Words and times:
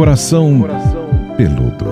Coração 0.00 0.62
Peludo. 1.36 1.84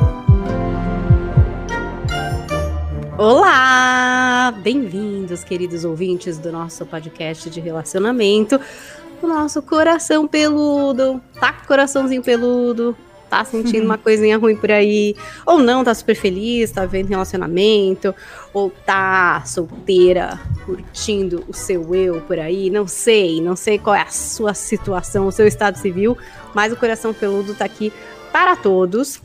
Olá! 3.19 4.51
Bem-vindos, 4.63 5.45
queridos 5.45 5.85
ouvintes 5.85 6.39
do 6.39 6.51
nosso 6.51 6.87
podcast 6.87 7.51
de 7.51 7.61
relacionamento, 7.61 8.59
o 9.21 9.27
nosso 9.27 9.61
coração 9.61 10.27
peludo. 10.27 11.21
Tá 11.39 11.53
com 11.53 11.67
coraçãozinho 11.67 12.23
peludo? 12.23 12.97
Tá 13.29 13.45
sentindo 13.45 13.85
uma 13.85 13.99
coisinha 13.99 14.39
ruim 14.39 14.57
por 14.57 14.71
aí? 14.71 15.15
Ou 15.45 15.59
não, 15.59 15.85
tá 15.85 15.95
super 15.95 16.15
feliz, 16.15 16.71
tá 16.71 16.87
vendo 16.87 17.09
relacionamento? 17.09 18.15
Ou 18.55 18.71
tá 18.71 19.43
solteira, 19.45 20.41
curtindo 20.65 21.45
o 21.47 21.53
seu 21.53 21.95
eu 21.95 22.21
por 22.23 22.39
aí? 22.39 22.71
Não 22.71 22.87
sei, 22.87 23.41
não 23.41 23.55
sei 23.55 23.79
qual 23.79 23.95
é 23.95 24.03
a 24.03 24.11
sua 24.11 24.55
situação, 24.55 25.27
o 25.27 25.33
seu 25.33 25.47
estado 25.47 25.77
civil, 25.77 26.17
mas 26.55 26.73
o 26.73 26.77
coração 26.77 27.13
peludo 27.13 27.55
tá 27.55 27.65
aqui 27.65 27.93
para 28.33 28.57
todos 28.57 29.21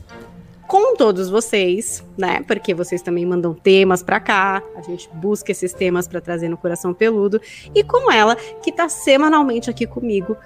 com 0.66 0.96
todos 0.96 1.28
vocês, 1.28 2.02
né? 2.16 2.42
Porque 2.46 2.74
vocês 2.74 3.02
também 3.02 3.26
mandam 3.26 3.54
temas 3.54 4.02
para 4.02 4.18
cá, 4.18 4.62
a 4.76 4.82
gente 4.82 5.08
busca 5.12 5.52
esses 5.52 5.72
temas 5.72 6.08
para 6.08 6.20
trazer 6.20 6.48
no 6.48 6.56
Coração 6.56 6.94
Peludo 6.94 7.40
e 7.74 7.84
com 7.84 8.10
ela 8.10 8.34
que 8.34 8.72
tá 8.72 8.88
semanalmente 8.88 9.68
aqui 9.68 9.86
comigo, 9.86 10.36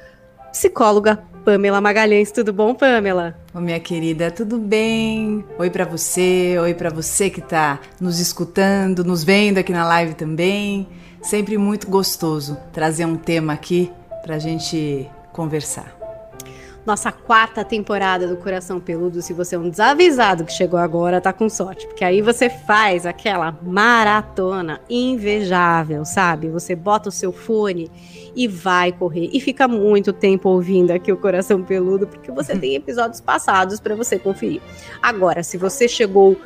psicóloga 0.50 1.22
Pamela 1.48 1.80
Magalhães. 1.80 2.30
Tudo 2.30 2.52
bom, 2.52 2.74
Pamela? 2.74 3.34
Ô, 3.54 3.60
minha 3.60 3.80
querida, 3.80 4.30
tudo 4.30 4.58
bem? 4.58 5.42
Oi 5.58 5.70
para 5.70 5.86
você, 5.86 6.58
oi 6.60 6.74
para 6.74 6.90
você 6.90 7.30
que 7.30 7.40
tá 7.40 7.80
nos 7.98 8.20
escutando, 8.20 9.02
nos 9.02 9.24
vendo 9.24 9.56
aqui 9.56 9.72
na 9.72 9.86
live 9.86 10.12
também. 10.12 10.86
Sempre 11.22 11.56
muito 11.56 11.88
gostoso 11.88 12.58
trazer 12.70 13.06
um 13.06 13.16
tema 13.16 13.54
aqui 13.54 13.90
pra 14.22 14.38
gente 14.38 15.08
conversar 15.32 15.97
nossa 16.84 17.12
quarta 17.12 17.64
temporada 17.64 18.27
do 18.27 18.37
Coração 18.37 18.80
Peludo. 18.80 19.20
Se 19.20 19.32
você 19.32 19.56
é 19.56 19.59
um 19.59 19.69
desavisado 19.69 20.45
que 20.45 20.52
chegou 20.52 20.78
agora, 20.78 21.20
tá 21.20 21.33
com 21.33 21.48
sorte. 21.48 21.86
Porque 21.86 22.05
aí 22.05 22.22
você 22.22 22.48
faz 22.48 23.05
aquela 23.05 23.56
maratona 23.62 24.80
invejável, 24.89 26.05
sabe? 26.05 26.48
Você 26.48 26.75
bota 26.75 27.08
o 27.08 27.12
seu 27.12 27.33
fone 27.33 27.91
e 28.34 28.48
vai 28.48 28.92
correr. 28.92 29.28
E 29.33 29.41
fica 29.41 29.69
muito 29.69 30.12
tempo 30.12 30.48
ouvindo 30.48 30.91
aqui 30.91 31.12
o 31.12 31.17
Coração 31.17 31.62
Peludo, 31.62 32.06
porque 32.06 32.30
você 32.30 32.56
tem 32.56 32.75
episódios 32.75 33.20
passados 33.20 33.80
para 33.80 33.95
você 33.95 34.19
conferir. 34.19 34.61
Agora, 35.02 35.42
se 35.42 35.58
você 35.58 35.86
chegou 35.86 36.36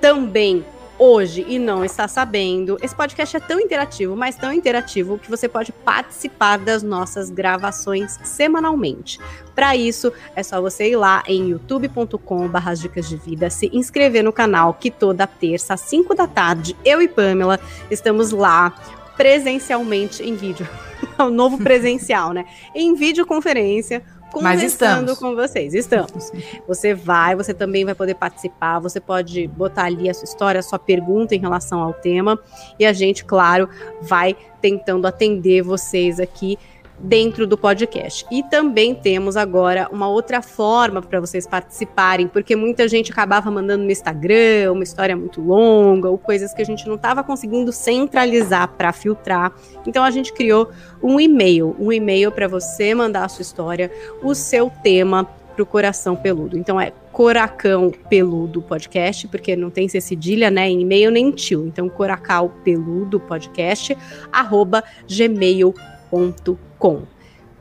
também 0.00 0.64
hoje 0.98 1.46
e 1.48 1.58
não 1.58 1.84
está 1.84 2.08
sabendo, 2.08 2.76
esse 2.82 2.94
podcast 2.94 3.36
é 3.36 3.40
tão 3.40 3.60
interativo, 3.60 4.16
mas 4.16 4.36
tão 4.36 4.52
interativo 4.52 5.18
que 5.18 5.30
você 5.30 5.48
pode 5.48 5.72
participar 5.72 6.58
das 6.58 6.82
nossas 6.82 7.30
gravações 7.30 8.18
semanalmente. 8.24 9.20
Para 9.54 9.76
isso, 9.76 10.12
é 10.34 10.42
só 10.42 10.60
você 10.60 10.90
ir 10.90 10.96
lá 10.96 11.22
em 11.26 11.50
youtube.com/barra 11.50 12.74
dicas 12.74 13.08
de 13.08 13.16
vida, 13.16 13.48
se 13.48 13.70
inscrever 13.72 14.24
no 14.24 14.32
canal, 14.32 14.74
que 14.74 14.90
toda 14.90 15.26
terça 15.26 15.74
às 15.74 15.80
5 15.80 16.14
da 16.14 16.26
tarde, 16.26 16.76
eu 16.84 17.00
e 17.00 17.08
Pamela 17.08 17.60
estamos 17.90 18.32
lá 18.32 18.74
presencialmente 19.16 20.22
em 20.22 20.34
vídeo. 20.34 20.68
o 21.18 21.30
novo 21.30 21.58
presencial, 21.58 22.32
né? 22.32 22.44
Em 22.74 22.94
videoconferência 22.94 24.02
conversando 24.30 25.16
com 25.16 25.34
vocês. 25.34 25.74
Estamos. 25.74 26.30
Você 26.66 26.94
vai, 26.94 27.34
você 27.34 27.54
também 27.54 27.84
vai 27.84 27.94
poder 27.94 28.14
participar, 28.14 28.78
você 28.78 29.00
pode 29.00 29.46
botar 29.48 29.84
ali 29.84 30.08
a 30.08 30.14
sua 30.14 30.24
história, 30.24 30.58
a 30.58 30.62
sua 30.62 30.78
pergunta 30.78 31.34
em 31.34 31.40
relação 31.40 31.80
ao 31.80 31.92
tema, 31.92 32.38
e 32.78 32.86
a 32.86 32.92
gente, 32.92 33.24
claro, 33.24 33.68
vai 34.00 34.36
tentando 34.60 35.06
atender 35.06 35.62
vocês 35.62 36.18
aqui 36.18 36.58
dentro 36.98 37.46
do 37.46 37.56
podcast. 37.56 38.26
E 38.30 38.42
também 38.42 38.94
temos 38.94 39.36
agora 39.36 39.88
uma 39.92 40.08
outra 40.08 40.42
forma 40.42 41.00
para 41.00 41.20
vocês 41.20 41.46
participarem, 41.46 42.26
porque 42.26 42.56
muita 42.56 42.88
gente 42.88 43.12
acabava 43.12 43.50
mandando 43.50 43.84
no 43.84 43.90
Instagram 43.90 44.72
uma 44.72 44.82
história 44.82 45.16
muito 45.16 45.40
longa 45.40 46.08
ou 46.08 46.18
coisas 46.18 46.52
que 46.52 46.62
a 46.62 46.64
gente 46.64 46.86
não 46.86 46.96
estava 46.96 47.22
conseguindo 47.22 47.72
centralizar 47.72 48.68
para 48.76 48.92
filtrar. 48.92 49.52
Então 49.86 50.02
a 50.02 50.10
gente 50.10 50.32
criou 50.32 50.70
um 51.02 51.20
e-mail, 51.20 51.76
um 51.78 51.92
e-mail 51.92 52.32
para 52.32 52.48
você 52.48 52.94
mandar 52.94 53.24
a 53.24 53.28
sua 53.28 53.42
história, 53.42 53.90
o 54.22 54.34
seu 54.34 54.70
tema 54.82 55.24
para 55.54 55.62
o 55.62 55.66
coração 55.66 56.14
peludo. 56.14 56.56
Então 56.56 56.80
é 56.80 56.92
Coracão 57.12 57.90
Peludo 58.08 58.62
Podcast, 58.62 59.26
porque 59.26 59.56
não 59.56 59.70
tem 59.70 59.88
ser 59.88 60.00
cedilha, 60.00 60.52
né, 60.52 60.68
em 60.68 60.82
e-mail 60.82 61.10
nem 61.10 61.32
tio. 61.32 61.66
Então, 61.66 61.88
Coracal 61.88 62.54
Peludo 62.62 63.18
Podcast, 63.18 63.98
arroba 64.30 64.84
gmail.com 65.08 66.67
com. 66.78 67.02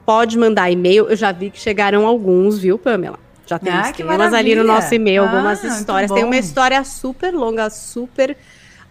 Pode 0.06 0.38
mandar 0.38 0.72
e-mail, 0.72 1.10
eu 1.10 1.16
já 1.16 1.32
vi 1.32 1.50
que 1.50 1.60
chegaram 1.60 2.08
alguns, 2.08 2.58
viu, 2.60 2.78
Pamela? 2.78 3.20
Já 3.46 3.58
tem 3.58 3.72
ah, 3.72 3.92
temas 3.94 4.34
ali 4.34 4.56
no 4.56 4.64
nosso 4.64 4.94
e-mail, 4.94 5.24
ah, 5.24 5.30
algumas 5.30 5.64
histórias. 5.64 6.12
Tem 6.12 6.24
uma 6.24 6.38
história 6.38 6.84
super 6.84 7.34
longa, 7.34 7.70
super 7.70 8.38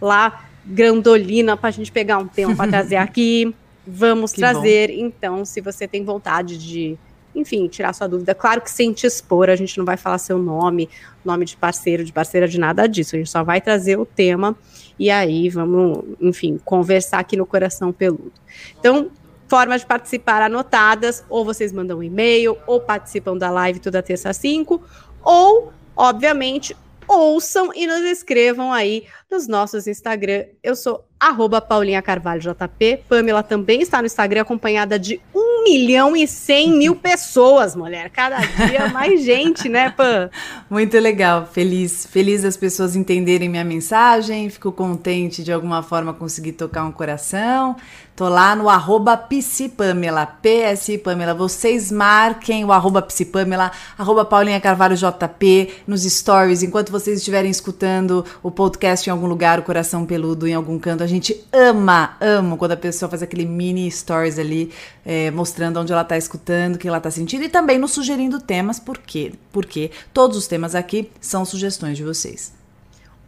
lá 0.01 0.45
grandolina 0.65 1.55
pra 1.55 1.71
gente 1.71 1.91
pegar 1.91 2.17
um 2.17 2.27
tema 2.27 2.55
para 2.55 2.69
trazer 2.69 2.97
aqui. 2.97 3.53
Vamos 3.85 4.33
que 4.33 4.39
trazer, 4.39 4.89
bom. 4.89 5.05
então, 5.05 5.45
se 5.45 5.61
você 5.61 5.87
tem 5.87 6.03
vontade 6.03 6.57
de, 6.57 6.97
enfim, 7.33 7.67
tirar 7.67 7.93
sua 7.93 8.07
dúvida. 8.07 8.35
Claro 8.35 8.59
que 8.59 8.69
sem 8.69 8.91
te 8.91 9.07
expor, 9.07 9.49
a 9.49 9.55
gente 9.55 9.77
não 9.77 9.85
vai 9.85 9.95
falar 9.95 10.17
seu 10.17 10.37
nome, 10.37 10.89
nome 11.23 11.45
de 11.45 11.55
parceiro, 11.55 12.03
de 12.03 12.11
parceira, 12.11 12.47
de 12.47 12.59
nada 12.59 12.85
disso. 12.85 13.15
A 13.15 13.19
gente 13.19 13.29
só 13.29 13.43
vai 13.43 13.61
trazer 13.61 13.97
o 13.97 14.05
tema 14.05 14.57
e 14.99 15.09
aí 15.09 15.49
vamos, 15.49 16.03
enfim, 16.19 16.59
conversar 16.65 17.19
aqui 17.19 17.37
no 17.37 17.45
Coração 17.45 17.93
Peludo. 17.93 18.33
Então, 18.77 19.09
Formas 19.47 19.81
de 19.81 19.87
participar 19.87 20.41
anotadas, 20.41 21.23
ou 21.29 21.45
vocês 21.45 21.71
mandam 21.71 21.99
um 21.99 22.03
e-mail, 22.03 22.57
ou 22.67 22.81
participam 22.81 23.37
da 23.37 23.49
live 23.49 23.79
toda 23.79 24.03
terça 24.03 24.29
às 24.29 24.37
5, 24.37 24.81
ou, 25.23 25.71
obviamente, 25.95 26.75
ouçam 27.07 27.71
e 27.73 27.87
nos 27.87 28.01
escrevam 28.01 28.71
aí 28.71 29.05
nos 29.31 29.47
nossos 29.47 29.87
Instagram. 29.87 30.45
Eu 30.61 30.75
sou 30.75 31.05
arroba 31.19 31.61
Paulinha 31.61 32.01
Carvalho 32.01 32.41
JP. 32.41 33.03
Pamela 33.07 33.41
também 33.41 33.81
está 33.81 33.99
no 33.99 34.05
Instagram, 34.05 34.41
acompanhada 34.41 34.99
de 34.99 35.19
1 35.33 35.63
milhão 35.63 36.15
e 36.15 36.27
100 36.27 36.71
mil 36.77 36.95
pessoas, 36.97 37.75
mulher. 37.75 38.09
Cada 38.09 38.37
dia 38.37 38.89
mais 38.89 39.23
gente, 39.23 39.69
né, 39.69 39.89
Pam? 39.89 40.29
Muito 40.69 40.97
legal, 40.99 41.45
feliz. 41.45 42.05
Feliz 42.05 42.43
das 42.43 42.57
pessoas 42.57 42.95
entenderem 42.95 43.49
minha 43.49 43.63
mensagem. 43.63 44.49
Fico 44.49 44.71
contente 44.71 45.43
de 45.43 45.51
alguma 45.51 45.81
forma 45.81 46.13
conseguir 46.13 46.53
tocar 46.53 46.83
um 46.83 46.91
coração. 46.91 47.75
Tô 48.17 48.27
lá 48.27 48.55
no 48.55 48.67
arroba 48.67 49.15
psipamela, 49.15 50.25
PSI 50.25 50.97
Pamela. 50.97 51.35
Vocês 51.35 51.91
marquem 51.91 52.65
o 52.65 52.71
arroba 52.71 52.99
psipamela, 52.99 53.71
arroba 53.95 54.25
Paulinha 54.25 54.59
Carvalho 54.59 54.95
JP 54.95 55.83
nos 55.85 56.01
stories, 56.01 56.63
enquanto 56.63 56.91
vocês 56.91 57.19
estiverem 57.19 57.51
escutando 57.51 58.25
o 58.41 58.49
podcast 58.49 59.07
em 59.07 59.11
algum 59.11 59.27
lugar, 59.27 59.59
o 59.59 59.61
coração 59.61 60.03
peludo 60.03 60.47
em 60.47 60.55
algum 60.55 60.79
canto. 60.79 61.03
A 61.03 61.07
gente 61.07 61.45
ama, 61.53 62.17
ama 62.19 62.57
quando 62.57 62.71
a 62.71 62.77
pessoa 62.77 63.07
faz 63.07 63.21
aquele 63.21 63.45
mini 63.45 63.91
stories 63.91 64.39
ali, 64.39 64.73
é, 65.05 65.29
mostrando 65.29 65.79
onde 65.79 65.93
ela 65.93 66.03
tá 66.03 66.17
escutando, 66.17 66.73
o 66.73 66.79
que 66.79 66.87
ela 66.87 66.99
tá 66.99 67.11
sentindo 67.11 67.43
e 67.43 67.49
também 67.49 67.77
nos 67.77 67.91
sugerindo 67.91 68.41
temas, 68.41 68.79
por 68.79 68.97
quê? 68.97 69.33
Porque 69.51 69.91
todos 70.11 70.37
os 70.37 70.47
temas 70.47 70.73
aqui 70.73 71.11
são 71.21 71.45
sugestões 71.45 71.95
de 71.95 72.03
vocês. 72.03 72.51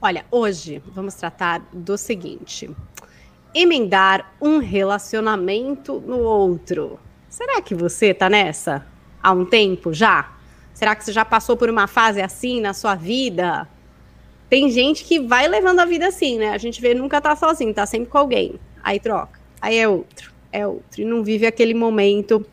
Olha, 0.01 0.25
hoje 0.31 0.81
vamos 0.95 1.13
tratar 1.13 1.61
do 1.71 1.95
seguinte 1.95 2.67
emendar 3.53 4.33
um 4.41 4.59
relacionamento 4.59 6.01
no 6.05 6.19
outro. 6.19 6.99
Será 7.29 7.61
que 7.61 7.75
você 7.75 8.13
tá 8.13 8.29
nessa 8.29 8.85
há 9.21 9.31
um 9.31 9.45
tempo 9.45 9.93
já? 9.93 10.31
Será 10.73 10.95
que 10.95 11.03
você 11.03 11.11
já 11.11 11.25
passou 11.25 11.57
por 11.57 11.69
uma 11.69 11.87
fase 11.87 12.21
assim 12.21 12.61
na 12.61 12.73
sua 12.73 12.95
vida? 12.95 13.67
Tem 14.49 14.69
gente 14.71 15.03
que 15.03 15.19
vai 15.19 15.47
levando 15.47 15.79
a 15.79 15.85
vida 15.85 16.07
assim, 16.07 16.37
né? 16.37 16.49
A 16.49 16.57
gente 16.57 16.81
vê 16.81 16.93
nunca 16.93 17.21
tá 17.21 17.35
sozinho, 17.35 17.73
tá 17.73 17.85
sempre 17.85 18.09
com 18.09 18.17
alguém. 18.17 18.55
Aí 18.83 18.99
troca. 18.99 19.39
Aí 19.61 19.77
é 19.77 19.87
outro, 19.87 20.31
é 20.51 20.65
outro. 20.65 21.01
E 21.01 21.05
não 21.05 21.23
vive 21.23 21.45
aquele 21.45 21.73
momento 21.73 22.45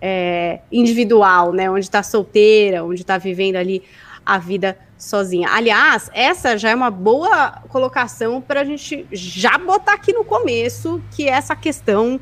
é, 0.00 0.60
individual, 0.72 1.52
né? 1.52 1.70
Onde 1.70 1.90
tá 1.90 2.02
solteira, 2.02 2.84
onde 2.84 3.04
tá 3.04 3.18
vivendo 3.18 3.56
ali 3.56 3.82
a 4.24 4.38
vida 4.38 4.76
sozinha. 4.98 5.48
Aliás, 5.50 6.10
essa 6.12 6.56
já 6.56 6.70
é 6.70 6.74
uma 6.74 6.90
boa 6.90 7.62
colocação 7.68 8.40
para 8.40 8.60
a 8.60 8.64
gente 8.64 9.06
já 9.12 9.58
botar 9.58 9.94
aqui 9.94 10.12
no 10.12 10.24
começo, 10.24 11.02
que 11.14 11.28
é 11.28 11.32
essa 11.32 11.54
questão: 11.54 12.20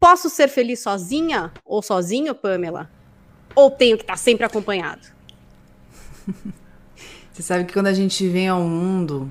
posso 0.00 0.30
ser 0.30 0.48
feliz 0.48 0.80
sozinha 0.80 1.52
ou 1.64 1.82
sozinho, 1.82 2.34
Pamela? 2.34 2.90
Ou 3.54 3.70
tenho 3.70 3.96
que 3.96 4.04
estar 4.04 4.14
tá 4.14 4.18
sempre 4.18 4.46
acompanhado? 4.46 5.06
Você 7.32 7.42
sabe 7.42 7.64
que 7.64 7.72
quando 7.72 7.86
a 7.86 7.94
gente 7.94 8.28
vem 8.28 8.48
ao 8.48 8.60
mundo, 8.60 9.30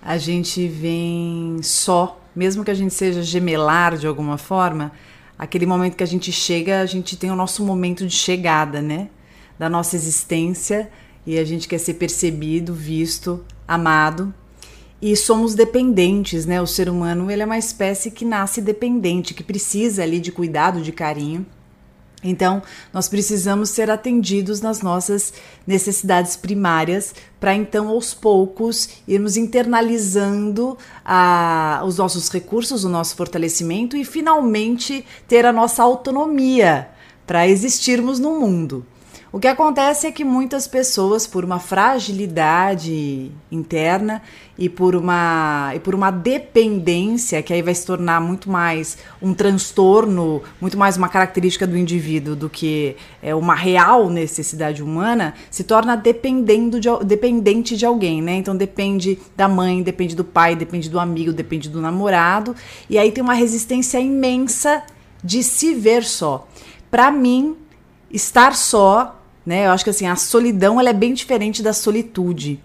a 0.00 0.16
gente 0.16 0.66
vem 0.68 1.60
só, 1.62 2.20
mesmo 2.34 2.64
que 2.64 2.70
a 2.70 2.74
gente 2.74 2.94
seja 2.94 3.22
gemelar 3.22 3.96
de 3.96 4.06
alguma 4.06 4.38
forma, 4.38 4.92
aquele 5.38 5.66
momento 5.66 5.96
que 5.96 6.02
a 6.02 6.06
gente 6.06 6.32
chega, 6.32 6.80
a 6.80 6.86
gente 6.86 7.16
tem 7.16 7.30
o 7.30 7.36
nosso 7.36 7.64
momento 7.64 8.06
de 8.06 8.14
chegada, 8.14 8.80
né? 8.80 9.08
Da 9.58 9.68
nossa 9.68 9.96
existência 9.96 10.90
e 11.26 11.38
a 11.38 11.44
gente 11.44 11.66
quer 11.66 11.78
ser 11.78 11.94
percebido, 11.94 12.72
visto, 12.72 13.44
amado. 13.66 14.32
E 15.02 15.14
somos 15.16 15.54
dependentes, 15.54 16.46
né? 16.46 16.60
O 16.62 16.66
ser 16.66 16.88
humano 16.88 17.30
ele 17.30 17.42
é 17.42 17.44
uma 17.44 17.58
espécie 17.58 18.10
que 18.10 18.24
nasce 18.24 18.62
dependente, 18.62 19.34
que 19.34 19.42
precisa 19.42 20.02
ali 20.02 20.20
de 20.20 20.32
cuidado, 20.32 20.80
de 20.80 20.92
carinho. 20.92 21.44
Então, 22.24 22.62
nós 22.92 23.08
precisamos 23.08 23.70
ser 23.70 23.90
atendidos 23.90 24.60
nas 24.60 24.80
nossas 24.80 25.34
necessidades 25.66 26.34
primárias 26.34 27.14
para 27.38 27.54
então, 27.54 27.88
aos 27.88 28.14
poucos, 28.14 28.88
irmos 29.06 29.36
internalizando 29.36 30.78
a, 31.04 31.82
os 31.84 31.98
nossos 31.98 32.28
recursos, 32.30 32.84
o 32.84 32.88
nosso 32.88 33.14
fortalecimento 33.14 33.96
e 33.96 34.04
finalmente 34.04 35.04
ter 35.28 35.44
a 35.44 35.52
nossa 35.52 35.82
autonomia 35.82 36.88
para 37.26 37.46
existirmos 37.46 38.18
no 38.18 38.40
mundo. 38.40 38.84
O 39.36 39.38
que 39.38 39.48
acontece 39.48 40.06
é 40.06 40.10
que 40.10 40.24
muitas 40.24 40.66
pessoas, 40.66 41.26
por 41.26 41.44
uma 41.44 41.58
fragilidade 41.58 43.30
interna 43.52 44.22
e 44.56 44.66
por 44.66 44.96
uma, 44.96 45.72
e 45.74 45.78
por 45.78 45.94
uma 45.94 46.10
dependência, 46.10 47.42
que 47.42 47.52
aí 47.52 47.60
vai 47.60 47.74
se 47.74 47.84
tornar 47.84 48.18
muito 48.18 48.48
mais 48.48 48.96
um 49.20 49.34
transtorno, 49.34 50.42
muito 50.58 50.78
mais 50.78 50.96
uma 50.96 51.10
característica 51.10 51.66
do 51.66 51.76
indivíduo 51.76 52.34
do 52.34 52.48
que 52.48 52.96
é, 53.22 53.34
uma 53.34 53.54
real 53.54 54.08
necessidade 54.08 54.82
humana, 54.82 55.34
se 55.50 55.64
torna 55.64 55.98
dependendo 55.98 56.80
de, 56.80 56.88
dependente 57.04 57.76
de 57.76 57.84
alguém, 57.84 58.22
né? 58.22 58.36
Então 58.36 58.56
depende 58.56 59.18
da 59.36 59.46
mãe, 59.46 59.82
depende 59.82 60.16
do 60.16 60.24
pai, 60.24 60.56
depende 60.56 60.88
do 60.88 60.98
amigo, 60.98 61.30
depende 61.30 61.68
do 61.68 61.82
namorado, 61.82 62.56
e 62.88 62.96
aí 62.96 63.12
tem 63.12 63.22
uma 63.22 63.34
resistência 63.34 64.00
imensa 64.00 64.82
de 65.22 65.42
se 65.42 65.74
ver 65.74 66.04
só. 66.04 66.48
Para 66.90 67.10
mim, 67.10 67.54
estar 68.10 68.54
só 68.54 69.12
né? 69.46 69.66
Eu 69.66 69.70
acho 69.70 69.84
que 69.84 69.90
assim, 69.90 70.06
a 70.06 70.16
solidão 70.16 70.78
ela 70.80 70.90
é 70.90 70.92
bem 70.92 71.14
diferente 71.14 71.62
da 71.62 71.72
solitude. 71.72 72.60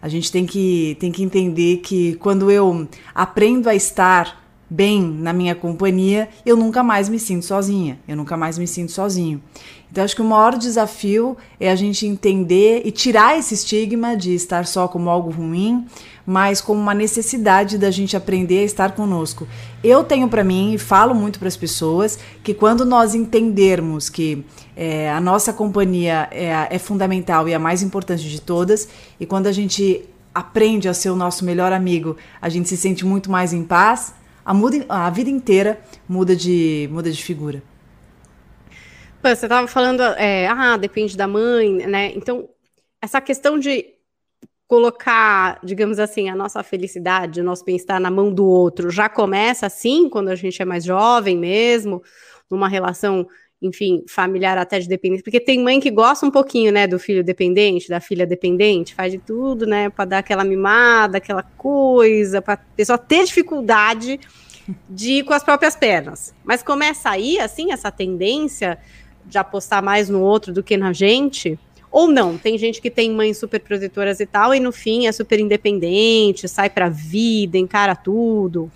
A 0.00 0.08
gente 0.08 0.30
tem 0.30 0.44
que, 0.44 0.96
tem 1.00 1.10
que 1.10 1.22
entender 1.22 1.78
que 1.78 2.14
quando 2.16 2.50
eu 2.50 2.86
aprendo 3.14 3.68
a 3.68 3.74
estar 3.74 4.44
bem 4.68 5.00
na 5.00 5.32
minha 5.32 5.54
companhia, 5.54 6.28
eu 6.44 6.56
nunca 6.56 6.82
mais 6.82 7.08
me 7.08 7.18
sinto 7.18 7.44
sozinha, 7.44 7.98
eu 8.06 8.16
nunca 8.16 8.36
mais 8.36 8.58
me 8.58 8.66
sinto 8.66 8.92
sozinho. 8.92 9.40
Então, 9.90 10.04
acho 10.04 10.16
que 10.16 10.22
o 10.22 10.24
maior 10.24 10.58
desafio 10.58 11.36
é 11.58 11.70
a 11.70 11.76
gente 11.76 12.06
entender 12.06 12.82
e 12.84 12.90
tirar 12.90 13.38
esse 13.38 13.54
estigma 13.54 14.16
de 14.16 14.34
estar 14.34 14.66
só 14.66 14.88
como 14.88 15.08
algo 15.08 15.30
ruim, 15.30 15.86
mas 16.26 16.60
como 16.60 16.80
uma 16.80 16.92
necessidade 16.92 17.78
da 17.78 17.90
gente 17.90 18.16
aprender 18.16 18.58
a 18.58 18.64
estar 18.64 18.92
conosco. 18.92 19.46
Eu 19.82 20.02
tenho 20.02 20.28
para 20.28 20.42
mim 20.42 20.74
e 20.74 20.78
falo 20.78 21.14
muito 21.14 21.38
para 21.38 21.46
as 21.46 21.56
pessoas 21.56 22.18
que 22.42 22.52
quando 22.52 22.84
nós 22.84 23.14
entendermos 23.14 24.08
que 24.08 24.44
é, 24.74 25.08
a 25.10 25.20
nossa 25.20 25.52
companhia 25.52 26.28
é, 26.32 26.66
é 26.68 26.78
fundamental 26.78 27.48
e 27.48 27.54
a 27.54 27.58
mais 27.58 27.82
importante 27.82 28.28
de 28.28 28.40
todas, 28.40 28.88
e 29.20 29.24
quando 29.24 29.46
a 29.46 29.52
gente 29.52 30.04
aprende 30.34 30.88
a 30.88 30.92
ser 30.92 31.10
o 31.10 31.16
nosso 31.16 31.44
melhor 31.44 31.72
amigo, 31.72 32.16
a 32.42 32.48
gente 32.48 32.68
se 32.68 32.76
sente 32.76 33.06
muito 33.06 33.30
mais 33.30 33.52
em 33.52 33.62
paz, 33.62 34.12
a, 34.44 34.52
muda, 34.52 34.84
a 34.88 35.08
vida 35.08 35.30
inteira 35.30 35.80
muda 36.08 36.34
de, 36.34 36.88
muda 36.92 37.10
de 37.10 37.22
figura. 37.22 37.62
Você 39.22 39.46
estava 39.46 39.66
falando, 39.66 40.02
é, 40.02 40.46
ah, 40.46 40.76
depende 40.76 41.16
da 41.16 41.26
mãe, 41.26 41.86
né? 41.86 42.12
Então, 42.14 42.48
essa 43.00 43.20
questão 43.20 43.58
de 43.58 43.95
colocar, 44.66 45.60
digamos 45.62 45.98
assim, 45.98 46.28
a 46.28 46.34
nossa 46.34 46.62
felicidade, 46.62 47.40
o 47.40 47.44
nosso 47.44 47.64
bem-estar 47.64 48.00
na 48.00 48.10
mão 48.10 48.32
do 48.32 48.44
outro, 48.44 48.90
já 48.90 49.08
começa 49.08 49.66
assim, 49.66 50.08
quando 50.08 50.28
a 50.28 50.34
gente 50.34 50.60
é 50.60 50.64
mais 50.64 50.84
jovem 50.84 51.36
mesmo, 51.36 52.02
numa 52.50 52.68
relação, 52.68 53.26
enfim, 53.62 54.04
familiar 54.08 54.58
até 54.58 54.80
de 54.80 54.88
dependência, 54.88 55.22
porque 55.22 55.38
tem 55.38 55.62
mãe 55.62 55.78
que 55.78 55.90
gosta 55.90 56.26
um 56.26 56.30
pouquinho, 56.30 56.72
né, 56.72 56.86
do 56.86 56.98
filho 56.98 57.22
dependente, 57.22 57.88
da 57.88 58.00
filha 58.00 58.26
dependente, 58.26 58.94
faz 58.94 59.12
de 59.12 59.18
tudo, 59.18 59.66
né, 59.66 59.88
para 59.88 60.04
dar 60.04 60.18
aquela 60.18 60.42
mimada, 60.42 61.18
aquela 61.18 61.44
coisa, 61.44 62.42
para 62.42 62.56
pessoa 62.56 62.98
ter 62.98 63.24
dificuldade 63.24 64.18
de 64.90 65.18
ir 65.18 65.24
com 65.24 65.32
as 65.32 65.44
próprias 65.44 65.76
pernas. 65.76 66.34
Mas 66.44 66.60
começa 66.60 67.08
aí, 67.08 67.38
assim, 67.38 67.70
essa 67.70 67.92
tendência 67.92 68.78
de 69.24 69.38
apostar 69.38 69.80
mais 69.80 70.08
no 70.08 70.20
outro 70.20 70.52
do 70.52 70.62
que 70.62 70.76
na 70.76 70.92
gente, 70.92 71.56
ou 71.90 72.08
não, 72.08 72.36
tem 72.36 72.58
gente 72.58 72.80
que 72.80 72.90
tem 72.90 73.12
mães 73.12 73.38
super 73.38 73.60
protetoras 73.60 74.20
e 74.20 74.26
tal, 74.26 74.54
e 74.54 74.60
no 74.60 74.72
fim 74.72 75.06
é 75.06 75.12
super 75.12 75.40
independente, 75.40 76.48
sai 76.48 76.68
pra 76.68 76.88
vida, 76.88 77.56
encara 77.56 77.94
tudo. 77.94 78.70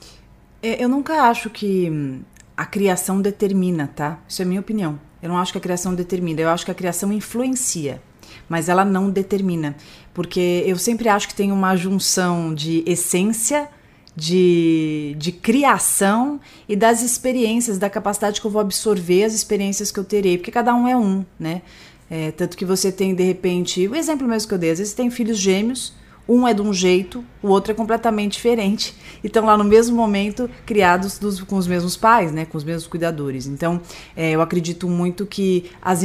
É, 0.63 0.83
eu 0.83 0.89
nunca 0.89 1.23
acho 1.23 1.51
que 1.51 2.21
a 2.57 2.67
criação 2.67 3.21
determina, 3.21 3.91
tá? 3.95 4.19
Isso 4.29 4.43
é 4.43 4.45
minha 4.45 4.61
opinião. 4.61 5.01
Eu 5.23 5.29
não 5.29 5.39
acho 5.39 5.53
que 5.53 5.59
a 5.59 5.61
criação 5.61 5.95
determina, 5.95 6.41
eu 6.41 6.49
acho 6.49 6.65
que 6.65 6.71
a 6.71 6.75
criação 6.75 7.13
influencia, 7.13 8.03
mas 8.49 8.69
ela 8.69 8.85
não 8.85 9.11
determina. 9.11 9.77
Porque 10.15 10.63
eu 10.67 10.77
sempre 10.77 11.09
acho 11.09 11.29
que 11.29 11.35
tem 11.35 11.53
uma 11.53 11.77
junção 11.77 12.55
de 12.55 12.83
essência, 12.87 13.69
de, 14.15 15.15
de 15.19 15.33
criação 15.33 16.41
e 16.69 16.75
das 16.75 17.03
experiências, 17.03 17.79
da 17.79 17.89
capacidade 17.89 18.41
que 18.41 18.47
eu 18.47 18.51
vou 18.51 18.61
absorver 18.61 19.25
as 19.25 19.35
experiências 19.35 19.91
que 19.91 19.99
eu 19.99 20.05
terei, 20.05 20.37
porque 20.37 20.51
cada 20.51 20.75
um 20.75 20.87
é 20.87 20.97
um, 20.97 21.25
né? 21.39 21.63
É, 22.11 22.33
tanto 22.33 22.57
que 22.57 22.65
você 22.65 22.91
tem, 22.91 23.15
de 23.15 23.23
repente, 23.23 23.87
o 23.87 23.95
exemplo 23.95 24.27
mesmo 24.27 24.49
que 24.49 24.55
eu 24.55 24.59
dei, 24.59 24.73
às 24.73 24.79
vezes 24.79 24.93
tem 24.93 25.11
filhos 25.11 25.39
gêmeos, 25.39 25.95
um 26.31 26.47
é 26.47 26.55
de 26.55 26.63
um 26.63 26.73
jeito, 26.73 27.25
o 27.43 27.49
outro 27.49 27.73
é 27.73 27.75
completamente 27.75 28.35
diferente. 28.35 28.95
E 29.23 29.27
estão 29.27 29.45
lá 29.45 29.57
no 29.57 29.65
mesmo 29.65 29.97
momento 29.97 30.49
criados 30.65 31.19
dos, 31.19 31.41
com 31.43 31.57
os 31.57 31.67
mesmos 31.67 31.97
pais, 31.97 32.31
né? 32.31 32.45
Com 32.45 32.57
os 32.57 32.63
mesmos 32.63 32.87
cuidadores. 32.87 33.49
Então, 33.49 33.81
é, 34.17 34.31
eu 34.31 34.41
acredito 34.41 34.89
muito 34.89 35.27
que 35.27 35.69
as, 35.83 36.05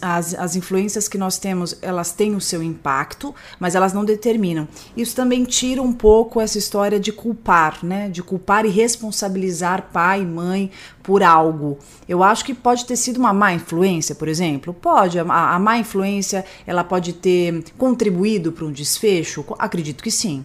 as, 0.00 0.34
as 0.34 0.56
influências 0.56 1.08
que 1.08 1.18
nós 1.18 1.36
temos, 1.36 1.76
elas 1.82 2.10
têm 2.10 2.34
o 2.34 2.40
seu 2.40 2.62
impacto, 2.62 3.34
mas 3.58 3.74
elas 3.74 3.92
não 3.92 4.02
determinam. 4.02 4.66
Isso 4.96 5.14
também 5.14 5.44
tira 5.44 5.82
um 5.82 5.92
pouco 5.92 6.40
essa 6.40 6.56
história 6.56 6.98
de 6.98 7.12
culpar, 7.12 7.84
né? 7.84 8.08
De 8.08 8.22
culpar 8.22 8.64
e 8.64 8.70
responsabilizar 8.70 9.90
pai, 9.92 10.24
mãe 10.24 10.70
por 11.02 11.22
algo. 11.22 11.78
Eu 12.08 12.22
acho 12.22 12.44
que 12.44 12.54
pode 12.54 12.84
ter 12.84 12.96
sido 12.96 13.18
uma 13.18 13.32
má 13.32 13.52
influência, 13.52 14.14
por 14.14 14.28
exemplo. 14.28 14.74
Pode. 14.74 15.18
A, 15.18 15.22
a 15.22 15.58
má 15.58 15.78
influência, 15.78 16.44
ela 16.66 16.84
pode 16.84 17.12
ter 17.12 17.64
contribuído 17.76 18.52
para 18.52 18.64
um 18.64 18.72
desfecho 18.72 19.44
Acredito 19.58 20.02
que 20.02 20.10
sim. 20.10 20.44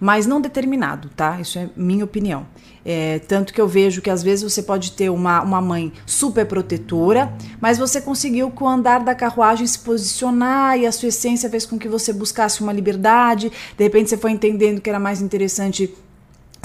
Mas 0.00 0.26
não 0.26 0.40
determinado, 0.40 1.10
tá? 1.14 1.40
Isso 1.40 1.58
é 1.58 1.68
minha 1.76 2.04
opinião. 2.04 2.46
É, 2.84 3.18
tanto 3.18 3.52
que 3.52 3.60
eu 3.60 3.66
vejo 3.66 4.00
que 4.00 4.08
às 4.08 4.22
vezes 4.22 4.52
você 4.52 4.62
pode 4.62 4.92
ter 4.92 5.10
uma, 5.10 5.42
uma 5.42 5.60
mãe 5.60 5.92
super 6.06 6.46
protetora, 6.46 7.32
mas 7.60 7.78
você 7.78 8.00
conseguiu 8.00 8.48
com 8.50 8.64
o 8.64 8.68
andar 8.68 9.00
da 9.00 9.14
carruagem 9.14 9.66
se 9.66 9.78
posicionar 9.78 10.78
e 10.78 10.86
a 10.86 10.92
sua 10.92 11.08
essência 11.08 11.50
fez 11.50 11.66
com 11.66 11.78
que 11.78 11.88
você 11.88 12.12
buscasse 12.12 12.60
uma 12.60 12.72
liberdade. 12.72 13.50
De 13.76 13.82
repente 13.84 14.10
você 14.10 14.16
foi 14.16 14.30
entendendo 14.30 14.80
que 14.80 14.88
era 14.88 15.00
mais 15.00 15.20
interessante 15.20 15.92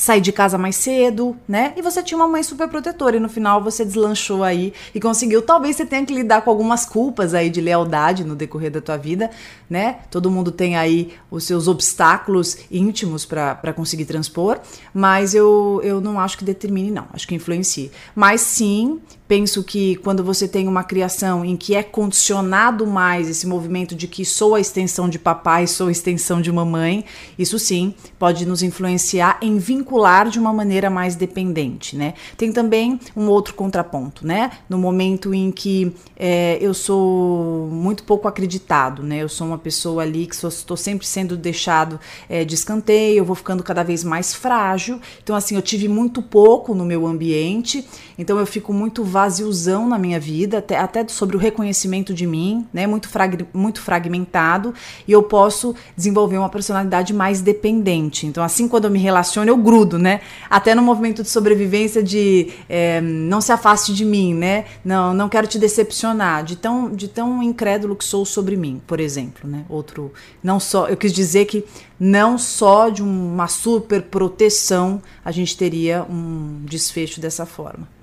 sair 0.02 0.20
de 0.20 0.32
casa 0.32 0.58
mais 0.58 0.78
cedo, 0.78 1.38
né? 1.48 1.74
E 1.78 1.82
você 1.84 2.02
tinha 2.02 2.18
uma 2.18 2.28
mãe 2.28 2.42
super 2.42 2.68
protetora 2.68 3.18
e 3.18 3.20
no 3.20 3.30
final 3.30 3.64
você 3.64 3.86
deslanchou 3.86 4.44
aí 4.44 4.74
e 4.96 5.00
conseguiu. 5.00 5.44
Talvez 5.44 5.76
você 5.76 5.86
tenha 5.86 6.04
que 6.04 6.12
lidar 6.12 6.42
com 6.42 6.50
algumas 6.50 6.88
culpas 6.88 7.36
aí 7.36 7.52
de 7.52 7.62
lealdade 7.62 8.24
no 8.24 8.36
decorrer 8.36 8.72
da 8.72 8.82
tua 8.82 8.98
vida, 8.98 9.30
né? 9.70 10.00
Todo 10.10 10.32
mundo 10.32 10.52
tem 10.52 10.76
aí 10.76 11.14
os 11.30 11.44
seus 11.44 11.68
obstáculos 11.68 12.58
íntimos 12.72 13.28
para 13.28 13.74
conseguir 13.76 14.06
transpor, 14.06 14.60
mas 14.92 15.36
eu, 15.36 15.80
eu 15.84 16.02
não 16.02 16.20
acho 16.20 16.36
que 16.36 16.44
determine, 16.44 16.90
não. 16.90 17.06
Acho 17.14 17.28
que 17.28 17.36
influencie. 17.36 17.92
Mas 18.16 18.42
sim, 18.42 19.00
Penso 19.32 19.64
que 19.64 19.96
quando 19.96 20.26
você 20.26 20.46
tem 20.46 20.68
uma 20.68 20.84
criação 20.84 21.46
em 21.46 21.56
que 21.56 21.74
é 21.74 21.82
condicionado 21.82 22.86
mais 22.86 23.30
esse 23.30 23.48
movimento 23.48 23.96
de 23.96 24.06
que 24.06 24.26
sou 24.26 24.56
a 24.56 24.60
extensão 24.60 25.08
de 25.08 25.18
papai, 25.18 25.68
sou 25.68 25.88
a 25.88 25.92
extensão 25.92 26.42
de 26.42 26.52
mamãe, 26.52 27.06
isso 27.40 27.58
sim 27.58 27.96
pode 28.20 28.46
nos 28.46 28.62
influenciar 28.62 29.38
em 29.42 29.58
vincular 29.58 30.28
de 30.28 30.38
uma 30.38 30.52
maneira 30.52 30.90
mais 30.90 31.16
dependente, 31.16 31.96
né? 31.96 32.14
Tem 32.36 32.52
também 32.52 33.00
um 33.16 33.30
outro 33.30 33.54
contraponto, 33.54 34.28
né? 34.28 34.52
No 34.68 34.78
momento 34.78 35.34
em 35.34 35.50
que 35.50 35.96
é, 36.18 36.58
eu 36.60 36.74
sou 36.74 37.70
muito 37.72 38.04
pouco 38.04 38.28
acreditado, 38.28 39.02
né? 39.02 39.20
Eu 39.20 39.30
sou 39.30 39.48
uma 39.48 39.58
pessoa 39.58 40.04
ali 40.04 40.28
que 40.28 40.36
estou 40.36 40.76
sempre 40.76 41.08
sendo 41.08 41.38
deixado 41.38 41.98
é, 42.28 42.44
de 42.44 42.54
escanteio, 42.54 43.20
eu 43.20 43.26
vou 43.26 43.38
ficando 43.38 43.64
cada 43.64 43.82
vez 43.82 44.04
mais 44.04 44.34
frágil. 44.34 45.00
Então, 45.24 45.38
assim, 45.38 45.56
eu 45.56 45.62
tive 45.62 45.88
muito 45.88 46.22
pouco 46.22 46.76
no 46.76 46.84
meu 46.84 47.08
ambiente, 47.08 47.88
então 48.18 48.38
eu 48.38 48.46
fico 48.46 48.74
muito 48.74 49.06
vaziozão 49.22 49.88
na 49.88 50.00
minha 50.00 50.20
vida, 50.20 50.58
até, 50.58 50.78
até 50.78 51.08
sobre 51.08 51.36
o 51.36 51.40
reconhecimento 51.40 52.14
de 52.14 52.26
mim, 52.26 52.68
né? 52.74 52.88
Muito, 52.88 53.08
frag, 53.08 53.46
muito 53.54 53.80
fragmentado, 53.80 54.74
e 55.08 55.12
eu 55.12 55.22
posso 55.22 55.76
desenvolver 55.96 56.38
uma 56.38 56.50
personalidade 56.50 57.14
mais 57.14 57.40
dependente. 57.42 58.26
Então, 58.26 58.44
assim, 58.44 58.68
quando 58.68 58.86
eu 58.86 58.92
me 58.92 59.00
relaciono, 59.00 59.50
eu 59.50 59.58
grudo, 59.58 60.00
né? 60.00 60.22
Até 60.50 60.74
no 60.74 60.82
movimento 60.82 61.22
de 61.22 61.30
sobrevivência 61.30 62.02
de 62.02 62.50
é, 62.68 63.00
não 63.02 63.42
se 63.42 63.52
afaste 63.52 63.94
de 63.94 64.04
mim, 64.04 64.34
né? 64.34 64.66
Não, 64.84 65.14
não 65.14 65.30
quero 65.30 65.46
te 65.46 65.60
decepcionar, 65.60 66.44
de 66.44 66.56
tão, 66.56 66.90
de 66.90 67.08
tão 67.08 67.44
incrédulo 67.44 67.96
que 67.96 68.04
sou 68.04 68.26
sobre 68.26 68.58
mim, 68.58 68.82
por 68.88 69.00
exemplo, 69.00 69.48
né? 69.48 69.66
Outro, 69.70 70.12
não 70.42 70.60
só, 70.60 70.88
eu 70.88 70.98
quis 70.98 71.14
dizer 71.14 71.46
que 71.46 71.64
não 72.00 72.38
só 72.40 72.90
de 72.90 73.04
uma 73.04 73.48
super 73.48 74.02
proteção 74.02 75.02
a 75.24 75.32
gente 75.32 75.56
teria 75.56 76.04
um 76.10 76.62
desfecho 76.66 77.22
dessa 77.22 77.46
forma 77.46 78.01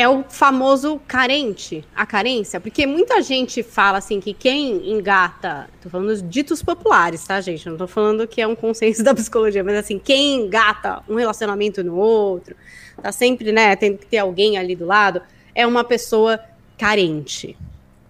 é 0.00 0.08
o 0.08 0.24
famoso 0.26 0.98
carente, 1.06 1.84
a 1.94 2.06
carência, 2.06 2.58
porque 2.58 2.86
muita 2.86 3.20
gente 3.20 3.62
fala 3.62 3.98
assim 3.98 4.18
que 4.18 4.32
quem 4.32 4.90
engata, 4.90 5.68
tô 5.82 5.90
falando 5.90 6.06
dos 6.06 6.22
ditos 6.26 6.62
populares, 6.62 7.22
tá, 7.26 7.38
gente? 7.42 7.68
Não 7.68 7.76
tô 7.76 7.86
falando 7.86 8.26
que 8.26 8.40
é 8.40 8.46
um 8.46 8.56
consenso 8.56 9.02
da 9.04 9.14
psicologia, 9.14 9.62
mas 9.62 9.76
assim, 9.76 9.98
quem 9.98 10.36
engata 10.36 11.02
um 11.06 11.16
relacionamento 11.16 11.84
no 11.84 11.96
outro, 11.96 12.56
tá 13.02 13.12
sempre, 13.12 13.52
né, 13.52 13.76
tendo 13.76 13.98
que 13.98 14.06
ter 14.06 14.16
alguém 14.16 14.56
ali 14.56 14.74
do 14.74 14.86
lado, 14.86 15.20
é 15.54 15.66
uma 15.66 15.84
pessoa 15.84 16.40
carente. 16.78 17.54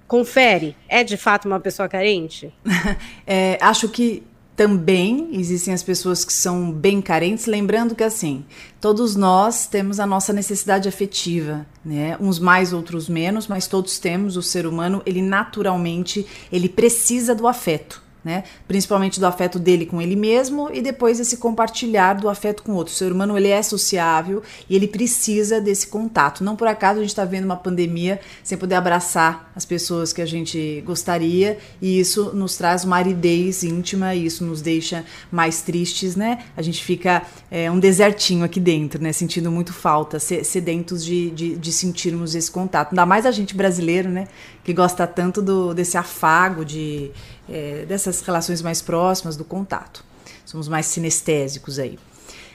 Confere, 0.06 0.76
é 0.88 1.02
de 1.02 1.16
fato 1.16 1.46
uma 1.46 1.58
pessoa 1.58 1.88
carente? 1.88 2.54
é, 3.26 3.58
acho 3.60 3.88
que 3.88 4.22
também 4.60 5.30
existem 5.32 5.72
as 5.72 5.82
pessoas 5.82 6.22
que 6.22 6.34
são 6.34 6.70
bem 6.70 7.00
carentes, 7.00 7.46
lembrando 7.46 7.94
que 7.94 8.04
assim, 8.04 8.44
todos 8.78 9.16
nós 9.16 9.66
temos 9.66 9.98
a 9.98 10.04
nossa 10.04 10.34
necessidade 10.34 10.86
afetiva, 10.86 11.64
né? 11.82 12.14
Uns 12.20 12.38
mais, 12.38 12.70
outros 12.74 13.08
menos, 13.08 13.48
mas 13.48 13.66
todos 13.66 13.98
temos, 13.98 14.36
o 14.36 14.42
ser 14.42 14.66
humano, 14.66 15.00
ele 15.06 15.22
naturalmente, 15.22 16.26
ele 16.52 16.68
precisa 16.68 17.34
do 17.34 17.48
afeto 17.48 18.02
né? 18.24 18.44
Principalmente 18.68 19.18
do 19.18 19.26
afeto 19.26 19.58
dele 19.58 19.86
com 19.86 20.00
ele 20.00 20.16
mesmo 20.16 20.70
e 20.72 20.80
depois 20.80 21.18
esse 21.18 21.36
compartilhar 21.36 22.14
do 22.14 22.28
afeto 22.28 22.62
com 22.62 22.72
outro. 22.72 22.92
O 22.92 22.96
ser 22.96 23.12
humano 23.12 23.36
ele 23.36 23.48
é 23.48 23.62
sociável 23.62 24.42
e 24.68 24.76
ele 24.76 24.86
precisa 24.86 25.60
desse 25.60 25.86
contato. 25.86 26.44
Não 26.44 26.56
por 26.56 26.68
acaso 26.68 26.98
a 26.98 27.02
gente 27.02 27.10
está 27.10 27.24
vendo 27.24 27.44
uma 27.44 27.56
pandemia 27.56 28.20
sem 28.42 28.58
poder 28.58 28.74
abraçar 28.74 29.50
as 29.54 29.64
pessoas 29.64 30.12
que 30.12 30.20
a 30.20 30.26
gente 30.26 30.82
gostaria 30.86 31.58
e 31.80 31.98
isso 31.98 32.32
nos 32.34 32.56
traz 32.56 32.84
uma 32.84 32.96
aridez 32.96 33.62
íntima 33.62 34.14
e 34.14 34.26
isso 34.26 34.44
nos 34.44 34.60
deixa 34.60 35.04
mais 35.30 35.62
tristes, 35.62 36.16
né? 36.16 36.44
A 36.56 36.62
gente 36.62 36.84
fica 36.84 37.22
é, 37.50 37.70
um 37.70 37.78
desertinho 37.78 38.44
aqui 38.44 38.60
dentro, 38.60 39.02
né? 39.02 39.12
Sentindo 39.12 39.50
muito 39.50 39.72
falta, 39.72 40.18
sedentos 40.18 41.04
de, 41.04 41.30
de, 41.30 41.56
de 41.56 41.72
sentirmos 41.72 42.34
esse 42.34 42.50
contato. 42.50 42.92
Ainda 42.92 43.06
mais 43.06 43.26
a 43.26 43.30
gente 43.30 43.54
brasileiro, 43.54 44.08
né? 44.08 44.28
Que 44.62 44.72
gosta 44.72 45.06
tanto 45.06 45.40
do, 45.40 45.72
desse 45.74 45.96
afago 45.96 46.64
de 46.64 47.10
é, 47.50 47.84
dessas 47.86 48.20
relações 48.20 48.62
mais 48.62 48.80
próximas, 48.80 49.36
do 49.36 49.44
contato. 49.44 50.04
Somos 50.44 50.68
mais 50.68 50.86
sinestésicos 50.86 51.78
aí. 51.78 51.98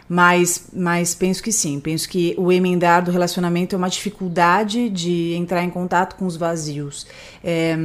Mas, 0.08 0.68
mas 0.72 1.16
penso 1.16 1.42
que 1.42 1.52
sim, 1.52 1.80
penso 1.80 2.08
que 2.08 2.36
o 2.38 2.52
emendar 2.52 3.04
do 3.04 3.12
relacionamento 3.12 3.76
é 3.76 3.78
uma 3.78 3.90
dificuldade 3.90 4.88
de 4.90 5.34
entrar 5.34 5.64
em 5.64 5.70
contato 5.70 6.16
com 6.16 6.26
os 6.26 6.38
vazios. 6.38 7.08
É, 7.44 7.76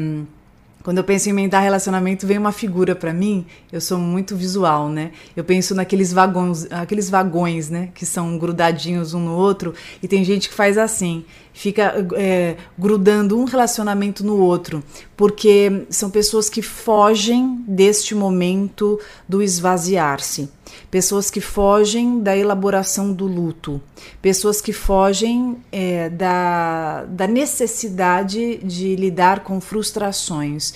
quando 0.83 0.97
eu 0.97 1.05
penso 1.05 1.29
em 1.29 1.33
emendar 1.33 1.63
relacionamento, 1.63 2.27
vem 2.27 2.39
uma 2.39 2.53
figura 2.53 2.95
para 2.95 3.13
mim. 3.13 3.45
Eu 3.71 3.81
sou 3.83 3.99
muito 3.99 4.35
visual, 4.35 4.89
né? 4.89 5.13
Eu 5.37 5.45
penso 5.45 5.75
naqueles 5.75 6.11
vagões, 6.11 6.67
aqueles 6.71 7.11
vagões, 7.11 7.69
né, 7.69 7.91
que 7.95 8.07
são 8.07 8.39
grudadinhos 8.39 9.13
um 9.13 9.21
no 9.21 9.33
outro. 9.33 9.75
E 10.03 10.09
tem 10.09 10.25
gente 10.25 10.49
que 10.49 10.55
faz 10.55 10.79
assim, 10.79 11.25
fica 11.61 11.95
é, 12.17 12.57
grudando 12.79 13.39
um 13.39 13.45
relacionamento 13.45 14.25
no 14.25 14.39
outro, 14.39 14.83
porque 15.15 15.85
são 15.91 16.11
pessoas 16.11 16.49
que 16.49 16.63
fogem 16.63 17.63
deste 17.69 18.15
momento 18.15 18.99
do 19.29 19.43
esvaziar-se. 19.43 20.49
Pessoas 20.91 21.31
que 21.31 21.41
fogem 21.41 22.21
da 22.21 22.35
elaboração 22.35 23.13
do 23.13 23.27
luto, 23.27 23.79
pessoas 24.23 24.63
que 24.63 24.73
fogem 24.73 25.59
é, 25.71 26.09
da, 26.09 27.05
da 27.05 27.27
necessidade 27.27 28.57
de 28.65 28.97
lidar 28.97 29.41
com 29.41 29.61
frustrações. 29.61 30.73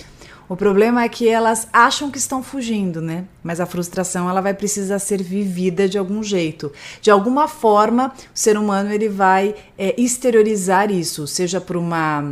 O 0.47 0.55
problema 0.55 1.03
é 1.03 1.09
que 1.09 1.27
elas 1.27 1.67
acham 1.73 2.11
que 2.11 2.19
estão 2.19 2.43
fugindo, 2.43 3.01
né? 3.01 3.25
Mas 3.43 3.59
a 3.59 3.65
frustração 3.65 4.29
ela 4.29 4.41
vai 4.41 4.53
precisar 4.53 4.99
ser 4.99 5.21
vivida 5.23 5.89
de 5.89 5.97
algum 5.97 6.21
jeito. 6.21 6.71
De 7.01 7.09
alguma 7.09 7.47
forma, 7.47 8.13
o 8.33 8.37
ser 8.37 8.55
humano 8.55 8.93
ele 8.93 9.09
vai 9.09 9.55
é, 9.75 9.99
exteriorizar 9.99 10.91
isso, 10.91 11.25
seja 11.25 11.59
por 11.59 11.75
uma 11.75 12.23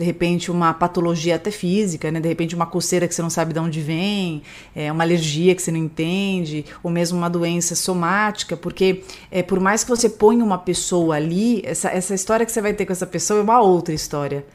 de 0.00 0.06
repente 0.06 0.50
uma 0.50 0.72
patologia 0.72 1.36
até 1.36 1.50
física, 1.50 2.10
né? 2.10 2.18
De 2.20 2.28
repente 2.28 2.54
uma 2.54 2.64
coceira 2.64 3.06
que 3.06 3.14
você 3.14 3.20
não 3.20 3.28
sabe 3.28 3.52
de 3.52 3.60
onde 3.60 3.82
vem, 3.82 4.42
é, 4.74 4.90
uma 4.90 5.04
alergia 5.04 5.54
que 5.54 5.60
você 5.60 5.70
não 5.70 5.78
entende, 5.78 6.64
ou 6.82 6.90
mesmo 6.90 7.18
uma 7.18 7.28
doença 7.28 7.74
somática, 7.74 8.56
porque 8.56 9.02
é, 9.30 9.42
por 9.42 9.60
mais 9.60 9.84
que 9.84 9.90
você 9.90 10.08
ponha 10.08 10.42
uma 10.42 10.56
pessoa 10.56 11.16
ali, 11.16 11.60
essa, 11.66 11.90
essa 11.90 12.14
história 12.14 12.46
que 12.46 12.52
você 12.52 12.62
vai 12.62 12.72
ter 12.72 12.86
com 12.86 12.92
essa 12.92 13.06
pessoa 13.06 13.40
é 13.40 13.42
uma 13.42 13.60
outra 13.60 13.92
história. 13.92 14.46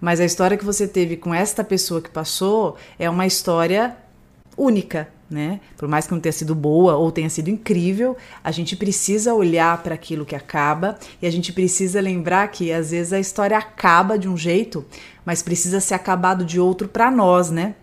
Mas 0.00 0.20
a 0.20 0.24
história 0.24 0.56
que 0.56 0.64
você 0.64 0.88
teve 0.88 1.16
com 1.16 1.34
esta 1.34 1.62
pessoa 1.62 2.00
que 2.00 2.10
passou 2.10 2.76
é 2.98 3.08
uma 3.10 3.26
história 3.26 3.96
única, 4.56 5.08
né? 5.30 5.60
Por 5.76 5.88
mais 5.88 6.06
que 6.06 6.12
não 6.12 6.20
tenha 6.20 6.32
sido 6.32 6.54
boa 6.54 6.96
ou 6.96 7.12
tenha 7.12 7.30
sido 7.30 7.48
incrível, 7.48 8.16
a 8.42 8.50
gente 8.50 8.74
precisa 8.76 9.32
olhar 9.34 9.82
para 9.82 9.94
aquilo 9.94 10.24
que 10.24 10.34
acaba 10.34 10.98
e 11.20 11.26
a 11.26 11.30
gente 11.30 11.52
precisa 11.52 12.00
lembrar 12.00 12.48
que 12.48 12.72
às 12.72 12.90
vezes 12.90 13.12
a 13.12 13.20
história 13.20 13.56
acaba 13.56 14.18
de 14.18 14.28
um 14.28 14.36
jeito, 14.36 14.84
mas 15.24 15.42
precisa 15.42 15.80
ser 15.80 15.94
acabado 15.94 16.44
de 16.44 16.58
outro 16.58 16.88
para 16.88 17.10
nós, 17.10 17.50
né? 17.50 17.74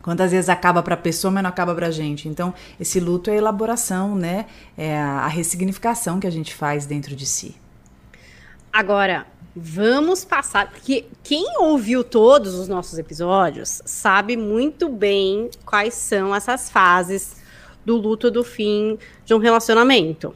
Quantas 0.00 0.30
vezes 0.30 0.48
acaba 0.48 0.82
para 0.82 0.94
a 0.94 0.98
pessoa, 0.98 1.30
mas 1.30 1.42
não 1.42 1.50
acaba 1.50 1.74
para 1.74 1.88
a 1.88 1.90
gente. 1.90 2.28
Então, 2.28 2.54
esse 2.80 2.98
luto 2.98 3.30
é 3.30 3.34
a 3.34 3.36
elaboração, 3.36 4.14
né? 4.14 4.46
É 4.76 4.96
a 4.96 5.26
ressignificação 5.26 6.18
que 6.18 6.26
a 6.26 6.30
gente 6.30 6.54
faz 6.54 6.86
dentro 6.86 7.14
de 7.14 7.26
si. 7.26 7.56
Agora, 8.72 9.26
Vamos 9.60 10.24
passar, 10.24 10.70
porque 10.70 11.06
quem 11.24 11.58
ouviu 11.58 12.04
todos 12.04 12.54
os 12.54 12.68
nossos 12.68 12.96
episódios 12.96 13.82
sabe 13.84 14.36
muito 14.36 14.88
bem 14.88 15.50
quais 15.66 15.94
são 15.94 16.32
essas 16.32 16.70
fases 16.70 17.42
do 17.84 17.96
luto 17.96 18.30
do 18.30 18.44
fim 18.44 18.96
de 19.24 19.34
um 19.34 19.38
relacionamento. 19.38 20.32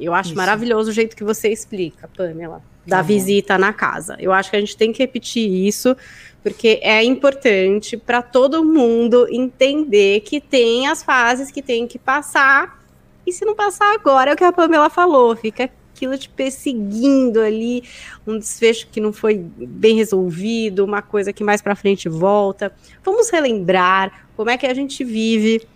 Eu 0.00 0.14
acho 0.14 0.30
Isso. 0.30 0.36
maravilhoso 0.36 0.88
o 0.88 0.92
jeito 0.94 1.14
que 1.14 1.22
você 1.22 1.48
explica, 1.48 2.08
Pamela, 2.16 2.62
da 2.86 2.96
tá 2.96 3.02
visita 3.02 3.58
na 3.58 3.70
casa. 3.70 4.16
Eu 4.18 4.32
acho 4.32 4.48
que 4.48 4.56
a 4.56 4.60
gente 4.60 4.78
tem 4.78 4.92
que 4.92 5.02
repetir 5.02 5.46
isso, 5.66 5.94
porque 6.42 6.80
é 6.82 7.04
importante 7.04 7.98
para 7.98 8.22
todo 8.22 8.64
mundo 8.64 9.26
entender 9.30 10.20
que 10.20 10.40
tem 10.40 10.86
as 10.86 11.02
fases 11.02 11.50
que 11.50 11.60
tem 11.60 11.86
que 11.86 11.98
passar. 11.98 12.82
E 13.26 13.32
se 13.32 13.44
não 13.44 13.54
passar 13.54 13.92
agora, 13.92 14.30
é 14.30 14.34
o 14.34 14.36
que 14.36 14.44
a 14.44 14.52
Pamela 14.52 14.88
falou, 14.88 15.36
fica 15.36 15.68
aquilo 15.98 16.16
te 16.16 16.28
perseguindo 16.28 17.40
ali, 17.40 17.82
um 18.24 18.38
desfecho 18.38 18.86
que 18.90 19.00
não 19.00 19.12
foi 19.12 19.36
bem 19.36 19.96
resolvido, 19.96 20.84
uma 20.84 21.02
coisa 21.02 21.32
que 21.32 21.42
mais 21.42 21.60
para 21.60 21.74
frente 21.74 22.08
volta. 22.08 22.72
Vamos 23.04 23.28
relembrar 23.30 24.26
como 24.36 24.48
é 24.48 24.56
que 24.56 24.66
a 24.66 24.74
gente 24.74 25.02
vive 25.02 25.66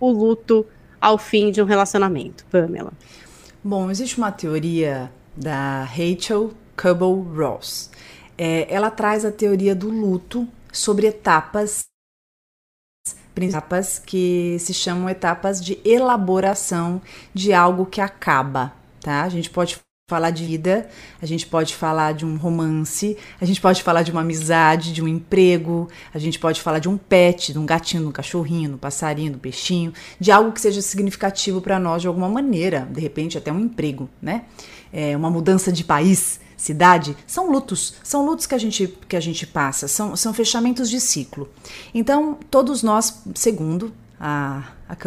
o 0.00 0.10
luto 0.10 0.66
ao 1.00 1.16
fim 1.16 1.52
de 1.52 1.62
um 1.62 1.64
relacionamento, 1.64 2.44
Pamela. 2.50 2.92
Bom, 3.62 3.90
existe 3.90 4.18
uma 4.18 4.32
teoria 4.32 5.12
da 5.36 5.84
Rachel 5.84 6.52
Cubble 6.76 7.22
Ross. 7.36 7.90
É, 8.36 8.66
ela 8.68 8.90
traz 8.90 9.24
a 9.24 9.30
teoria 9.30 9.74
do 9.74 9.88
luto 9.88 10.48
sobre 10.72 11.06
etapas 11.06 11.84
etapas 13.34 13.98
que 13.98 14.58
se 14.60 14.74
chamam 14.74 15.08
etapas 15.08 15.58
de 15.58 15.78
elaboração 15.84 17.00
de 17.32 17.52
algo 17.52 17.86
que 17.86 18.00
acaba 18.00 18.72
tá? 19.02 19.22
A 19.22 19.28
gente 19.28 19.50
pode 19.50 19.78
falar 20.08 20.30
de 20.30 20.44
vida, 20.44 20.88
a 21.22 21.26
gente 21.26 21.46
pode 21.46 21.74
falar 21.74 22.12
de 22.12 22.26
um 22.26 22.36
romance, 22.36 23.16
a 23.40 23.46
gente 23.46 23.60
pode 23.60 23.82
falar 23.82 24.02
de 24.02 24.12
uma 24.12 24.20
amizade, 24.20 24.92
de 24.92 25.02
um 25.02 25.08
emprego, 25.08 25.88
a 26.12 26.18
gente 26.18 26.38
pode 26.38 26.60
falar 26.60 26.80
de 26.80 26.88
um 26.88 26.98
pet, 26.98 27.52
de 27.52 27.58
um 27.58 27.64
gatinho, 27.64 28.02
de 28.02 28.08
um 28.10 28.12
cachorrinho, 28.12 28.68
de 28.68 28.74
um 28.74 28.78
passarinho, 28.78 29.30
de 29.30 29.36
um 29.36 29.40
peixinho, 29.40 29.92
de 30.20 30.30
algo 30.30 30.52
que 30.52 30.60
seja 30.60 30.82
significativo 30.82 31.62
para 31.62 31.78
nós 31.78 32.02
de 32.02 32.08
alguma 32.08 32.28
maneira, 32.28 32.86
de 32.90 33.00
repente 33.00 33.38
até 33.38 33.50
um 33.50 33.60
emprego, 33.60 34.08
né? 34.20 34.44
É, 34.92 35.16
uma 35.16 35.30
mudança 35.30 35.72
de 35.72 35.82
país, 35.82 36.38
cidade, 36.58 37.16
são 37.26 37.50
lutos, 37.50 37.94
são 38.02 38.26
lutos 38.26 38.44
que 38.44 38.54
a 38.54 38.58
gente, 38.58 38.86
que 39.08 39.16
a 39.16 39.20
gente 39.20 39.46
passa, 39.46 39.88
são, 39.88 40.14
são 40.14 40.34
fechamentos 40.34 40.90
de 40.90 41.00
ciclo. 41.00 41.48
Então, 41.94 42.38
todos 42.50 42.82
nós, 42.82 43.22
segundo 43.34 43.92
a, 44.20 44.62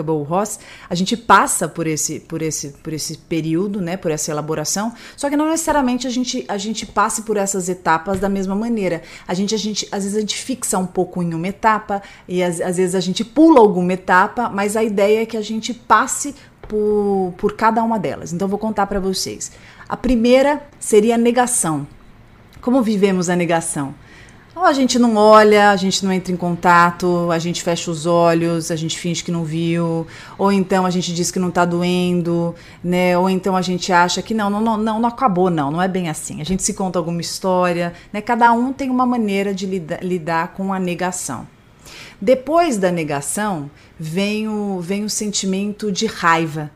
o 0.07 0.23
Ross, 0.23 0.59
a 0.89 0.95
gente 0.95 1.15
passa 1.15 1.67
por 1.67 1.87
esse, 1.87 2.19
por 2.19 2.41
esse, 2.41 2.69
por 2.69 2.91
esse 2.91 3.17
período, 3.17 3.79
né, 3.79 3.95
por 3.95 4.11
essa 4.11 4.31
elaboração, 4.31 4.93
só 5.15 5.29
que 5.29 5.37
não 5.37 5.49
necessariamente 5.49 6.05
a 6.05 6.09
gente, 6.09 6.43
a 6.47 6.57
gente 6.57 6.85
passe 6.85 7.21
por 7.21 7.37
essas 7.37 7.69
etapas 7.69 8.19
da 8.19 8.27
mesma 8.27 8.55
maneira. 8.55 9.01
A 9.27 9.33
gente, 9.33 9.55
a 9.55 9.57
gente, 9.57 9.87
às 9.91 10.03
vezes 10.03 10.17
a 10.17 10.19
gente 10.19 10.35
fixa 10.37 10.77
um 10.77 10.85
pouco 10.85 11.21
em 11.23 11.33
uma 11.33 11.47
etapa 11.47 12.01
e 12.27 12.43
às, 12.43 12.59
às 12.59 12.77
vezes 12.77 12.95
a 12.95 12.99
gente 12.99 13.23
pula 13.23 13.59
alguma 13.59 13.93
etapa, 13.93 14.49
mas 14.49 14.75
a 14.75 14.83
ideia 14.83 15.21
é 15.21 15.25
que 15.25 15.37
a 15.37 15.41
gente 15.41 15.73
passe 15.73 16.35
por, 16.67 17.33
por 17.37 17.53
cada 17.53 17.83
uma 17.83 17.99
delas. 17.99 18.33
Então 18.33 18.47
vou 18.47 18.59
contar 18.59 18.87
para 18.87 18.99
vocês. 18.99 19.51
A 19.87 19.95
primeira 19.95 20.61
seria 20.79 21.15
a 21.15 21.17
negação. 21.17 21.87
Como 22.59 22.81
vivemos 22.81 23.29
a 23.29 23.35
negação? 23.35 23.93
Ou 24.55 24.63
a 24.63 24.71
gente 24.71 24.97
não 24.97 25.17
olha, 25.17 25.69
a 25.69 25.75
gente 25.75 26.05
não 26.05 26.13
entra 26.13 26.31
em 26.31 26.37
contato, 26.37 27.29
a 27.29 27.37
gente 27.37 27.61
fecha 27.61 27.91
os 27.91 28.05
olhos, 28.05 28.71
a 28.71 28.75
gente 28.77 28.97
finge 28.97 29.21
que 29.21 29.29
não 29.29 29.43
viu, 29.43 30.07
ou 30.37 30.49
então 30.49 30.85
a 30.85 30.89
gente 30.89 31.13
diz 31.13 31.29
que 31.29 31.37
não 31.37 31.51
tá 31.51 31.65
doendo, 31.65 32.55
né? 32.81 33.17
Ou 33.17 33.29
então 33.29 33.53
a 33.57 33.61
gente 33.61 33.91
acha 33.91 34.21
que 34.21 34.33
não, 34.33 34.49
não, 34.49 34.61
não, 34.61 34.97
não, 34.97 35.05
acabou, 35.09 35.49
não, 35.49 35.71
não 35.71 35.81
é 35.81 35.89
bem 35.89 36.07
assim. 36.07 36.39
A 36.39 36.45
gente 36.45 36.63
se 36.63 36.73
conta 36.73 36.97
alguma 36.97 37.19
história, 37.19 37.91
né? 38.13 38.21
Cada 38.21 38.53
um 38.53 38.71
tem 38.71 38.89
uma 38.89 39.05
maneira 39.05 39.53
de 39.53 39.65
lida, 39.65 39.99
lidar 40.01 40.53
com 40.53 40.71
a 40.71 40.79
negação. 40.79 41.45
Depois 42.21 42.77
da 42.77 42.89
negação, 42.89 43.69
vem 43.99 44.47
o, 44.47 44.79
vem 44.79 45.03
o 45.03 45.09
sentimento 45.09 45.91
de 45.91 46.05
raiva. 46.05 46.71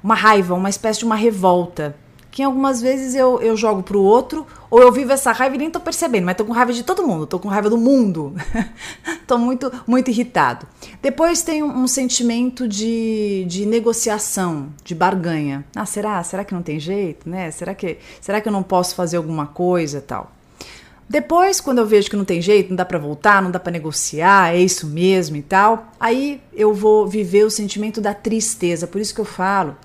Uma 0.00 0.14
raiva, 0.14 0.54
uma 0.54 0.70
espécie 0.70 1.00
de 1.00 1.06
uma 1.06 1.16
revolta 1.16 1.96
que 2.34 2.42
algumas 2.42 2.82
vezes 2.82 3.14
eu, 3.14 3.40
eu 3.40 3.56
jogo 3.56 3.80
pro 3.80 4.02
outro, 4.02 4.44
ou 4.68 4.82
eu 4.82 4.90
vivo 4.90 5.12
essa 5.12 5.30
raiva 5.30 5.54
e 5.54 5.58
nem 5.58 5.70
tô 5.70 5.78
percebendo, 5.78 6.24
mas 6.24 6.36
tô 6.36 6.44
com 6.44 6.52
raiva 6.52 6.72
de 6.72 6.82
todo 6.82 7.06
mundo, 7.06 7.28
tô 7.28 7.38
com 7.38 7.46
raiva 7.46 7.70
do 7.70 7.78
mundo. 7.78 8.34
tô 9.24 9.38
muito, 9.38 9.70
muito 9.86 10.10
irritado. 10.10 10.66
Depois 11.00 11.42
tem 11.42 11.62
um, 11.62 11.84
um, 11.84 11.86
sentimento 11.86 12.66
de, 12.66 13.44
de 13.46 13.64
negociação, 13.64 14.70
de 14.82 14.96
barganha. 14.96 15.64
Ah, 15.76 15.86
será? 15.86 16.20
Será 16.24 16.44
que 16.44 16.52
não 16.52 16.60
tem 16.60 16.80
jeito, 16.80 17.30
né? 17.30 17.52
Será 17.52 17.72
que, 17.72 17.98
será 18.20 18.40
que 18.40 18.48
eu 18.48 18.52
não 18.52 18.64
posso 18.64 18.96
fazer 18.96 19.16
alguma 19.16 19.46
coisa 19.46 20.00
tal? 20.00 20.32
Depois, 21.08 21.60
quando 21.60 21.78
eu 21.78 21.86
vejo 21.86 22.10
que 22.10 22.16
não 22.16 22.24
tem 22.24 22.42
jeito, 22.42 22.70
não 22.70 22.76
dá 22.76 22.84
para 22.84 22.98
voltar, 22.98 23.40
não 23.40 23.52
dá 23.52 23.60
para 23.60 23.70
negociar, 23.70 24.52
é 24.52 24.58
isso 24.58 24.88
mesmo 24.88 25.36
e 25.36 25.42
tal, 25.42 25.86
aí 26.00 26.40
eu 26.52 26.74
vou 26.74 27.06
viver 27.06 27.44
o 27.44 27.50
sentimento 27.50 28.00
da 28.00 28.12
tristeza. 28.12 28.88
Por 28.88 29.00
isso 29.00 29.14
que 29.14 29.20
eu 29.20 29.24
falo 29.24 29.76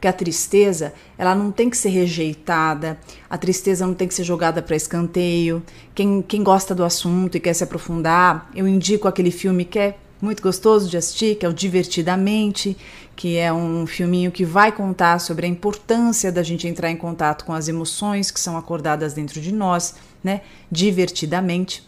que 0.00 0.06
a 0.06 0.12
tristeza, 0.12 0.92
ela 1.16 1.34
não 1.34 1.50
tem 1.50 1.70
que 1.70 1.76
ser 1.76 1.88
rejeitada, 1.88 2.98
a 3.28 3.38
tristeza 3.38 3.86
não 3.86 3.94
tem 3.94 4.06
que 4.06 4.14
ser 4.14 4.24
jogada 4.24 4.60
para 4.60 4.76
escanteio. 4.76 5.62
Quem, 5.94 6.22
quem 6.22 6.42
gosta 6.42 6.74
do 6.74 6.84
assunto 6.84 7.36
e 7.36 7.40
quer 7.40 7.54
se 7.54 7.64
aprofundar, 7.64 8.50
eu 8.54 8.68
indico 8.68 9.08
aquele 9.08 9.30
filme 9.30 9.64
que 9.64 9.78
é 9.78 9.96
muito 10.20 10.42
gostoso 10.42 10.88
de 10.88 10.96
assistir, 10.96 11.36
que 11.36 11.44
é 11.44 11.48
o 11.48 11.52
Divertidamente, 11.52 12.76
que 13.14 13.36
é 13.36 13.52
um 13.52 13.86
filminho 13.86 14.30
que 14.30 14.44
vai 14.44 14.72
contar 14.72 15.18
sobre 15.18 15.46
a 15.46 15.48
importância 15.48 16.30
da 16.30 16.42
gente 16.42 16.68
entrar 16.68 16.90
em 16.90 16.96
contato 16.96 17.44
com 17.44 17.52
as 17.52 17.68
emoções 17.68 18.30
que 18.30 18.40
são 18.40 18.56
acordadas 18.56 19.14
dentro 19.14 19.40
de 19.40 19.52
nós, 19.52 19.94
né? 20.22 20.42
Divertidamente. 20.70 21.86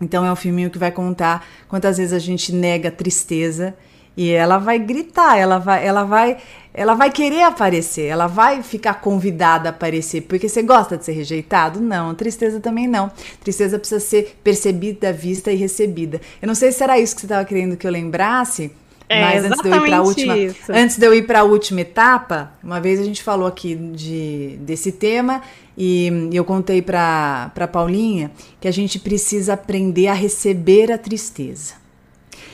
Então 0.00 0.24
é 0.24 0.32
um 0.32 0.36
filminho 0.36 0.70
que 0.70 0.78
vai 0.78 0.92
contar 0.92 1.46
quantas 1.68 1.98
vezes 1.98 2.12
a 2.12 2.18
gente 2.18 2.52
nega 2.52 2.90
tristeza 2.90 3.74
e 4.18 4.32
ela 4.32 4.58
vai 4.58 4.80
gritar, 4.80 5.38
ela 5.38 5.58
vai, 5.58 5.86
ela 5.86 6.02
vai, 6.02 6.38
ela 6.74 6.94
vai 6.94 7.08
querer 7.08 7.44
aparecer, 7.44 8.06
ela 8.06 8.26
vai 8.26 8.64
ficar 8.64 8.94
convidada 8.94 9.68
a 9.68 9.70
aparecer, 9.70 10.22
porque 10.22 10.48
você 10.48 10.60
gosta 10.60 10.96
de 10.96 11.04
ser 11.04 11.12
rejeitado? 11.12 11.80
Não, 11.80 12.12
tristeza 12.16 12.58
também 12.58 12.88
não. 12.88 13.12
Tristeza 13.40 13.78
precisa 13.78 14.00
ser 14.00 14.36
percebida, 14.42 15.12
vista 15.12 15.52
e 15.52 15.54
recebida. 15.54 16.20
Eu 16.42 16.48
não 16.48 16.56
sei 16.56 16.72
se 16.72 16.82
era 16.82 16.98
isso 16.98 17.14
que 17.14 17.20
você 17.20 17.26
estava 17.26 17.44
querendo 17.44 17.76
que 17.76 17.86
eu 17.86 17.92
lembrasse, 17.92 18.72
é, 19.08 19.20
mas 19.22 19.44
antes 19.44 19.62
de 19.62 19.68
eu 19.68 19.76
ir 19.76 19.86
para 19.86 19.96
a 19.96 20.02
última, 20.02 20.36
isso. 20.36 20.72
antes 20.72 20.98
de 20.98 21.06
eu 21.06 21.14
ir 21.14 21.22
para 21.22 21.38
a 21.38 21.44
última 21.44 21.80
etapa, 21.82 22.52
uma 22.60 22.80
vez 22.80 22.98
a 22.98 23.04
gente 23.04 23.22
falou 23.22 23.46
aqui 23.46 23.76
de, 23.76 24.58
desse 24.62 24.90
tema 24.90 25.42
e 25.76 26.28
eu 26.32 26.44
contei 26.44 26.82
para 26.82 27.52
para 27.54 27.68
Paulinha 27.68 28.32
que 28.60 28.66
a 28.66 28.72
gente 28.72 28.98
precisa 28.98 29.52
aprender 29.52 30.08
a 30.08 30.12
receber 30.12 30.90
a 30.90 30.98
tristeza. 30.98 31.74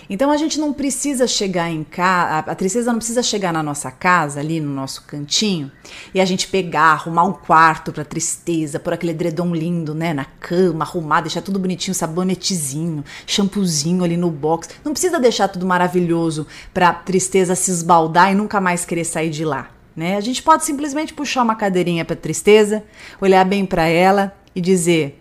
Então 0.09 0.31
a 0.31 0.37
gente 0.37 0.59
não 0.59 0.73
precisa 0.73 1.27
chegar 1.27 1.71
em 1.71 1.83
casa, 1.83 2.51
a 2.51 2.55
tristeza 2.55 2.91
não 2.91 2.99
precisa 2.99 3.23
chegar 3.23 3.53
na 3.53 3.63
nossa 3.63 3.91
casa, 3.91 4.41
ali 4.41 4.61
no 4.61 4.71
nosso 4.71 5.03
cantinho, 5.05 5.71
e 6.13 6.21
a 6.21 6.25
gente 6.25 6.49
pegar, 6.49 6.93
arrumar 6.93 7.25
um 7.25 7.33
quarto 7.33 7.93
pra 7.93 8.05
tristeza, 8.05 8.79
por 8.79 8.93
aquele 8.93 9.13
edredom 9.13 9.55
lindo, 9.55 9.95
né, 9.95 10.13
na 10.13 10.25
cama, 10.25 10.85
arrumar, 10.85 11.23
deixar 11.23 11.43
tudo 11.43 11.59
bonitinho, 11.59 11.95
sabonetezinho, 11.95 13.05
shampoozinho 13.27 14.05
ali 14.05 14.17
no 14.17 14.31
box. 14.31 14.69
Não 14.85 14.93
precisa 14.93 15.19
deixar 15.19 15.49
tudo 15.49 15.67
maravilhoso 15.67 16.47
pra 16.73 16.93
tristeza 16.93 17.55
se 17.55 17.71
esbaldar 17.71 18.33
e 18.33 18.35
nunca 18.35 18.61
mais 18.61 18.85
querer 18.85 19.05
sair 19.05 19.31
de 19.31 19.45
lá. 19.45 19.71
Né? 19.97 20.17
A 20.17 20.21
gente 20.21 20.43
pode 20.43 20.65
simplesmente 20.65 21.15
puxar 21.15 21.43
uma 21.43 21.55
cadeirinha 21.55 22.05
para 22.05 22.17
tristeza, 22.17 22.83
olhar 23.21 23.45
bem 23.45 23.65
para 23.65 23.87
ela 23.87 24.37
e 24.55 24.61
dizer: 24.61 25.21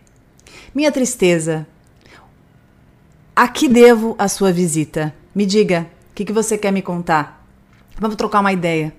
Minha 0.74 0.92
tristeza, 0.92 1.68
a 3.36 3.48
que 3.48 3.68
devo 3.68 4.16
a 4.20 4.28
sua 4.28 4.52
visita? 4.52 5.14
Me 5.34 5.44
diga, 5.46 5.90
o 6.12 6.14
que, 6.14 6.24
que 6.24 6.32
você 6.32 6.56
quer 6.56 6.72
me 6.72 6.84
contar? 6.84 7.44
Vamos 8.00 8.16
trocar 8.16 8.42
uma 8.42 8.54
ideia. 8.54 8.94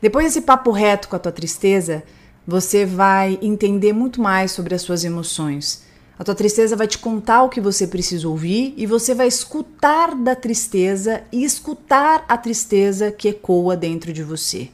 Depois 0.00 0.24
desse 0.24 0.42
papo 0.42 0.70
reto 0.70 1.08
com 1.08 1.16
a 1.16 1.18
tua 1.18 1.32
tristeza, 1.32 2.04
você 2.46 2.86
vai 2.86 3.38
entender 3.42 3.92
muito 3.92 4.20
mais 4.20 4.52
sobre 4.52 4.74
as 4.74 4.82
suas 4.82 5.04
emoções. 5.04 5.82
A 6.16 6.22
tua 6.22 6.34
tristeza 6.34 6.76
vai 6.76 6.86
te 6.86 6.98
contar 6.98 7.42
o 7.42 7.48
que 7.48 7.60
você 7.60 7.88
precisa 7.88 8.28
ouvir 8.28 8.72
e 8.76 8.86
você 8.86 9.14
vai 9.14 9.26
escutar 9.26 10.14
da 10.14 10.36
tristeza 10.36 11.22
e 11.32 11.42
escutar 11.42 12.24
a 12.28 12.38
tristeza 12.38 13.10
que 13.10 13.28
ecoa 13.28 13.76
dentro 13.76 14.12
de 14.12 14.22
você. 14.22 14.68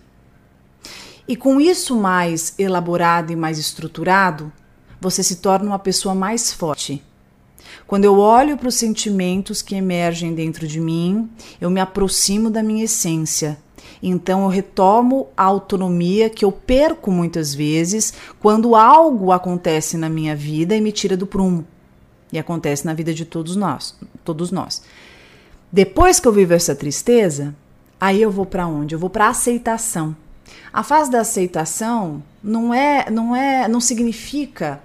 E 1.26 1.34
com 1.34 1.58
isso 1.58 1.96
mais 1.96 2.54
elaborado 2.58 3.32
e 3.32 3.36
mais 3.36 3.58
estruturado, 3.58 4.52
você 5.00 5.22
se 5.22 5.36
torna 5.36 5.66
uma 5.70 5.78
pessoa 5.78 6.14
mais 6.14 6.52
forte 6.52 7.02
quando 7.86 8.04
eu 8.04 8.18
olho 8.18 8.56
para 8.56 8.68
os 8.68 8.74
sentimentos 8.74 9.62
que 9.62 9.74
emergem 9.74 10.34
dentro 10.34 10.66
de 10.66 10.80
mim, 10.80 11.28
eu 11.60 11.70
me 11.70 11.80
aproximo 11.80 12.50
da 12.50 12.62
minha 12.62 12.84
essência. 12.84 13.58
Então 14.02 14.42
eu 14.42 14.48
retomo 14.48 15.28
a 15.36 15.44
autonomia 15.44 16.28
que 16.28 16.44
eu 16.44 16.52
perco 16.52 17.10
muitas 17.10 17.54
vezes 17.54 18.12
quando 18.40 18.76
algo 18.76 19.32
acontece 19.32 19.96
na 19.96 20.08
minha 20.08 20.36
vida 20.36 20.76
e 20.76 20.80
me 20.80 20.92
tira 20.92 21.16
do 21.16 21.26
prumo. 21.26 21.64
E 22.32 22.38
acontece 22.38 22.84
na 22.84 22.92
vida 22.92 23.14
de 23.14 23.24
todos 23.24 23.56
nós, 23.56 23.96
todos 24.24 24.50
nós. 24.50 24.82
Depois 25.70 26.20
que 26.20 26.28
eu 26.28 26.32
vivo 26.32 26.54
essa 26.54 26.74
tristeza, 26.74 27.54
aí 28.00 28.20
eu 28.20 28.30
vou 28.30 28.46
para 28.46 28.66
onde? 28.66 28.94
Eu 28.94 28.98
vou 28.98 29.10
para 29.10 29.28
aceitação. 29.28 30.16
A 30.72 30.82
fase 30.82 31.10
da 31.10 31.20
aceitação 31.20 32.22
não 32.42 32.72
é, 32.72 33.10
não 33.10 33.34
é, 33.34 33.66
não 33.68 33.80
significa 33.80 34.80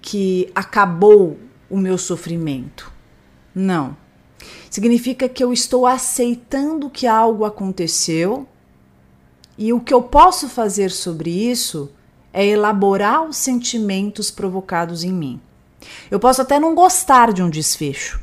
que 0.00 0.50
acabou 0.54 1.38
o 1.70 1.76
meu 1.76 1.98
sofrimento. 1.98 2.92
Não. 3.54 3.96
Significa 4.70 5.28
que 5.28 5.42
eu 5.42 5.52
estou 5.52 5.86
aceitando 5.86 6.90
que 6.90 7.06
algo 7.06 7.44
aconteceu 7.44 8.46
e 9.56 9.72
o 9.72 9.80
que 9.80 9.92
eu 9.92 10.02
posso 10.02 10.48
fazer 10.48 10.90
sobre 10.90 11.30
isso 11.30 11.90
é 12.32 12.46
elaborar 12.46 13.24
os 13.24 13.36
sentimentos 13.36 14.30
provocados 14.30 15.02
em 15.02 15.12
mim. 15.12 15.40
Eu 16.10 16.20
posso 16.20 16.42
até 16.42 16.60
não 16.60 16.74
gostar 16.74 17.32
de 17.32 17.42
um 17.42 17.50
desfecho, 17.50 18.20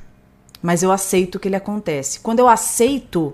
mas 0.61 0.83
eu 0.83 0.91
aceito 0.91 1.39
que 1.39 1.47
ele 1.47 1.55
acontece. 1.55 2.19
Quando 2.19 2.39
eu 2.39 2.47
aceito, 2.47 3.33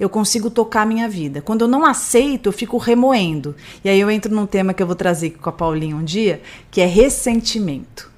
eu 0.00 0.08
consigo 0.08 0.50
tocar 0.50 0.86
minha 0.86 1.08
vida. 1.08 1.40
Quando 1.40 1.62
eu 1.62 1.68
não 1.68 1.84
aceito, 1.84 2.48
eu 2.48 2.52
fico 2.52 2.78
remoendo. 2.78 3.54
E 3.84 3.88
aí 3.88 4.00
eu 4.00 4.10
entro 4.10 4.34
num 4.34 4.46
tema 4.46 4.74
que 4.74 4.82
eu 4.82 4.86
vou 4.86 4.96
trazer 4.96 5.30
com 5.30 5.48
a 5.48 5.52
Paulinha 5.52 5.94
um 5.94 6.04
dia, 6.04 6.42
que 6.70 6.80
é 6.80 6.86
ressentimento 6.86 8.10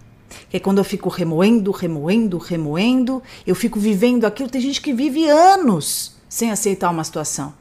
que 0.50 0.56
é 0.56 0.60
quando 0.60 0.78
eu 0.78 0.84
fico 0.84 1.08
remoendo, 1.08 1.70
remoendo, 1.70 2.36
remoendo, 2.36 3.22
eu 3.46 3.54
fico 3.54 3.78
vivendo 3.78 4.24
aquilo. 4.24 4.50
Tem 4.50 4.60
gente 4.60 4.82
que 4.82 4.92
vive 4.92 5.28
anos 5.28 6.16
sem 6.28 6.50
aceitar 6.50 6.90
uma 6.90 7.04
situação. 7.04 7.54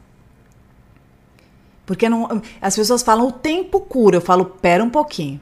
Porque 1.86 2.10
não, 2.10 2.41
as 2.60 2.75
pessoas 2.75 3.04
falam 3.04 3.28
o 3.28 3.32
tempo 3.32 3.80
cura. 3.80 4.17
Eu 4.17 4.21
falo, 4.21 4.43
pera 4.45 4.84
um 4.84 4.89
pouquinho. 4.89 5.39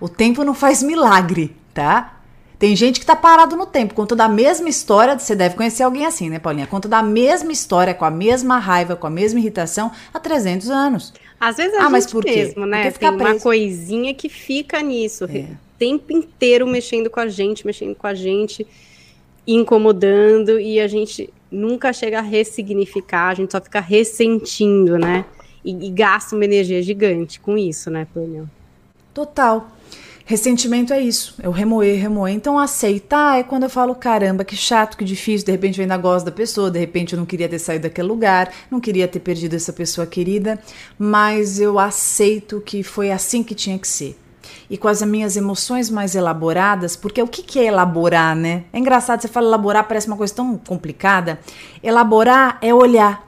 O 0.00 0.08
tempo 0.08 0.42
não 0.42 0.54
faz 0.54 0.82
milagre, 0.82 1.54
tá? 1.74 2.16
Tem 2.58 2.74
gente 2.76 3.00
que 3.00 3.06
tá 3.06 3.16
parado 3.16 3.56
no 3.56 3.64
tempo, 3.66 3.94
contando 3.94 4.20
a 4.20 4.28
mesma 4.28 4.68
história. 4.68 5.18
Você 5.18 5.34
deve 5.34 5.56
conhecer 5.56 5.82
alguém 5.82 6.04
assim, 6.04 6.28
né, 6.30 6.38
Paulinha? 6.38 6.66
Conta 6.66 6.88
da 6.88 7.02
mesma 7.02 7.52
história, 7.52 7.94
com 7.94 8.04
a 8.04 8.10
mesma 8.10 8.58
raiva, 8.58 8.96
com 8.96 9.06
a 9.06 9.10
mesma 9.10 9.40
irritação, 9.40 9.90
há 10.12 10.20
300 10.20 10.68
anos. 10.68 11.12
Às 11.38 11.56
vezes 11.56 11.74
a 11.74 11.84
ah, 11.84 11.90
mas 11.90 12.04
gente 12.04 12.12
por 12.12 12.24
quê? 12.24 12.36
mesmo, 12.36 12.66
né? 12.66 12.90
Porque 12.90 13.06
Tem 13.06 13.16
uma 13.16 13.40
coisinha 13.40 14.12
que 14.14 14.28
fica 14.28 14.82
nisso. 14.82 15.24
É. 15.24 15.46
Tempo 15.80 16.12
inteiro 16.12 16.66
mexendo 16.66 17.08
com 17.08 17.20
a 17.20 17.26
gente, 17.26 17.66
mexendo 17.66 17.94
com 17.94 18.06
a 18.06 18.12
gente, 18.12 18.66
incomodando, 19.46 20.60
e 20.60 20.78
a 20.78 20.86
gente 20.86 21.32
nunca 21.50 21.90
chega 21.90 22.18
a 22.18 22.22
ressignificar, 22.22 23.30
a 23.30 23.34
gente 23.34 23.50
só 23.50 23.62
fica 23.62 23.80
ressentindo, 23.80 24.98
né? 24.98 25.24
E, 25.64 25.86
e 25.86 25.90
gasta 25.90 26.36
uma 26.36 26.44
energia 26.44 26.82
gigante 26.82 27.40
com 27.40 27.56
isso, 27.56 27.90
né, 27.90 28.06
Pâniel? 28.12 28.44
Total. 29.14 29.70
Ressentimento 30.26 30.92
é 30.92 31.00
isso, 31.00 31.34
é 31.42 31.48
o 31.48 31.50
remoer, 31.50 31.98
remoer. 31.98 32.34
Então 32.34 32.58
aceitar 32.58 33.38
é 33.40 33.42
quando 33.42 33.62
eu 33.62 33.70
falo, 33.70 33.94
caramba, 33.94 34.44
que 34.44 34.54
chato, 34.54 34.98
que 34.98 35.04
difícil, 35.04 35.46
de 35.46 35.52
repente 35.52 35.78
eu 35.78 35.82
ainda 35.82 35.96
gosto 35.96 36.26
da 36.26 36.30
pessoa, 36.30 36.70
de 36.70 36.78
repente 36.78 37.14
eu 37.14 37.18
não 37.18 37.24
queria 37.24 37.48
ter 37.48 37.58
saído 37.58 37.84
daquele 37.84 38.06
lugar, 38.06 38.52
não 38.70 38.78
queria 38.80 39.08
ter 39.08 39.20
perdido 39.20 39.56
essa 39.56 39.72
pessoa 39.72 40.06
querida, 40.06 40.58
mas 40.98 41.58
eu 41.58 41.78
aceito 41.78 42.60
que 42.60 42.82
foi 42.82 43.10
assim 43.10 43.42
que 43.42 43.54
tinha 43.54 43.78
que 43.78 43.88
ser. 43.88 44.14
E 44.68 44.76
com 44.76 44.88
as 44.88 45.02
minhas 45.02 45.36
emoções 45.36 45.90
mais 45.90 46.14
elaboradas, 46.14 46.96
porque 46.96 47.22
o 47.22 47.26
que, 47.26 47.42
que 47.42 47.58
é 47.58 47.64
elaborar, 47.64 48.34
né? 48.34 48.64
É 48.72 48.78
engraçado, 48.78 49.20
você 49.20 49.28
fala 49.28 49.46
elaborar, 49.46 49.86
parece 49.86 50.06
uma 50.06 50.16
coisa 50.16 50.34
tão 50.34 50.56
complicada. 50.56 51.40
Elaborar 51.82 52.58
é 52.60 52.72
olhar. 52.72 53.26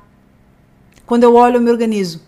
Quando 1.07 1.25
eu 1.25 1.35
olho, 1.35 1.57
eu 1.57 1.61
me 1.61 1.71
organizo. 1.71 2.21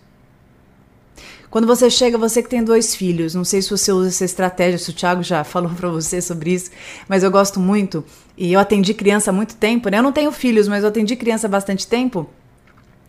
Quando 1.55 1.69
você 1.69 1.89
chega, 1.89 2.19
você 2.19 2.43
que 2.43 2.49
tem 2.49 2.65
dois 2.65 2.97
filhos, 2.97 3.33
não 3.33 3.45
sei 3.45 3.63
se 3.63 3.71
você 3.71 3.93
usa 3.93 4.09
essa 4.09 4.25
estratégia, 4.25 4.77
se 4.77 4.91
o 4.91 4.93
Thiago 4.93 5.23
já 5.23 5.43
falou 5.45 5.71
para 5.71 5.89
você 5.89 6.21
sobre 6.21 6.53
isso, 6.53 6.71
mas 7.09 7.23
eu 7.23 7.31
gosto 7.31 7.61
muito. 7.61 8.05
E 8.37 8.53
eu 8.53 8.59
atendi 8.59 8.93
criança 8.93 9.31
há 9.31 9.33
muito 9.33 9.55
tempo, 9.55 9.89
né? 9.89 9.99
Eu 9.99 10.03
não 10.03 10.11
tenho 10.11 10.33
filhos, 10.33 10.67
mas 10.67 10.83
eu 10.83 10.89
atendi 10.89 11.15
criança 11.15 11.47
há 11.47 11.51
bastante 11.51 11.87
tempo. 11.87 12.29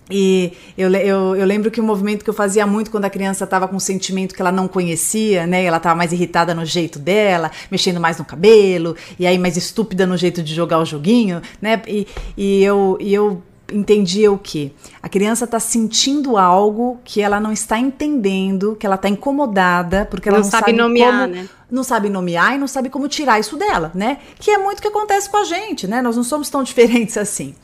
E 0.10 0.54
eu, 0.78 0.92
eu, 0.94 1.36
eu 1.36 1.46
lembro 1.46 1.72
que 1.72 1.82
o 1.82 1.84
movimento 1.84 2.24
que 2.24 2.30
eu 2.30 2.34
fazia 2.34 2.66
muito 2.68 2.92
quando 2.92 3.06
a 3.06 3.10
criança 3.10 3.44
estava 3.44 3.68
com 3.68 3.76
um 3.76 3.80
sentimento 3.80 4.36
que 4.36 4.42
ela 4.42 4.52
não 4.52 4.68
conhecia, 4.68 5.48
né? 5.48 5.64
Ela 5.64 5.78
estava 5.78 5.96
mais 5.96 6.12
irritada 6.12 6.54
no 6.54 6.64
jeito 6.64 7.00
dela, 7.00 7.52
mexendo 7.72 8.00
mais 8.00 8.18
no 8.18 8.26
cabelo, 8.26 8.96
e 9.18 9.26
aí 9.26 9.38
mais 9.38 9.58
estúpida 9.58 10.06
no 10.06 10.16
jeito 10.16 10.44
de 10.44 10.54
jogar 10.54 10.80
o 10.80 10.86
joguinho, 10.86 11.42
né? 11.62 11.82
E, 11.88 12.08
e 12.38 12.64
eu, 12.64 12.98
e 13.00 13.14
eu 13.14 13.42
entendia 13.72 14.32
o 14.32 14.38
que? 14.38 14.74
A 15.02 15.10
criança 15.10 15.46
está 15.46 15.60
sentindo 15.60 16.38
algo 16.38 17.00
que 17.04 17.22
ela 17.22 17.40
não 17.40 17.52
está 17.52 17.80
entendendo, 17.80 18.76
que 18.76 18.86
ela 18.86 18.96
está 18.96 19.10
incomodada, 19.10 20.06
porque 20.10 20.30
ela 20.30 20.38
Não 20.40 20.44
não, 20.46 20.52
sabe 20.52 20.74
nomear, 20.74 21.22
como, 21.22 21.36
né? 21.36 21.50
não 21.70 21.84
sabe 21.84 22.10
nomear 22.10 22.56
e 22.56 22.58
não 22.58 22.68
sabe 22.68 22.90
como 22.90 23.08
tirar 23.08 23.40
isso 23.40 23.58
dela, 23.58 23.92
né? 23.96 24.20
Que 24.40 24.52
é 24.52 24.58
muito 24.58 24.80
o 24.80 24.82
que 24.82 24.88
acontece 24.88 25.30
com 25.30 25.38
a 25.38 25.44
gente, 25.44 25.88
né? 25.88 26.02
Nós 26.02 26.16
não 26.16 26.24
somos 26.24 26.50
tão 26.50 26.62
diferentes 26.64 27.18
assim. 27.18 27.56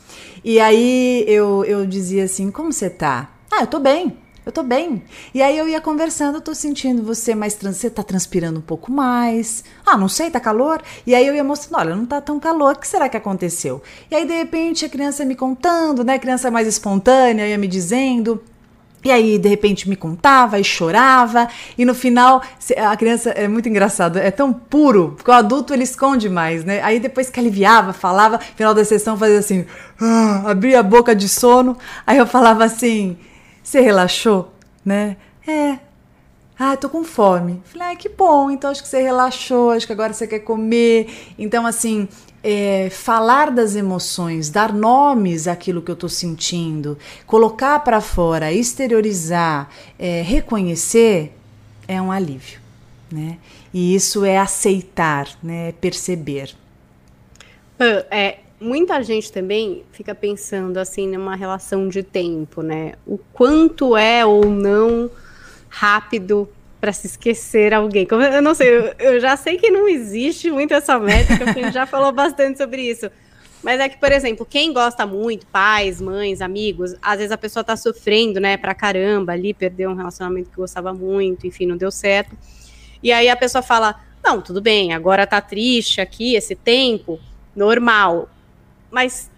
E 0.44 0.60
aí 0.60 1.24
eu, 1.28 1.64
eu 1.66 1.86
dizia 1.86 2.24
assim: 2.24 2.50
como 2.50 2.72
você 2.72 2.90
tá? 2.90 3.30
Ah, 3.52 3.62
eu 3.62 3.68
tô 3.68 3.80
bem. 3.80 4.18
Eu 4.52 4.54
tô 4.54 4.64
bem. 4.64 5.02
E 5.34 5.42
aí 5.42 5.58
eu 5.58 5.66
ia 5.66 5.80
conversando, 5.80 6.36
eu 6.36 6.42
tô 6.42 6.54
sentindo 6.54 7.02
você 7.02 7.34
mais, 7.34 7.54
trans, 7.54 7.78
você 7.78 7.90
tá 7.90 8.04
transpirando 8.04 8.60
um 8.60 8.62
pouco 8.62 8.92
mais. 8.92 9.64
Ah, 9.86 9.98
não 9.98 10.10
sei, 10.10 10.30
tá 10.30 10.42
calor? 10.42 10.82
E 11.08 11.16
aí 11.16 11.26
eu 11.26 11.34
ia 11.34 11.42
mostrando, 11.42 11.80
olha, 11.80 11.96
não 11.96 12.06
tá 12.06 12.20
tão 12.20 12.38
calor, 12.38 12.74
o 12.74 12.78
que 12.78 12.86
será 12.86 13.08
que 13.08 13.16
aconteceu? 13.16 13.82
E 14.12 14.16
aí 14.16 14.26
de 14.26 14.34
repente 14.34 14.84
a 14.84 14.90
criança 14.90 15.24
me 15.24 15.36
contando, 15.36 16.04
né, 16.04 16.16
a 16.16 16.20
criança 16.20 16.52
mais 16.52 16.68
espontânea, 16.68 17.48
ia 17.48 17.58
me 17.58 17.66
dizendo, 17.66 18.44
e 19.06 19.10
aí, 19.10 19.40
de 19.40 19.50
repente, 19.50 19.90
me 19.90 19.96
contava 19.96 20.60
e 20.60 20.64
chorava, 20.64 21.48
e 21.78 21.86
no 21.86 21.96
final, 21.96 22.44
a 22.78 22.96
criança 22.98 23.32
é 23.32 23.48
muito 23.48 23.68
engraçado, 23.68 24.20
é 24.20 24.30
tão 24.30 24.54
puro, 24.54 25.14
porque 25.16 25.32
o 25.32 25.34
adulto 25.34 25.74
ele 25.74 25.84
esconde 25.84 26.30
mais, 26.30 26.64
né? 26.64 26.82
Aí 26.84 27.00
depois 27.00 27.30
que 27.30 27.40
aliviava, 27.40 27.94
falava, 27.94 28.38
final 28.38 28.74
da 28.76 28.86
sessão 28.86 29.18
fazia 29.18 29.40
assim, 29.40 29.66
ah, 30.00 30.44
abria 30.52 30.82
a 30.82 30.84
boca 30.84 31.16
de 31.16 31.28
sono, 31.30 31.76
aí 32.06 32.18
eu 32.18 32.28
falava 32.28 32.64
assim: 32.64 33.18
Você 33.64 33.82
relaxou? 33.82 34.54
Né? 34.84 35.18
É. 35.48 35.80
Ah, 36.58 36.78
tô 36.78 36.90
com 36.90 37.04
fome. 37.04 37.62
Falei, 37.66 37.88
ah, 37.90 37.96
que 37.96 38.08
bom, 38.08 38.52
então 38.52 38.70
acho 38.70 38.84
que 38.84 38.88
você 38.88 39.02
relaxou, 39.02 39.72
acho 39.72 39.88
que 39.88 39.94
agora 39.94 40.14
você 40.14 40.28
quer 40.28 40.40
comer. 40.40 41.34
Então, 41.38 41.66
assim, 41.66 42.08
é, 42.44 42.90
falar 42.92 43.50
das 43.52 43.76
emoções, 43.76 44.50
dar 44.50 44.74
nomes 44.74 45.48
àquilo 45.48 45.82
que 45.82 45.90
eu 45.90 45.96
estou 45.96 46.10
sentindo, 46.10 46.98
colocar 47.26 47.80
para 47.80 48.02
fora, 48.02 48.54
exteriorizar, 48.54 49.70
é, 49.98 50.22
reconhecer, 50.22 51.36
é 51.88 52.02
um 52.02 52.12
alívio, 52.12 52.60
né? 53.12 53.38
E 53.74 53.96
isso 53.96 54.24
é 54.26 54.38
aceitar, 54.38 55.28
né? 55.42 55.72
Perceber. 55.74 56.56
É, 58.12 58.38
muita 58.62 59.02
gente 59.02 59.32
também 59.32 59.84
fica 59.92 60.14
pensando 60.14 60.78
assim 60.78 61.08
numa 61.08 61.36
relação 61.36 61.90
de 61.90 62.04
tempo, 62.04 62.62
né? 62.62 62.94
O 63.06 63.18
quanto 63.18 63.98
é 63.98 64.24
ou 64.24 64.46
não 64.46 65.10
rápido 65.68 66.48
para 66.80 66.94
se 66.94 67.08
esquecer 67.08 67.74
alguém. 67.74 68.08
Eu 68.10 68.42
não 68.42 68.54
sei, 68.54 68.70
eu, 68.70 68.94
eu, 69.00 69.20
já 69.20 69.36
sei 69.36 69.58
que 69.58 69.72
não 69.72 69.88
existe 69.90 70.52
muito 70.52 70.74
essa 70.74 70.98
métrica, 71.00 71.46
porque 71.46 71.60
a 71.60 71.64
gente 71.64 71.74
já 71.74 71.86
falou 71.86 72.12
bastante 72.12 72.58
sobre 72.58 72.84
isso. 72.84 73.10
Mas 73.64 73.80
é 73.80 73.90
que, 73.90 73.98
por 73.98 74.12
exemplo, 74.12 74.46
quem 74.46 74.74
gosta 74.74 75.06
muito, 75.06 75.46
pais, 75.48 76.02
mães, 76.02 76.42
amigos, 76.42 76.96
às 77.02 77.18
vezes 77.18 77.32
a 77.32 77.38
pessoa 77.38 77.64
tá 77.64 77.76
sofrendo, 77.76 78.40
né, 78.40 78.58
pra 78.58 78.74
caramba 78.74 79.34
ali, 79.34 79.54
perdeu 79.54 79.92
um 79.92 79.96
relacionamento 79.96 80.50
que 80.50 80.56
gostava 80.56 80.94
muito, 80.94 81.46
enfim, 81.46 81.68
não 81.68 81.78
deu 81.78 81.92
certo. 81.92 82.36
E 83.04 83.12
aí 83.12 83.30
a 83.30 83.36
pessoa 83.36 83.62
fala: 83.62 84.00
não, 84.24 84.42
tudo 84.42 84.62
bem, 84.62 84.94
agora 84.94 85.28
tá 85.28 85.40
triste 85.40 86.02
aqui, 86.02 86.36
esse 86.36 86.56
tempo, 86.56 87.20
normal. 87.56 88.30
Mas 88.92 89.32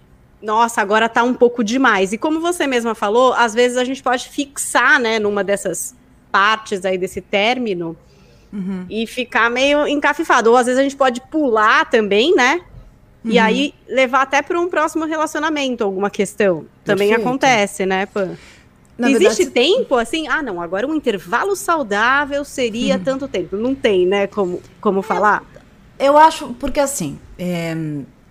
nossa, 0.43 0.81
agora 0.81 1.07
tá 1.07 1.23
um 1.23 1.33
pouco 1.33 1.63
demais. 1.63 2.11
E 2.11 2.17
como 2.17 2.41
você 2.41 2.67
mesma 2.67 2.93
falou, 2.93 3.33
às 3.33 3.53
vezes 3.53 3.77
a 3.77 3.85
gente 3.85 4.03
pode 4.03 4.27
fixar, 4.27 4.99
né, 4.99 5.17
numa 5.17 5.41
dessas 5.41 5.95
partes 6.29 6.83
aí 6.83 6.97
desse 6.97 7.21
término 7.21 7.95
uhum. 8.51 8.85
e 8.89 9.07
ficar 9.07 9.49
meio 9.49 9.87
encafifado. 9.87 10.49
Ou 10.51 10.57
às 10.57 10.65
vezes 10.65 10.79
a 10.79 10.83
gente 10.83 10.97
pode 10.97 11.21
pular 11.21 11.89
também, 11.89 12.35
né? 12.35 12.61
Uhum. 13.23 13.31
E 13.31 13.39
aí 13.39 13.73
levar 13.87 14.23
até 14.23 14.41
para 14.41 14.59
um 14.59 14.67
próximo 14.67 15.05
relacionamento 15.05 15.81
alguma 15.81 16.09
questão. 16.09 16.65
Também 16.83 17.07
Perfeito. 17.07 17.27
acontece, 17.27 17.85
né, 17.85 18.05
Pan? 18.05 18.35
Na 18.97 19.09
Existe 19.09 19.45
verdade, 19.45 19.51
tempo 19.51 19.95
assim? 19.95 20.27
Ah, 20.27 20.41
não, 20.41 20.61
agora 20.61 20.85
um 20.85 20.93
intervalo 20.93 21.55
saudável 21.55 22.43
seria 22.43 22.97
uhum. 22.97 23.03
tanto 23.03 23.27
tempo. 23.29 23.55
Não 23.55 23.73
tem, 23.73 24.05
né, 24.05 24.27
como, 24.27 24.61
como 24.81 25.01
falar? 25.01 25.43
Eu 25.97 26.17
acho, 26.17 26.53
porque 26.59 26.79
assim, 26.79 27.17
é, 27.39 27.75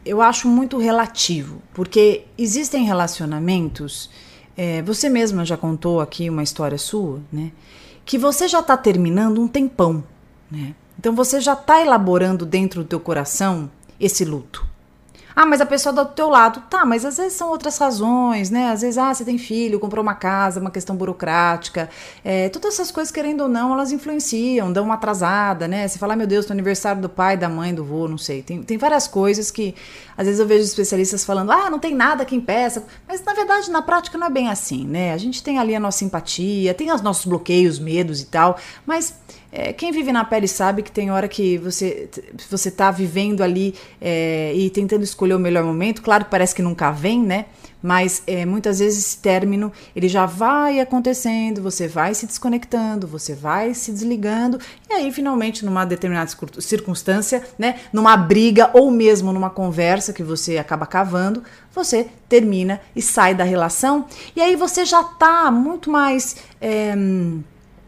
eu 0.05 0.21
acho 0.21 0.49
muito 0.49 0.79
relativo, 0.79 1.63
porque 1.73 2.25
existem 2.37 2.85
relacionamentos. 2.85 4.11
É, 4.57 4.83
você 4.83 5.09
mesma 5.09 5.45
já 5.45 5.57
contou 5.57 6.01
aqui 6.01 6.29
uma 6.29 6.43
história 6.43 6.79
sua, 6.79 7.21
né? 7.33 7.53
que 8.05 8.19
você 8.19 8.49
já 8.49 8.61
está 8.61 8.77
terminando 8.77 9.41
um 9.41 9.49
tempão, 9.49 10.03
né? 10.51 10.75
Então 10.99 11.15
você 11.15 11.41
já 11.41 11.55
está 11.55 11.81
elaborando 11.81 12.45
dentro 12.45 12.83
do 12.83 12.89
teu 12.89 13.01
coração 13.01 13.71
esse 13.99 14.25
luto. 14.25 14.67
Ah, 15.35 15.47
mas 15.47 15.61
a 15.61 15.67
pessoa 15.67 15.93
do 15.93 16.05
teu 16.07 16.29
lado, 16.29 16.63
tá, 16.69 16.85
mas 16.85 17.05
às 17.05 17.17
vezes 17.17 17.35
são 17.35 17.49
outras 17.49 17.79
razões, 17.79 18.51
né? 18.51 18.71
Às 18.71 18.83
vezes, 18.83 18.99
ah, 18.99 19.13
você 19.13 19.25
tem 19.25 19.39
filho, 19.39 19.81
comprou 19.81 20.03
uma 20.03 20.15
casa, 20.15 20.61
uma 20.61 20.71
questão 20.71 20.95
burocrática. 20.95 21.89
É, 22.25 22.49
todas 22.49 22.75
essas 22.75 22.91
coisas, 22.91 23.13
querendo 23.13 23.43
ou 23.43 23.49
não, 23.49 23.73
elas 23.73 23.93
influenciam, 23.93 24.73
dão 24.73 24.85
uma 24.85 24.95
atrasada, 24.95 25.67
né? 25.67 25.89
Você 25.89 25.99
fala, 25.99 26.15
ah, 26.15 26.17
meu 26.17 26.27
Deus, 26.27 26.47
no 26.47 26.53
aniversário 26.53 27.01
do 27.01 27.09
pai, 27.09 27.37
da 27.37 27.49
mãe, 27.49 27.75
do 27.75 27.85
vô, 27.85 28.09
não 28.09 28.19
sei. 28.19 28.43
Tem, 28.43 28.63
tem 28.63 28.77
várias 28.79 29.09
coisas 29.09 29.51
que, 29.51 29.75
às 30.17 30.27
vezes, 30.27 30.41
eu 30.41 30.47
vejo 30.47 30.65
especialistas 30.65 31.25
falando, 31.25 31.51
ah, 31.51 31.71
não 31.71 31.79
tem 31.79 31.95
nada 31.95 32.25
que 32.25 32.37
impeça. 32.37 32.85
Mas, 33.09 33.23
na 33.25 33.33
verdade, 33.33 33.71
na 33.71 33.83
prática, 33.83 34.19
não 34.19 34.27
é 34.27 34.31
bem 34.31 34.49
assim, 34.49 34.87
né? 34.87 35.13
A 35.13 35.19
gente 35.19 35.43
tem 35.43 35.59
ali 35.59 35.75
a 35.75 35.81
nossa 35.81 36.05
empatia, 36.05 36.75
tem 36.75 36.93
os 36.93 37.01
nossos 37.01 37.25
bloqueios, 37.25 37.79
medos 37.79 38.21
e 38.21 38.27
tal, 38.27 38.59
mas 38.87 39.15
é, 39.55 39.71
quem 39.71 39.93
vive 39.93 40.11
na 40.11 40.25
pele 40.25 40.49
sabe 40.49 40.83
que 40.83 40.91
tem 40.91 41.11
hora 41.11 41.29
que 41.29 41.59
você 41.59 42.09
você 42.51 42.71
tá 42.71 42.91
vivendo 42.91 43.43
ali 43.43 43.75
é, 44.01 44.55
e 44.55 44.71
tentando 44.71 45.05
escolher 45.05 45.35
o 45.35 45.39
melhor 45.39 45.63
momento. 45.63 46.01
Claro 46.01 46.25
que 46.25 46.31
parece 46.31 46.55
que 46.55 46.63
nunca 46.63 46.91
vem, 46.91 47.23
né? 47.23 47.45
Mas 47.83 48.23
é, 48.27 48.47
muitas 48.47 48.79
vezes 48.79 49.05
esse 49.05 49.19
término 49.19 49.71
ele 49.95 50.09
já 50.09 50.25
vai 50.25 50.81
acontecendo, 50.81 51.61
você 51.61 51.87
vai 51.87 52.15
se 52.15 52.27
desconectando, 52.27 53.07
você 53.07 53.35
vai 53.35 53.75
se 53.75 53.93
desligando 53.93 54.59
e 54.89 54.93
aí 54.95 55.13
finalmente 55.13 55.65
numa 55.65 55.85
determinada 55.85 56.31
circunstância, 56.61 57.43
né, 57.59 57.81
numa 57.93 58.17
briga 58.17 58.71
ou 58.73 58.89
mesmo 58.91 59.33
numa 59.33 59.51
conversa 59.51 60.13
que 60.13 60.23
você 60.23 60.59
acaba 60.59 60.87
cavando, 60.87 61.43
você 61.75 62.07
termina 62.29 62.81
e 62.95 63.03
sai 63.03 63.35
da 63.35 63.43
relação 63.43 64.07
e 64.37 64.41
aí 64.41 64.55
você 64.55 64.85
já 64.85 65.03
tá 65.03 65.51
muito 65.51 65.91
mais 65.91 66.37
é, 66.61 66.95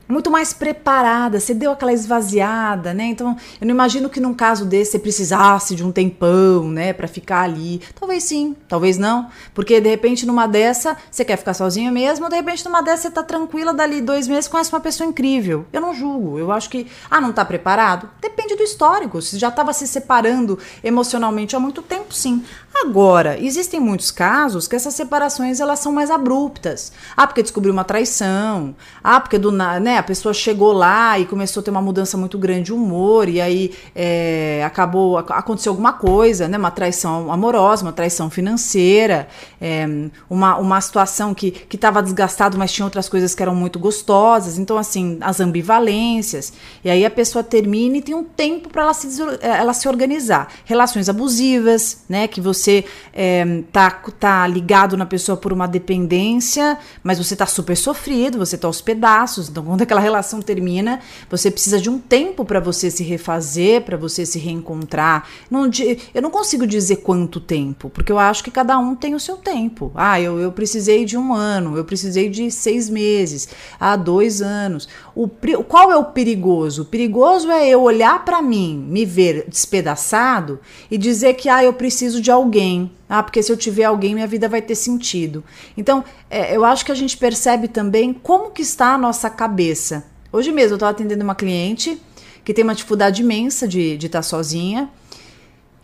muito 0.08 0.30
mais 0.30 0.52
preparada, 0.52 1.40
você 1.40 1.54
deu 1.54 1.72
aquela 1.72 1.92
esvaziada, 1.92 2.92
né? 2.92 3.04
Então, 3.04 3.36
eu 3.60 3.66
não 3.66 3.74
imagino 3.74 4.08
que 4.08 4.20
num 4.20 4.34
caso 4.34 4.64
desse 4.64 4.92
você 4.92 4.98
precisasse 4.98 5.74
de 5.74 5.84
um 5.84 5.90
tempão, 5.90 6.68
né, 6.68 6.92
para 6.92 7.08
ficar 7.08 7.42
ali. 7.42 7.80
Talvez 7.98 8.24
sim, 8.24 8.54
talvez 8.68 8.98
não, 8.98 9.28
porque 9.54 9.80
de 9.80 9.88
repente 9.88 10.26
numa 10.26 10.46
dessa 10.46 10.96
você 11.10 11.24
quer 11.24 11.36
ficar 11.36 11.54
sozinha 11.54 11.90
mesmo, 11.90 12.24
ou 12.24 12.30
de 12.30 12.36
repente 12.36 12.64
numa 12.64 12.82
dessa 12.82 13.04
você 13.04 13.10
tá 13.10 13.22
tranquila 13.22 13.72
dali 13.72 14.00
dois 14.00 14.28
meses 14.28 14.48
conhece 14.48 14.72
uma 14.72 14.80
pessoa 14.80 15.08
incrível. 15.08 15.66
Eu 15.72 15.80
não 15.80 15.94
julgo, 15.94 16.38
eu 16.38 16.52
acho 16.52 16.68
que 16.70 16.86
ah, 17.10 17.20
não 17.20 17.32
tá 17.32 17.44
preparado. 17.44 18.08
Depende 18.20 18.54
do 18.56 18.62
histórico. 18.62 19.20
Se 19.22 19.38
já 19.38 19.48
estava 19.48 19.72
se 19.72 19.86
separando 19.86 20.58
emocionalmente 20.82 21.56
há 21.56 21.60
muito 21.60 21.82
tempo, 21.82 22.14
sim. 22.14 22.44
Agora, 22.76 23.38
existem 23.40 23.78
muitos 23.78 24.10
casos 24.10 24.66
que 24.66 24.74
essas 24.74 24.94
separações 24.94 25.60
elas 25.60 25.78
são 25.78 25.92
mais 25.92 26.10
abruptas. 26.10 26.92
Ah, 27.16 27.26
porque 27.26 27.42
descobriu 27.42 27.72
uma 27.72 27.84
traição. 27.84 28.74
Ah, 29.02 29.20
porque 29.20 29.38
do 29.38 29.52
né, 29.52 29.96
a 29.96 30.02
pessoa 30.02 30.34
chegou 30.34 30.72
lá 30.72 31.18
e 31.18 31.24
começou 31.24 31.60
a 31.60 31.64
ter 31.64 31.70
uma 31.70 31.80
mudança 31.80 32.16
muito 32.16 32.36
grande 32.36 32.64
de 32.64 32.72
humor 32.72 33.28
e 33.28 33.40
aí 33.40 33.72
é, 33.94 34.62
acabou 34.66 35.18
aconteceu 35.18 35.70
alguma 35.70 35.92
coisa, 35.92 36.48
né? 36.48 36.58
Uma 36.58 36.70
traição 36.70 37.32
amorosa, 37.32 37.82
uma 37.84 37.92
traição 37.92 38.28
financeira, 38.28 39.28
é, 39.60 39.86
uma, 40.28 40.56
uma 40.56 40.80
situação 40.80 41.32
que 41.32 41.52
que 41.52 41.76
estava 41.76 42.02
desgastado, 42.02 42.58
mas 42.58 42.72
tinha 42.72 42.84
outras 42.84 43.08
coisas 43.08 43.34
que 43.34 43.42
eram 43.42 43.54
muito 43.54 43.78
gostosas. 43.78 44.58
Então 44.58 44.76
assim, 44.76 45.18
as 45.20 45.38
ambivalências. 45.40 46.52
E 46.84 46.90
aí 46.90 47.04
a 47.04 47.10
pessoa 47.10 47.44
termina 47.44 47.98
e 47.98 48.02
tem 48.02 48.14
um 48.14 48.24
tempo 48.24 48.68
para 48.68 48.82
ela 48.82 48.94
se 48.94 49.08
ela 49.40 49.72
se 49.72 49.88
organizar. 49.88 50.48
Relações 50.64 51.08
abusivas, 51.08 52.02
né? 52.08 52.26
Que 52.26 52.40
você 52.40 52.63
você 52.64 52.84
é, 53.12 53.62
tá, 53.70 53.90
tá 54.18 54.46
ligado 54.46 54.96
na 54.96 55.04
pessoa 55.04 55.36
por 55.36 55.52
uma 55.52 55.66
dependência, 55.66 56.78
mas 57.02 57.18
você 57.18 57.36
tá 57.36 57.46
super 57.46 57.76
sofrido, 57.76 58.38
você 58.38 58.56
tá 58.56 58.66
aos 58.66 58.80
pedaços. 58.80 59.48
Então, 59.48 59.64
quando 59.64 59.82
aquela 59.82 60.00
relação 60.00 60.40
termina, 60.40 61.00
você 61.30 61.50
precisa 61.50 61.78
de 61.78 61.90
um 61.90 61.98
tempo 61.98 62.44
para 62.44 62.60
você 62.60 62.90
se 62.90 63.04
refazer, 63.04 63.82
para 63.82 63.96
você 63.96 64.24
se 64.24 64.38
reencontrar. 64.38 65.28
Não, 65.50 65.70
eu 66.14 66.22
não 66.22 66.30
consigo 66.30 66.66
dizer 66.66 66.96
quanto 66.96 67.38
tempo, 67.38 67.90
porque 67.90 68.10
eu 68.10 68.18
acho 68.18 68.42
que 68.42 68.50
cada 68.50 68.78
um 68.78 68.94
tem 68.94 69.14
o 69.14 69.20
seu 69.20 69.36
tempo. 69.36 69.92
Ah, 69.94 70.20
eu, 70.20 70.38
eu 70.38 70.50
precisei 70.50 71.04
de 71.04 71.16
um 71.16 71.34
ano, 71.34 71.76
eu 71.76 71.84
precisei 71.84 72.30
de 72.30 72.50
seis 72.50 72.88
meses, 72.88 73.48
ah, 73.78 73.96
dois 73.96 74.40
anos. 74.40 74.88
O, 75.14 75.28
qual 75.68 75.92
é 75.92 75.96
o 75.96 76.06
perigoso? 76.06 76.82
O 76.82 76.84
perigoso 76.84 77.48
é 77.48 77.68
eu 77.68 77.82
olhar 77.82 78.24
para 78.24 78.42
mim, 78.42 78.84
me 78.88 79.04
ver 79.04 79.44
despedaçado 79.48 80.58
e 80.90 80.98
dizer 80.98 81.34
que 81.34 81.48
ah, 81.48 81.62
eu 81.62 81.72
preciso 81.72 82.20
de 82.20 82.32
alguém. 82.32 82.90
Ah, 83.08 83.22
porque 83.22 83.40
se 83.40 83.52
eu 83.52 83.56
tiver 83.56 83.84
alguém, 83.84 84.12
minha 84.12 84.26
vida 84.26 84.48
vai 84.48 84.60
ter 84.60 84.74
sentido. 84.74 85.44
Então, 85.76 86.02
é, 86.28 86.56
eu 86.56 86.64
acho 86.64 86.84
que 86.84 86.90
a 86.90 86.96
gente 86.96 87.16
percebe 87.16 87.68
também 87.68 88.12
como 88.12 88.50
que 88.50 88.62
está 88.62 88.94
a 88.94 88.98
nossa 88.98 89.30
cabeça. 89.30 90.04
Hoje 90.32 90.50
mesmo 90.50 90.72
eu 90.72 90.76
estava 90.76 90.90
atendendo 90.90 91.22
uma 91.22 91.36
cliente 91.36 91.96
que 92.44 92.52
tem 92.52 92.64
uma 92.64 92.74
dificuldade 92.74 93.22
imensa 93.22 93.68
de, 93.68 93.96
estar 94.04 94.22
sozinha. 94.22 94.90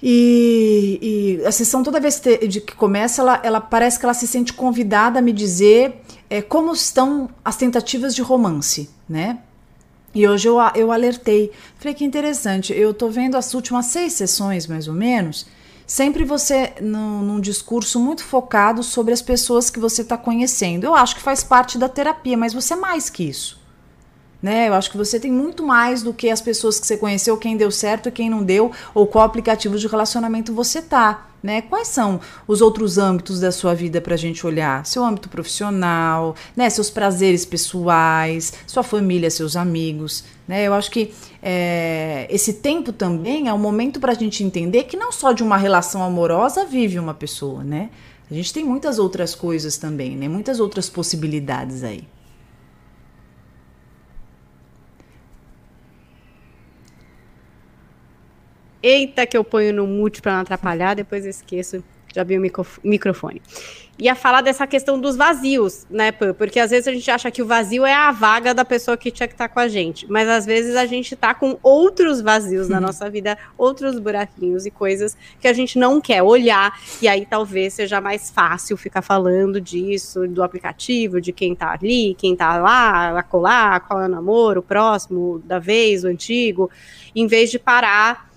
E, 0.02 1.38
e, 1.40 1.46
a 1.46 1.52
sessão, 1.52 1.84
toda 1.84 2.00
vez 2.00 2.18
que, 2.18 2.48
de, 2.48 2.60
que 2.60 2.74
começa, 2.74 3.22
ela, 3.22 3.40
ela, 3.44 3.60
parece 3.60 3.98
que 3.98 4.04
ela 4.04 4.14
se 4.14 4.26
sente 4.26 4.52
convidada 4.52 5.20
a 5.20 5.22
me 5.22 5.32
dizer 5.32 6.02
é, 6.30 6.40
como 6.40 6.72
estão 6.72 7.28
as 7.44 7.56
tentativas 7.56 8.14
de 8.14 8.22
romance, 8.22 8.88
né? 9.08 9.40
E 10.14 10.26
hoje 10.26 10.48
eu, 10.48 10.58
eu 10.74 10.90
alertei. 10.90 11.52
Falei 11.76 11.94
que 11.94 12.04
interessante, 12.04 12.72
eu 12.72 12.94
tô 12.94 13.08
vendo 13.10 13.36
as 13.36 13.52
últimas 13.52 13.86
seis 13.86 14.12
sessões, 14.12 14.66
mais 14.66 14.88
ou 14.88 14.94
menos, 14.94 15.46
sempre 15.86 16.24
você 16.24 16.72
num, 16.80 17.22
num 17.22 17.40
discurso 17.40 17.98
muito 18.00 18.24
focado 18.24 18.82
sobre 18.82 19.12
as 19.12 19.20
pessoas 19.20 19.68
que 19.68 19.78
você 19.78 20.02
está 20.02 20.16
conhecendo. 20.16 20.84
Eu 20.84 20.94
acho 20.94 21.16
que 21.16 21.22
faz 21.22 21.42
parte 21.42 21.76
da 21.76 21.88
terapia, 21.88 22.36
mas 22.36 22.54
você 22.54 22.74
é 22.74 22.76
mais 22.76 23.10
que 23.10 23.24
isso. 23.24 23.59
Né? 24.42 24.68
Eu 24.68 24.74
acho 24.74 24.90
que 24.90 24.96
você 24.96 25.20
tem 25.20 25.30
muito 25.30 25.62
mais 25.62 26.02
do 26.02 26.14
que 26.14 26.30
as 26.30 26.40
pessoas 26.40 26.80
que 26.80 26.86
você 26.86 26.96
conheceu, 26.96 27.36
quem 27.36 27.56
deu 27.56 27.70
certo 27.70 28.08
e 28.08 28.12
quem 28.12 28.30
não 28.30 28.42
deu, 28.42 28.72
ou 28.94 29.06
qual 29.06 29.24
aplicativo 29.24 29.78
de 29.78 29.86
relacionamento 29.86 30.52
você 30.52 30.80
tá. 30.80 31.26
Né? 31.42 31.62
Quais 31.62 31.88
são 31.88 32.20
os 32.46 32.60
outros 32.60 32.98
âmbitos 32.98 33.40
da 33.40 33.50
sua 33.50 33.74
vida 33.74 34.00
para 34.00 34.14
a 34.14 34.16
gente 34.16 34.46
olhar? 34.46 34.84
Seu 34.84 35.04
âmbito 35.04 35.28
profissional, 35.28 36.34
né? 36.54 36.68
seus 36.68 36.90
prazeres 36.90 37.44
pessoais, 37.44 38.52
sua 38.66 38.82
família, 38.82 39.30
seus 39.30 39.56
amigos. 39.56 40.24
Né? 40.46 40.64
Eu 40.64 40.74
acho 40.74 40.90
que 40.90 41.14
é, 41.42 42.26
esse 42.30 42.54
tempo 42.54 42.92
também 42.92 43.48
é 43.48 43.54
um 43.54 43.58
momento 43.58 44.00
para 44.00 44.12
a 44.12 44.14
gente 44.14 44.44
entender 44.44 44.84
que 44.84 44.96
não 44.96 45.12
só 45.12 45.32
de 45.32 45.42
uma 45.42 45.56
relação 45.56 46.02
amorosa 46.02 46.64
vive 46.64 46.98
uma 46.98 47.14
pessoa, 47.14 47.64
né? 47.64 47.88
A 48.30 48.34
gente 48.34 48.52
tem 48.52 48.64
muitas 48.64 48.98
outras 49.00 49.34
coisas 49.34 49.76
também, 49.76 50.16
né? 50.16 50.28
Muitas 50.28 50.60
outras 50.60 50.88
possibilidades 50.88 51.82
aí. 51.82 52.04
Eita, 58.82 59.26
que 59.26 59.36
eu 59.36 59.44
ponho 59.44 59.72
no 59.72 59.86
mute 59.86 60.22
para 60.22 60.32
não 60.32 60.40
atrapalhar, 60.40 60.94
depois 60.94 61.24
eu 61.24 61.30
esqueço 61.30 61.82
já 62.14 62.24
vi 62.24 62.36
o 62.36 62.42
microfone. 62.82 63.40
Ia 63.98 64.14
falar 64.14 64.40
dessa 64.40 64.66
questão 64.66 64.98
dos 64.98 65.14
vazios, 65.14 65.86
né, 65.90 66.10
Porque 66.10 66.58
às 66.58 66.70
vezes 66.70 66.88
a 66.88 66.92
gente 66.92 67.10
acha 67.10 67.30
que 67.30 67.42
o 67.42 67.46
vazio 67.46 67.84
é 67.84 67.92
a 67.92 68.10
vaga 68.10 68.54
da 68.54 68.64
pessoa 68.64 68.96
que 68.96 69.10
tinha 69.10 69.28
que 69.28 69.34
estar 69.34 69.48
tá 69.48 69.52
com 69.52 69.60
a 69.60 69.68
gente. 69.68 70.10
Mas 70.10 70.26
às 70.26 70.46
vezes 70.46 70.74
a 70.74 70.86
gente 70.86 71.14
tá 71.14 71.34
com 71.34 71.58
outros 71.62 72.22
vazios 72.22 72.68
na 72.68 72.76
uhum. 72.76 72.84
nossa 72.84 73.10
vida, 73.10 73.36
outros 73.58 73.98
buraquinhos 73.98 74.64
e 74.64 74.70
coisas 74.70 75.16
que 75.38 75.46
a 75.46 75.52
gente 75.52 75.78
não 75.78 76.00
quer 76.00 76.22
olhar. 76.22 76.80
E 77.02 77.06
aí 77.06 77.26
talvez 77.26 77.74
seja 77.74 78.00
mais 78.00 78.30
fácil 78.30 78.76
ficar 78.76 79.02
falando 79.02 79.60
disso, 79.60 80.26
do 80.26 80.42
aplicativo, 80.42 81.20
de 81.20 81.32
quem 81.32 81.54
tá 81.54 81.72
ali, 81.72 82.14
quem 82.14 82.34
tá 82.34 82.56
lá, 82.56 83.18
acolá, 83.18 83.78
qual 83.80 84.00
é 84.00 84.06
o 84.06 84.08
namoro, 84.08 84.60
o 84.60 84.62
próximo, 84.62 85.42
da 85.44 85.58
vez, 85.58 86.04
o 86.04 86.08
antigo, 86.08 86.70
em 87.14 87.26
vez 87.26 87.50
de 87.50 87.58
parar 87.58 88.29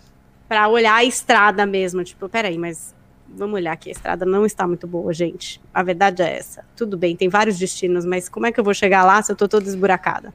para 0.47 0.67
olhar 0.67 0.95
a 0.95 1.03
estrada 1.03 1.65
mesmo. 1.65 2.03
Tipo, 2.03 2.29
peraí, 2.29 2.57
mas 2.57 2.93
vamos 3.27 3.55
olhar 3.55 3.75
que 3.77 3.89
a 3.89 3.91
estrada 3.91 4.25
não 4.25 4.45
está 4.45 4.67
muito 4.67 4.87
boa, 4.87 5.13
gente. 5.13 5.59
A 5.73 5.83
verdade 5.83 6.21
é 6.21 6.37
essa. 6.37 6.65
Tudo 6.75 6.97
bem, 6.97 7.15
tem 7.15 7.29
vários 7.29 7.57
destinos, 7.57 8.05
mas 8.05 8.29
como 8.29 8.45
é 8.45 8.51
que 8.51 8.59
eu 8.59 8.63
vou 8.63 8.73
chegar 8.73 9.03
lá 9.03 9.21
se 9.21 9.31
eu 9.31 9.33
estou 9.33 9.47
toda 9.47 9.67
esburacada? 9.67 10.33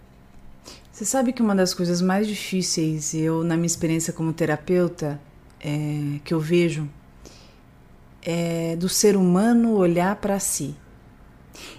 Você 0.91 1.05
sabe 1.05 1.33
que 1.33 1.41
uma 1.41 1.55
das 1.55 1.73
coisas 1.73 2.03
mais 2.03 2.27
difíceis, 2.27 3.15
eu, 3.15 3.45
na 3.45 3.55
minha 3.55 3.67
experiência 3.67 4.13
como 4.13 4.33
terapeuta, 4.33 5.21
é, 5.61 6.19
que 6.25 6.35
eu 6.35 6.41
vejo, 6.41 6.89
é 8.23 8.75
do 8.77 8.89
ser 8.89 9.17
humano 9.17 9.77
olhar 9.77 10.17
para 10.17 10.41
si. 10.41 10.75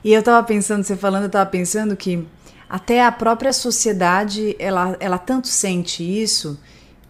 E 0.03 0.13
eu 0.13 0.21
estava 0.21 0.45
pensando, 0.45 0.83
você 0.83 0.95
falando, 0.95 1.23
eu 1.23 1.27
estava 1.27 1.49
pensando 1.49 1.95
que 1.97 2.25
até 2.69 3.03
a 3.03 3.11
própria 3.11 3.51
sociedade, 3.51 4.55
ela, 4.59 4.95
ela 4.99 5.17
tanto 5.17 5.47
sente 5.47 6.03
isso, 6.03 6.59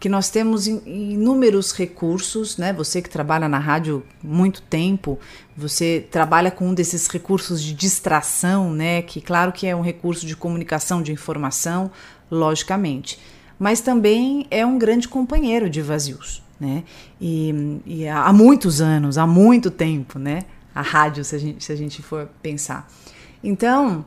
que 0.00 0.08
nós 0.08 0.30
temos 0.30 0.66
inúmeros 0.66 1.72
recursos, 1.72 2.56
né? 2.56 2.72
Você 2.72 3.02
que 3.02 3.10
trabalha 3.10 3.46
na 3.50 3.58
rádio 3.58 4.02
muito 4.22 4.62
tempo, 4.62 5.18
você 5.54 6.06
trabalha 6.10 6.50
com 6.50 6.68
um 6.68 6.74
desses 6.74 7.06
recursos 7.06 7.62
de 7.62 7.74
distração, 7.74 8.72
né? 8.72 9.02
Que 9.02 9.20
claro 9.20 9.52
que 9.52 9.66
é 9.66 9.76
um 9.76 9.82
recurso 9.82 10.26
de 10.26 10.34
comunicação, 10.34 11.02
de 11.02 11.12
informação, 11.12 11.90
logicamente, 12.30 13.18
mas 13.58 13.82
também 13.82 14.46
é 14.50 14.64
um 14.64 14.78
grande 14.78 15.06
companheiro 15.06 15.68
de 15.68 15.82
vazios, 15.82 16.42
né? 16.58 16.82
E, 17.20 17.78
e 17.84 18.08
há 18.08 18.32
muitos 18.32 18.80
anos, 18.80 19.18
há 19.18 19.26
muito 19.26 19.70
tempo, 19.70 20.18
né? 20.18 20.44
A 20.74 20.80
rádio, 20.80 21.22
se 21.26 21.36
a 21.36 21.38
gente, 21.38 21.62
se 21.62 21.70
a 21.70 21.76
gente 21.76 22.00
for 22.00 22.26
pensar. 22.40 22.90
Então, 23.44 24.02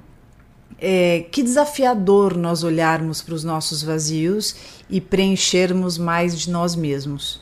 é, 0.79 1.25
que 1.31 1.43
desafiador 1.43 2.35
nós 2.35 2.63
olharmos 2.63 3.21
para 3.21 3.33
os 3.33 3.43
nossos 3.43 3.81
vazios 3.83 4.55
e 4.89 4.99
preenchermos 4.99 5.97
mais 5.97 6.37
de 6.37 6.49
nós 6.49 6.75
mesmos. 6.75 7.41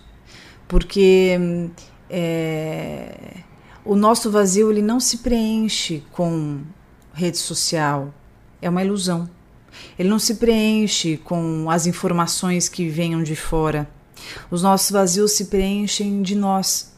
Porque 0.67 1.37
é, 2.09 3.37
o 3.83 3.95
nosso 3.95 4.29
vazio 4.29 4.71
ele 4.71 4.81
não 4.81 4.99
se 4.99 5.17
preenche 5.17 6.03
com 6.11 6.61
rede 7.13 7.37
social, 7.37 8.13
é 8.61 8.69
uma 8.69 8.83
ilusão. 8.83 9.29
Ele 9.97 10.09
não 10.09 10.19
se 10.19 10.35
preenche 10.35 11.17
com 11.17 11.69
as 11.69 11.87
informações 11.87 12.67
que 12.67 12.89
venham 12.89 13.23
de 13.23 13.35
fora. 13.35 13.89
Os 14.49 14.61
nossos 14.61 14.91
vazios 14.91 15.31
se 15.31 15.45
preenchem 15.45 16.21
de 16.21 16.35
nós, 16.35 16.90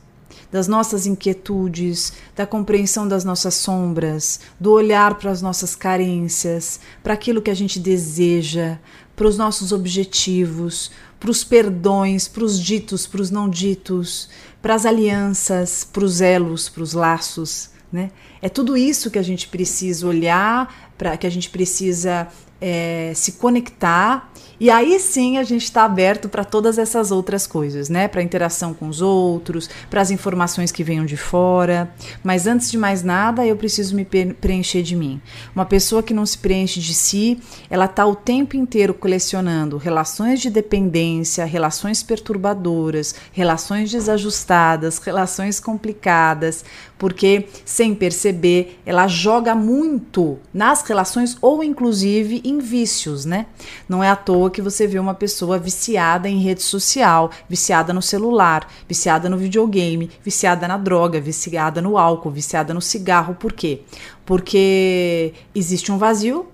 das 0.53 0.67
nossas 0.67 1.07
inquietudes, 1.07 2.13
da 2.35 2.45
compreensão 2.45 3.07
das 3.07 3.25
nossas 3.25 3.55
sombras, 3.55 4.39
do 4.59 4.71
olhar 4.71 5.15
para 5.15 5.31
as 5.31 5.41
nossas 5.41 5.75
carências, 5.75 6.79
para 7.01 7.15
aquilo 7.15 7.41
que 7.41 7.49
a 7.49 7.55
gente 7.55 7.79
deseja, 7.79 8.77
para 9.15 9.27
os 9.27 9.35
nossos 9.35 9.71
objetivos, 9.71 10.91
para 11.19 11.31
os 11.31 11.43
perdões, 11.43 12.27
para 12.27 12.43
os 12.43 12.61
ditos, 12.61 13.07
para 13.07 13.19
os 13.19 13.31
não 13.31 13.49
ditos, 13.49 14.29
para 14.61 14.75
as 14.75 14.85
alianças, 14.85 15.83
para 15.83 16.05
os 16.05 16.21
elos, 16.21 16.69
para 16.69 16.83
os 16.83 16.93
laços. 16.93 17.71
Né? 17.91 18.11
É 18.39 18.47
tudo 18.47 18.77
isso 18.77 19.09
que 19.09 19.17
a 19.17 19.23
gente 19.23 19.47
precisa 19.47 20.05
olhar, 20.05 20.93
para 20.99 21.17
que 21.17 21.25
a 21.25 21.31
gente 21.31 21.49
precisa 21.49 22.27
é, 22.61 23.11
se 23.15 23.31
conectar 23.33 24.31
e 24.59 24.69
aí 24.69 24.99
sim 24.99 25.37
a 25.37 25.43
gente 25.43 25.63
está 25.63 25.83
aberto 25.83 26.29
para 26.29 26.43
todas 26.43 26.77
essas 26.77 27.11
outras 27.11 27.45
coisas, 27.47 27.89
né? 27.89 28.07
Para 28.07 28.23
interação 28.23 28.73
com 28.73 28.87
os 28.87 29.01
outros, 29.01 29.69
para 29.89 30.01
as 30.01 30.11
informações 30.11 30.71
que 30.71 30.83
venham 30.83 31.05
de 31.05 31.17
fora. 31.17 31.91
Mas 32.23 32.47
antes 32.47 32.71
de 32.71 32.77
mais 32.77 33.03
nada, 33.03 33.45
eu 33.45 33.55
preciso 33.55 33.95
me 33.95 34.05
preencher 34.05 34.83
de 34.83 34.95
mim. 34.95 35.21
Uma 35.55 35.65
pessoa 35.65 36.03
que 36.03 36.13
não 36.13 36.25
se 36.25 36.37
preenche 36.37 36.79
de 36.79 36.93
si, 36.93 37.39
ela 37.69 37.85
está 37.85 38.05
o 38.05 38.15
tempo 38.15 38.55
inteiro 38.55 38.93
colecionando 38.93 39.77
relações 39.77 40.39
de 40.39 40.49
dependência, 40.49 41.45
relações 41.45 42.03
perturbadoras, 42.03 43.15
relações 43.31 43.91
desajustadas, 43.91 44.97
relações 44.99 45.59
complicadas, 45.59 46.63
porque 47.03 47.49
sem 47.65 47.93
perceber, 47.93 48.79
ela 48.85 49.09
joga 49.09 49.53
muito 49.53 50.39
nas 50.53 50.83
relações 50.83 51.37
ou 51.41 51.61
inclusive 51.61 52.41
em 52.45 52.59
vícios, 52.59 53.25
né? 53.25 53.47
Não 53.89 54.01
é 54.01 54.09
à 54.09 54.15
toa 54.15 54.49
que 54.49 54.61
você 54.61 54.87
vê 54.87 54.97
uma 54.97 55.13
pessoa 55.13 55.59
viciada 55.59 56.29
em 56.29 56.39
rede 56.39 56.61
social, 56.61 57.29
viciada 57.49 57.91
no 57.91 58.01
celular, 58.01 58.71
viciada 58.87 59.27
no 59.27 59.37
videogame, 59.37 60.09
viciada 60.23 60.65
na 60.65 60.77
droga, 60.77 61.19
viciada 61.19 61.81
no 61.81 61.97
álcool, 61.97 62.31
viciada 62.31 62.73
no 62.73 62.79
cigarro. 62.79 63.35
Por 63.35 63.51
quê? 63.51 63.81
Porque 64.25 65.33
existe 65.53 65.91
um 65.91 65.97
vazio, 65.97 66.47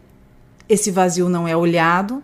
esse 0.68 0.90
vazio 0.90 1.30
não 1.30 1.48
é 1.48 1.56
olhado 1.56 2.24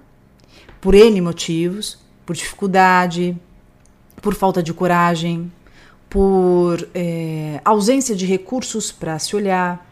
por 0.82 0.96
N 0.96 1.22
motivos, 1.22 2.00
por 2.26 2.36
dificuldade, 2.36 3.38
por 4.20 4.34
falta 4.34 4.64
de 4.64 4.74
coragem, 4.74 5.52
por 6.16 6.88
é, 6.96 7.60
ausência 7.66 8.16
de 8.16 8.26
recursos 8.26 8.90
para 8.90 9.20
se 9.20 9.36
olhar, 9.36 9.86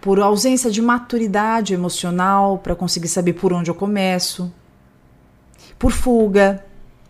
por 0.00 0.20
ausência 0.20 0.70
de 0.70 0.80
maturidade 0.80 1.74
emocional 1.74 2.58
para 2.58 2.76
conseguir 2.76 3.08
saber 3.08 3.32
por 3.32 3.52
onde 3.52 3.68
eu 3.68 3.74
começo, 3.74 4.54
por 5.76 5.90
fuga, 5.90 6.64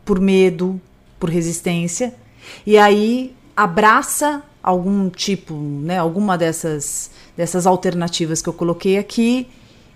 por 0.06 0.18
medo, 0.20 0.80
por 1.20 1.28
resistência, 1.28 2.14
e 2.64 2.78
aí 2.78 3.37
abraça 3.54 4.42
algum 4.62 5.10
tipo, 5.10 5.52
né, 5.52 5.98
alguma 5.98 6.38
dessas, 6.38 7.10
dessas 7.37 7.66
alternativas 7.66 8.40
que 8.40 8.48
eu 8.48 8.54
coloquei 8.54 8.96
aqui, 8.96 9.48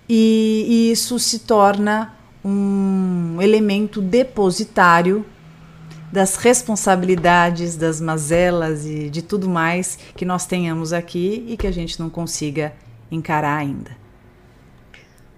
e, 0.06 0.66
e 0.68 0.92
isso 0.92 1.18
se 1.18 1.38
torna 1.38 2.14
um 2.44 3.40
elemento 3.40 4.02
depositário 4.02 5.24
das 6.12 6.36
responsabilidades, 6.36 7.76
das 7.76 8.00
mazelas 8.00 8.86
e 8.86 9.10
de 9.10 9.22
tudo 9.22 9.48
mais 9.48 9.98
que 10.16 10.24
nós 10.24 10.46
tenhamos 10.46 10.92
aqui 10.92 11.44
e 11.48 11.56
que 11.56 11.66
a 11.66 11.70
gente 11.70 12.00
não 12.00 12.08
consiga 12.08 12.72
encarar 13.10 13.56
ainda. 13.56 13.90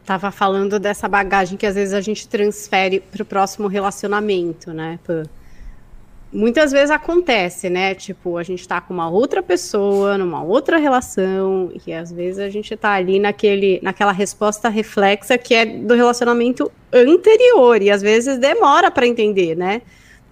Tava 0.04 0.30
falando 0.30 0.78
dessa 0.78 1.06
bagagem 1.06 1.56
que 1.56 1.66
às 1.66 1.74
vezes 1.74 1.94
a 1.94 2.00
gente 2.00 2.26
transfere 2.26 3.00
para 3.00 3.22
o 3.22 3.24
próximo 3.24 3.68
relacionamento, 3.68 4.72
né? 4.72 4.98
Muitas 6.32 6.70
vezes 6.70 6.90
acontece, 6.90 7.68
né? 7.68 7.94
Tipo, 7.94 8.36
a 8.36 8.42
gente 8.42 8.66
tá 8.66 8.80
com 8.80 8.94
uma 8.94 9.08
outra 9.08 9.42
pessoa, 9.42 10.16
numa 10.16 10.42
outra 10.42 10.78
relação, 10.78 11.72
e 11.86 11.92
às 11.92 12.10
vezes 12.10 12.38
a 12.38 12.48
gente 12.48 12.76
tá 12.76 12.92
ali 12.92 13.18
naquele, 13.18 13.80
naquela 13.82 14.12
resposta 14.12 14.68
reflexa 14.68 15.36
que 15.36 15.54
é 15.54 15.66
do 15.66 15.94
relacionamento 15.94 16.70
anterior, 16.92 17.82
e 17.82 17.90
às 17.90 18.00
vezes 18.00 18.38
demora 18.38 18.90
para 18.90 19.06
entender, 19.06 19.56
né? 19.56 19.82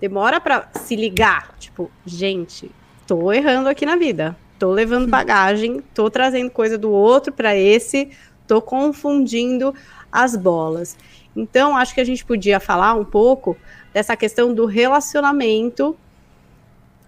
Demora 0.00 0.40
para 0.40 0.68
se 0.74 0.96
ligar. 0.96 1.54
Tipo, 1.58 1.90
gente, 2.04 2.70
tô 3.06 3.32
errando 3.32 3.68
aqui 3.68 3.84
na 3.84 3.96
vida. 3.96 4.36
Tô 4.58 4.72
levando 4.72 5.08
bagagem, 5.08 5.80
tô 5.94 6.10
trazendo 6.10 6.50
coisa 6.50 6.76
do 6.76 6.90
outro 6.90 7.32
para 7.32 7.56
esse, 7.56 8.10
tô 8.46 8.60
confundindo 8.60 9.72
as 10.10 10.34
bolas. 10.34 10.96
Então, 11.36 11.76
acho 11.76 11.94
que 11.94 12.00
a 12.00 12.04
gente 12.04 12.24
podia 12.24 12.58
falar 12.58 12.94
um 12.94 13.04
pouco 13.04 13.56
dessa 13.92 14.16
questão 14.16 14.52
do 14.52 14.66
relacionamento 14.66 15.96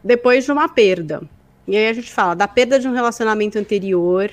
depois 0.02 0.44
de 0.44 0.52
uma 0.52 0.68
perda. 0.68 1.22
E 1.66 1.76
aí 1.76 1.88
a 1.88 1.92
gente 1.92 2.12
fala 2.12 2.34
da 2.34 2.48
perda 2.48 2.78
de 2.78 2.88
um 2.88 2.92
relacionamento 2.92 3.58
anterior. 3.58 4.30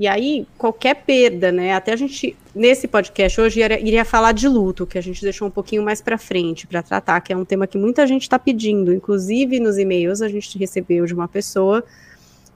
E 0.00 0.06
aí, 0.06 0.46
qualquer 0.56 0.94
perda, 1.04 1.52
né? 1.52 1.74
Até 1.74 1.92
a 1.92 1.96
gente, 1.96 2.34
nesse 2.54 2.88
podcast 2.88 3.38
hoje, 3.38 3.60
iria, 3.60 3.78
iria 3.78 4.02
falar 4.02 4.32
de 4.32 4.48
luto, 4.48 4.86
que 4.86 4.96
a 4.96 5.00
gente 5.02 5.20
deixou 5.20 5.46
um 5.46 5.50
pouquinho 5.50 5.82
mais 5.82 6.00
para 6.00 6.16
frente 6.16 6.66
para 6.66 6.82
tratar, 6.82 7.20
que 7.20 7.34
é 7.34 7.36
um 7.36 7.44
tema 7.44 7.66
que 7.66 7.76
muita 7.76 8.06
gente 8.06 8.22
está 8.22 8.38
pedindo. 8.38 8.94
Inclusive, 8.94 9.60
nos 9.60 9.76
e-mails, 9.76 10.22
a 10.22 10.28
gente 10.28 10.56
recebeu 10.56 11.04
de 11.04 11.12
uma 11.12 11.28
pessoa 11.28 11.84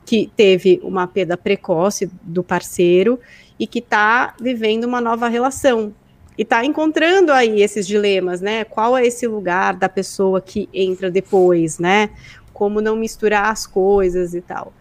que 0.06 0.30
teve 0.34 0.80
uma 0.82 1.06
perda 1.06 1.36
precoce 1.36 2.10
do 2.22 2.42
parceiro 2.42 3.20
e 3.60 3.66
que 3.66 3.80
está 3.80 4.34
vivendo 4.40 4.84
uma 4.84 5.02
nova 5.02 5.28
relação. 5.28 5.92
E 6.38 6.42
está 6.44 6.64
encontrando 6.64 7.30
aí 7.30 7.60
esses 7.60 7.86
dilemas, 7.86 8.40
né? 8.40 8.64
Qual 8.64 8.96
é 8.96 9.06
esse 9.06 9.26
lugar 9.26 9.76
da 9.76 9.90
pessoa 9.90 10.40
que 10.40 10.66
entra 10.72 11.10
depois, 11.10 11.78
né? 11.78 12.08
Como 12.54 12.80
não 12.80 12.96
misturar 12.96 13.52
as 13.52 13.66
coisas 13.66 14.32
e 14.32 14.40
tal. 14.40 14.72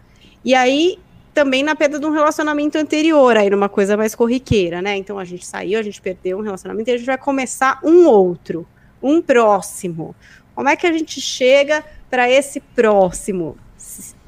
E 0.42 0.54
aí, 0.54 0.98
também 1.34 1.62
na 1.62 1.74
perda 1.74 1.98
de 1.98 2.06
um 2.06 2.10
relacionamento 2.10 2.78
anterior, 2.78 3.36
aí 3.36 3.50
numa 3.50 3.68
coisa 3.68 3.96
mais 3.96 4.14
corriqueira, 4.14 4.80
né? 4.80 4.96
Então 4.96 5.18
a 5.18 5.24
gente 5.24 5.44
saiu, 5.44 5.78
a 5.78 5.82
gente 5.82 6.00
perdeu 6.00 6.38
um 6.38 6.42
relacionamento 6.42 6.88
e 6.88 6.94
a 6.94 6.96
gente 6.96 7.06
vai 7.06 7.18
começar 7.18 7.80
um 7.82 8.06
outro, 8.06 8.66
um 9.02 9.20
próximo. 9.20 10.14
Como 10.54 10.68
é 10.68 10.76
que 10.76 10.86
a 10.86 10.92
gente 10.92 11.20
chega 11.20 11.84
para 12.08 12.30
esse 12.30 12.60
próximo? 12.60 13.58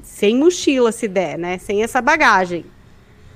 Sem 0.03 0.35
mochila, 0.35 0.91
se 0.91 1.07
der, 1.07 1.39
né? 1.39 1.57
Sem 1.57 1.81
essa 1.81 2.01
bagagem. 2.01 2.65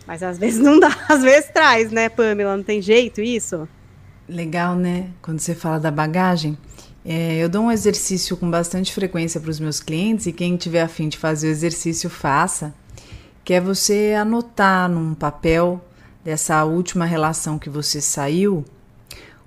Mas 0.05 0.21
às 0.21 0.37
vezes 0.37 0.59
não 0.59 0.77
dá, 0.77 0.95
às 1.07 1.23
vezes 1.23 1.49
traz, 1.51 1.91
né, 1.91 2.09
Pamela? 2.09 2.57
Não 2.57 2.63
tem 2.63 2.81
jeito 2.81 3.21
isso? 3.21 3.67
Legal, 4.27 4.75
né? 4.75 5.09
Quando 5.21 5.39
você 5.39 5.55
fala 5.55 5.79
da 5.79 5.89
bagagem. 5.89 6.57
É, 7.03 7.37
eu 7.37 7.49
dou 7.49 7.63
um 7.63 7.71
exercício 7.71 8.37
com 8.37 8.49
bastante 8.49 8.93
frequência 8.93 9.39
para 9.39 9.49
os 9.49 9.59
meus 9.59 9.79
clientes 9.79 10.27
e 10.27 10.33
quem 10.33 10.55
tiver 10.55 10.81
afim 10.81 11.09
de 11.09 11.17
fazer 11.17 11.47
o 11.47 11.51
exercício, 11.51 12.09
faça. 12.09 12.73
Que 13.51 13.55
é 13.55 13.59
você 13.59 14.13
anotar 14.17 14.89
num 14.89 15.13
papel 15.13 15.83
dessa 16.23 16.63
última 16.63 17.03
relação 17.03 17.59
que 17.59 17.69
você 17.69 17.99
saiu, 17.99 18.63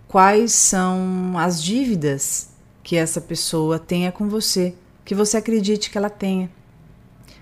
quais 0.06 0.52
são 0.52 1.38
as 1.38 1.62
dívidas 1.62 2.50
que 2.82 2.96
essa 2.96 3.18
pessoa 3.18 3.78
tenha 3.78 4.12
com 4.12 4.28
você, 4.28 4.74
que 5.06 5.14
você 5.14 5.38
acredite 5.38 5.90
que 5.90 5.96
ela 5.96 6.10
tenha. 6.10 6.50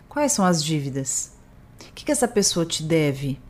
Quais 0.08 0.30
são 0.30 0.44
as 0.44 0.62
dívidas? 0.62 1.32
O 1.80 1.94
que, 1.94 2.04
que 2.04 2.12
essa 2.12 2.28
pessoa 2.28 2.64
te 2.64 2.84
deve? 2.84 3.40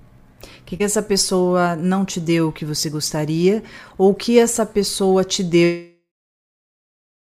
O 0.43 0.65
que, 0.65 0.79
que 0.79 0.85
essa 0.85 1.03
pessoa 1.03 1.77
não 1.77 2.07
te 2.07 2.19
deu 2.19 2.49
o 2.49 2.53
que 2.53 2.65
você 2.65 2.89
gostaria? 2.89 3.63
Ou 3.99 4.13
o 4.13 4.15
que 4.15 4.39
essa 4.39 4.65
pessoa 4.65 5.23
te 5.23 5.45
deu 5.45 5.93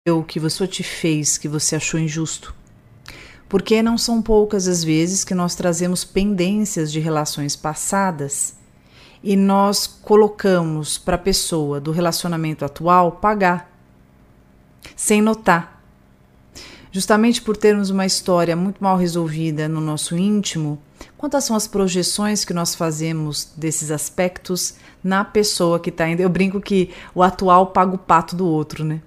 o 0.09 0.25
que 0.25 0.41
você 0.41 0.67
te 0.67 0.83
fez 0.83 1.37
que 1.37 1.47
você 1.47 1.77
achou 1.77 1.97
injusto? 1.97 2.59
Porque 3.49 3.81
não 3.81 3.97
são 3.97 4.21
poucas 4.21 4.67
as 4.67 4.83
vezes 4.83 5.23
que 5.23 5.33
nós 5.33 5.55
trazemos 5.55 6.05
pendências 6.05 6.91
de 6.91 6.99
relações 6.99 7.55
passadas 7.55 8.55
e 9.21 9.35
nós 9.35 9.88
colocamos 9.88 10.97
para 10.97 11.15
a 11.15 11.19
pessoa 11.19 11.81
do 11.81 11.91
relacionamento 11.91 12.63
atual 12.63 13.13
pagar, 13.13 13.69
sem 14.95 15.21
notar 15.21 15.79
justamente 16.91 17.41
por 17.41 17.55
termos 17.55 17.89
uma 17.89 18.05
história 18.05 18.55
muito 18.55 18.83
mal 18.83 18.97
resolvida 18.97 19.67
no 19.67 19.79
nosso 19.79 20.17
íntimo, 20.17 20.81
quantas 21.17 21.43
são 21.43 21.55
as 21.55 21.67
projeções 21.67 22.43
que 22.43 22.53
nós 22.53 22.75
fazemos 22.75 23.51
desses 23.55 23.91
aspectos 23.91 24.75
na 25.03 25.23
pessoa 25.23 25.79
que 25.79 25.89
está 25.89 26.07
indo? 26.07 26.21
Eu 26.21 26.29
brinco 26.29 26.59
que 26.59 26.89
o 27.13 27.21
atual 27.21 27.67
paga 27.67 27.95
o 27.95 27.97
pato 27.97 28.35
do 28.35 28.45
outro, 28.45 28.83
né? 28.83 29.01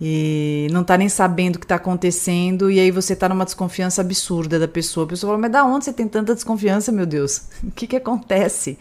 E 0.00 0.66
não 0.70 0.82
está 0.82 0.96
nem 0.98 1.08
sabendo 1.08 1.56
o 1.56 1.58
que 1.58 1.64
está 1.64 1.76
acontecendo, 1.76 2.70
e 2.70 2.78
aí 2.78 2.90
você 2.90 3.14
está 3.14 3.28
numa 3.28 3.44
desconfiança 3.44 4.02
absurda 4.02 4.58
da 4.58 4.68
pessoa. 4.68 5.06
A 5.06 5.08
pessoa 5.08 5.30
fala, 5.30 5.40
mas 5.40 5.52
da 5.52 5.64
onde 5.64 5.86
você 5.86 5.92
tem 5.92 6.06
tanta 6.06 6.34
desconfiança, 6.34 6.92
meu 6.92 7.06
Deus? 7.06 7.42
O 7.64 7.70
que, 7.70 7.86
que 7.86 7.96
acontece? 7.96 8.78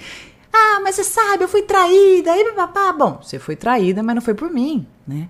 Ah, 0.51 0.79
mas 0.83 0.95
você 0.95 1.03
sabe, 1.03 1.43
eu 1.43 1.47
fui 1.47 1.61
traída, 1.61 2.31
aí 2.31 2.53
papá. 2.53 2.93
Bom, 2.93 3.19
você 3.21 3.39
foi 3.39 3.55
traída, 3.55 4.03
mas 4.03 4.15
não 4.15 4.21
foi 4.21 4.33
por 4.33 4.49
mim, 4.51 4.85
né? 5.07 5.29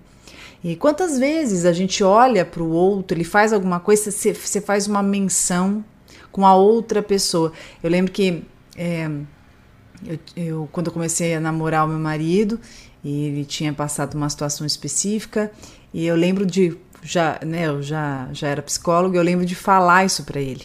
E 0.62 0.74
quantas 0.74 1.18
vezes 1.18 1.64
a 1.64 1.72
gente 1.72 2.02
olha 2.02 2.44
para 2.44 2.62
o 2.62 2.70
outro, 2.70 3.16
ele 3.16 3.24
faz 3.24 3.52
alguma 3.52 3.78
coisa, 3.78 4.10
você, 4.10 4.32
você 4.32 4.60
faz 4.60 4.86
uma 4.86 5.02
menção 5.02 5.84
com 6.32 6.46
a 6.46 6.54
outra 6.54 7.02
pessoa. 7.02 7.52
Eu 7.82 7.90
lembro 7.90 8.10
que 8.10 8.44
é, 8.76 9.08
eu, 10.04 10.18
eu, 10.36 10.68
quando 10.72 10.88
eu 10.88 10.92
comecei 10.92 11.34
a 11.34 11.40
namorar 11.40 11.84
o 11.84 11.88
meu 11.88 11.98
marido, 11.98 12.60
e 13.02 13.26
ele 13.26 13.44
tinha 13.44 13.72
passado 13.72 14.14
uma 14.14 14.28
situação 14.28 14.66
específica, 14.66 15.52
e 15.92 16.06
eu 16.06 16.16
lembro 16.16 16.44
de 16.44 16.76
já, 17.02 17.38
né, 17.44 17.66
eu 17.66 17.82
já, 17.82 18.28
já 18.32 18.48
era 18.48 18.62
psicólogo, 18.62 19.16
eu 19.16 19.22
lembro 19.22 19.46
de 19.46 19.54
falar 19.54 20.04
isso 20.04 20.24
para 20.24 20.40
ele. 20.40 20.64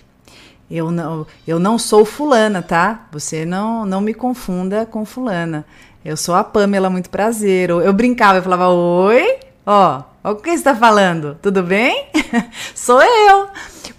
Eu 0.70 0.90
não, 0.90 1.28
eu 1.46 1.60
não 1.60 1.78
sou 1.78 2.06
fulana, 2.06 2.62
tá? 2.62 3.08
Você 3.12 3.46
não, 3.46 3.86
não 3.86 4.00
me 4.00 4.14
confunda 4.14 4.86
com 4.86 5.06
fulana. 5.06 5.66
Eu 6.04 6.16
sou 6.16 6.34
a 6.34 6.44
Pamela, 6.44 6.90
muito 6.90 7.10
prazer. 7.10 7.70
Eu, 7.70 7.82
eu 7.82 7.92
brincava, 7.94 8.40
eu 8.40 8.44
falava, 8.44 8.70
oi, 8.70 9.38
Ó, 9.66 10.02
o 10.24 10.36
que 10.36 10.50
está 10.50 10.76
falando, 10.76 11.38
tudo 11.42 11.62
bem? 11.62 12.08
Sou 12.74 13.02
eu. 13.02 13.48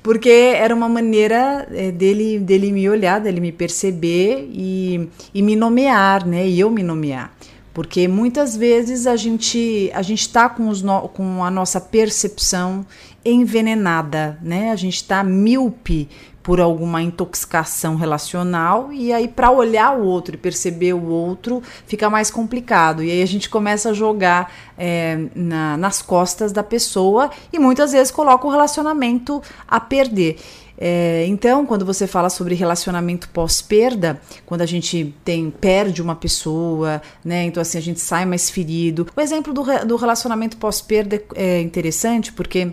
Porque 0.03 0.29
era 0.29 0.75
uma 0.75 0.89
maneira 0.89 1.69
é, 1.73 1.93
dele, 1.93 2.41
dele 2.41 2.73
me 2.73 2.89
olhar, 2.89 3.21
dele 3.21 3.41
me 3.41 3.53
perceber 3.53 4.49
e, 4.53 5.09
e 5.33 5.41
me 5.41 5.55
nomear, 5.55 6.27
né? 6.27 6.47
E 6.47 6.59
eu 6.59 6.69
me 6.69 6.83
nomear. 6.83 7.33
Porque 7.75 8.07
muitas 8.07 8.57
vezes 8.57 9.07
a 9.07 9.17
gente 9.17 9.91
a 9.95 10.03
gente 10.03 10.21
está 10.21 10.49
com, 10.49 10.69
os 10.69 10.83
com 11.15 11.43
a 11.45 11.51
nossa 11.51 11.81
percepção 11.81 12.85
envenenada, 13.25 14.39
né? 14.43 14.71
A 14.71 14.77
gente 14.77 14.97
está 14.97 15.23
míope 15.23 16.09
por 16.43 16.61
alguma 16.61 17.01
intoxicação 17.03 17.95
relacional 17.95 18.93
e 18.93 19.13
aí 19.13 19.29
para 19.29 19.51
olhar 19.51 19.97
o 19.97 20.05
outro 20.05 20.35
e 20.35 20.39
perceber 20.39 20.93
o 20.93 21.05
outro 21.07 21.63
fica 21.87 22.11
mais 22.11 22.31
complicado 22.31 23.03
e 23.03 23.11
aí 23.11 23.23
a 23.23 23.27
gente 23.27 23.49
começa 23.49 23.91
a 23.91 23.93
jogar 23.93 24.53
é, 24.77 25.27
na, 25.35 25.77
nas 25.77 26.03
costas 26.03 26.53
da 26.53 26.63
pessoa 26.63 27.31
e 27.53 27.59
muitas 27.59 27.93
vezes 27.93 28.11
coloca 28.11 28.47
o 28.47 28.51
relacionamento 28.51 29.41
a 29.69 29.79
perder. 29.79 30.39
É, 30.85 31.25
então, 31.29 31.65
quando 31.65 31.85
você 31.85 32.09
fala 32.09 32.29
sobre 32.29 32.57
relacionamento 32.57 33.29
pós-perda, 33.29 34.21
quando 34.45 34.63
a 34.63 34.67
gente 34.67 35.15
tem 35.25 35.49
perde 35.49 36.03
uma 36.03 36.17
pessoa, 36.17 37.01
né? 37.25 37.45
Então 37.45 37.61
assim 37.61 37.79
a 37.79 37.81
gente 37.81 38.01
sai 38.01 38.25
mais 38.25 38.51
ferido. 38.51 39.07
O 39.15 39.21
exemplo 39.21 39.53
do, 39.53 39.63
do 39.87 39.95
relacionamento 39.95 40.57
pós-perda 40.57 41.23
é 41.37 41.61
interessante 41.61 42.33
porque 42.33 42.73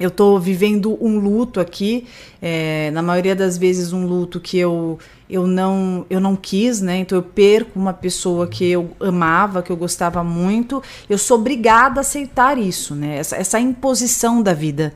eu 0.00 0.08
estou 0.08 0.40
vivendo 0.40 0.96
um 0.98 1.18
luto 1.18 1.60
aqui, 1.60 2.06
é, 2.40 2.90
na 2.90 3.02
maioria 3.02 3.36
das 3.36 3.58
vezes 3.58 3.92
um 3.92 4.06
luto 4.06 4.40
que 4.40 4.58
eu, 4.58 4.98
eu, 5.28 5.46
não, 5.46 6.06
eu 6.08 6.18
não 6.18 6.34
quis, 6.34 6.80
né? 6.80 6.96
Então 6.96 7.18
eu 7.18 7.22
perco 7.22 7.78
uma 7.78 7.92
pessoa 7.92 8.48
que 8.48 8.64
eu 8.64 8.92
amava, 8.98 9.62
que 9.62 9.70
eu 9.70 9.76
gostava 9.76 10.24
muito. 10.24 10.82
Eu 11.06 11.18
sou 11.18 11.38
obrigada 11.38 12.00
a 12.00 12.02
aceitar 12.02 12.56
isso, 12.56 12.94
né? 12.94 13.18
Essa, 13.18 13.36
essa 13.36 13.60
imposição 13.60 14.42
da 14.42 14.54
vida. 14.54 14.94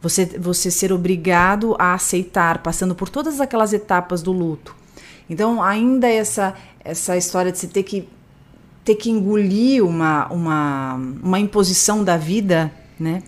Você, 0.00 0.24
você 0.24 0.70
ser 0.70 0.94
obrigado 0.94 1.76
a 1.78 1.92
aceitar, 1.92 2.62
passando 2.62 2.94
por 2.94 3.10
todas 3.10 3.38
aquelas 3.38 3.74
etapas 3.74 4.22
do 4.22 4.32
luto. 4.32 4.74
Então, 5.28 5.62
ainda 5.62 6.08
essa, 6.08 6.54
essa 6.82 7.18
história 7.18 7.52
de 7.52 7.58
você 7.58 7.66
ter 7.66 7.82
que, 7.82 8.08
ter 8.82 8.94
que 8.94 9.10
engolir 9.10 9.84
uma, 9.84 10.26
uma, 10.32 10.94
uma 11.22 11.38
imposição 11.38 12.02
da 12.02 12.16
vida, 12.16 12.72
né? 12.98 13.22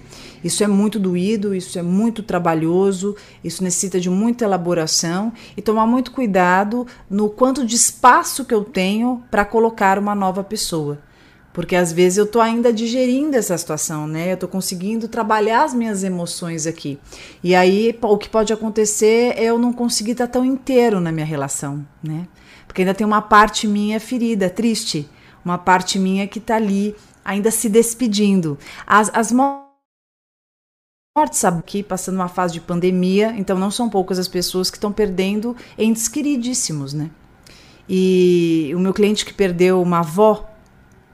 Isso 0.45 0.63
é 0.63 0.67
muito 0.67 1.01
doído, 1.01 1.55
isso 1.55 1.79
é 1.79 1.83
muito 1.83 2.23
trabalhoso, 2.23 3.17
isso 3.43 3.65
necessita 3.65 3.99
de 3.99 4.11
muita 4.11 4.45
elaboração 4.45 5.33
e 5.57 5.63
tomar 5.63 5.87
muito 5.87 6.13
cuidado 6.13 6.87
no 7.09 7.31
quanto 7.31 7.65
de 7.65 7.75
espaço 7.75 8.45
que 8.45 8.53
eu 8.53 8.63
tenho 8.63 9.23
para 9.31 9.47
colocar 9.47 9.99
uma 9.99 10.15
nova 10.15 10.45
pessoa. 10.45 10.99
Porque 11.55 11.77
às 11.77 11.93
vezes 11.93 12.19
eu 12.19 12.27
tô 12.27 12.41
ainda 12.41 12.73
digerindo 12.73 13.37
essa 13.37 13.57
situação, 13.57 14.09
né? 14.09 14.33
Eu 14.33 14.37
tô 14.37 14.49
conseguindo 14.49 15.07
trabalhar 15.07 15.63
as 15.63 15.73
minhas 15.73 16.03
emoções 16.03 16.67
aqui. 16.67 16.99
E 17.45 17.55
aí 17.55 17.97
o 18.03 18.19
que 18.19 18.29
pode 18.29 18.53
acontecer 18.53 19.35
é 19.37 19.45
eu 19.45 19.57
não 19.57 19.73
conseguir 19.73 20.13
estar 20.13 20.27
tão 20.27 20.45
inteiro 20.45 21.01
na 21.01 21.13
minha 21.13 21.25
relação, 21.25 21.87
né? 22.03 22.27
Porque 22.67 22.83
ainda 22.83 22.93
tem 22.93 23.07
uma 23.07 23.23
parte 23.23 23.69
minha 23.69 24.01
ferida, 24.01 24.51
triste, 24.51 25.09
uma 25.45 25.57
parte 25.57 25.97
minha 25.97 26.27
que 26.27 26.41
tá 26.41 26.57
ali 26.57 26.95
ainda 27.25 27.53
se 27.53 27.69
despedindo. 27.69 28.59
As, 28.85 29.11
as 29.15 29.31
mortes, 31.17 31.39
sabe, 31.39 31.61
aqui 31.61 31.81
passando 31.81 32.17
uma 32.17 32.27
fase 32.27 32.55
de 32.55 32.61
pandemia, 32.61 33.33
então 33.39 33.57
não 33.57 33.71
são 33.71 33.89
poucas 33.89 34.19
as 34.19 34.27
pessoas 34.27 34.69
que 34.69 34.77
estão 34.77 34.91
perdendo 34.91 35.57
entes 35.79 36.09
queridíssimos, 36.09 36.93
né? 36.93 37.09
E 37.89 38.73
o 38.75 38.81
meu 38.81 38.93
cliente 38.93 39.25
que 39.25 39.33
perdeu 39.33 39.81
uma 39.81 40.01
avó, 40.01 40.53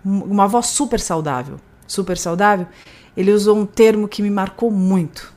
uma 0.03 0.45
avó 0.45 0.63
super 0.63 0.99
saudável, 0.99 1.61
super 1.87 2.17
saudável, 2.17 2.67
ele 3.15 3.31
usou 3.31 3.59
um 3.59 3.67
termo 3.67 4.09
que 4.09 4.23
me 4.23 4.31
marcou 4.31 4.71
muito. 4.71 5.35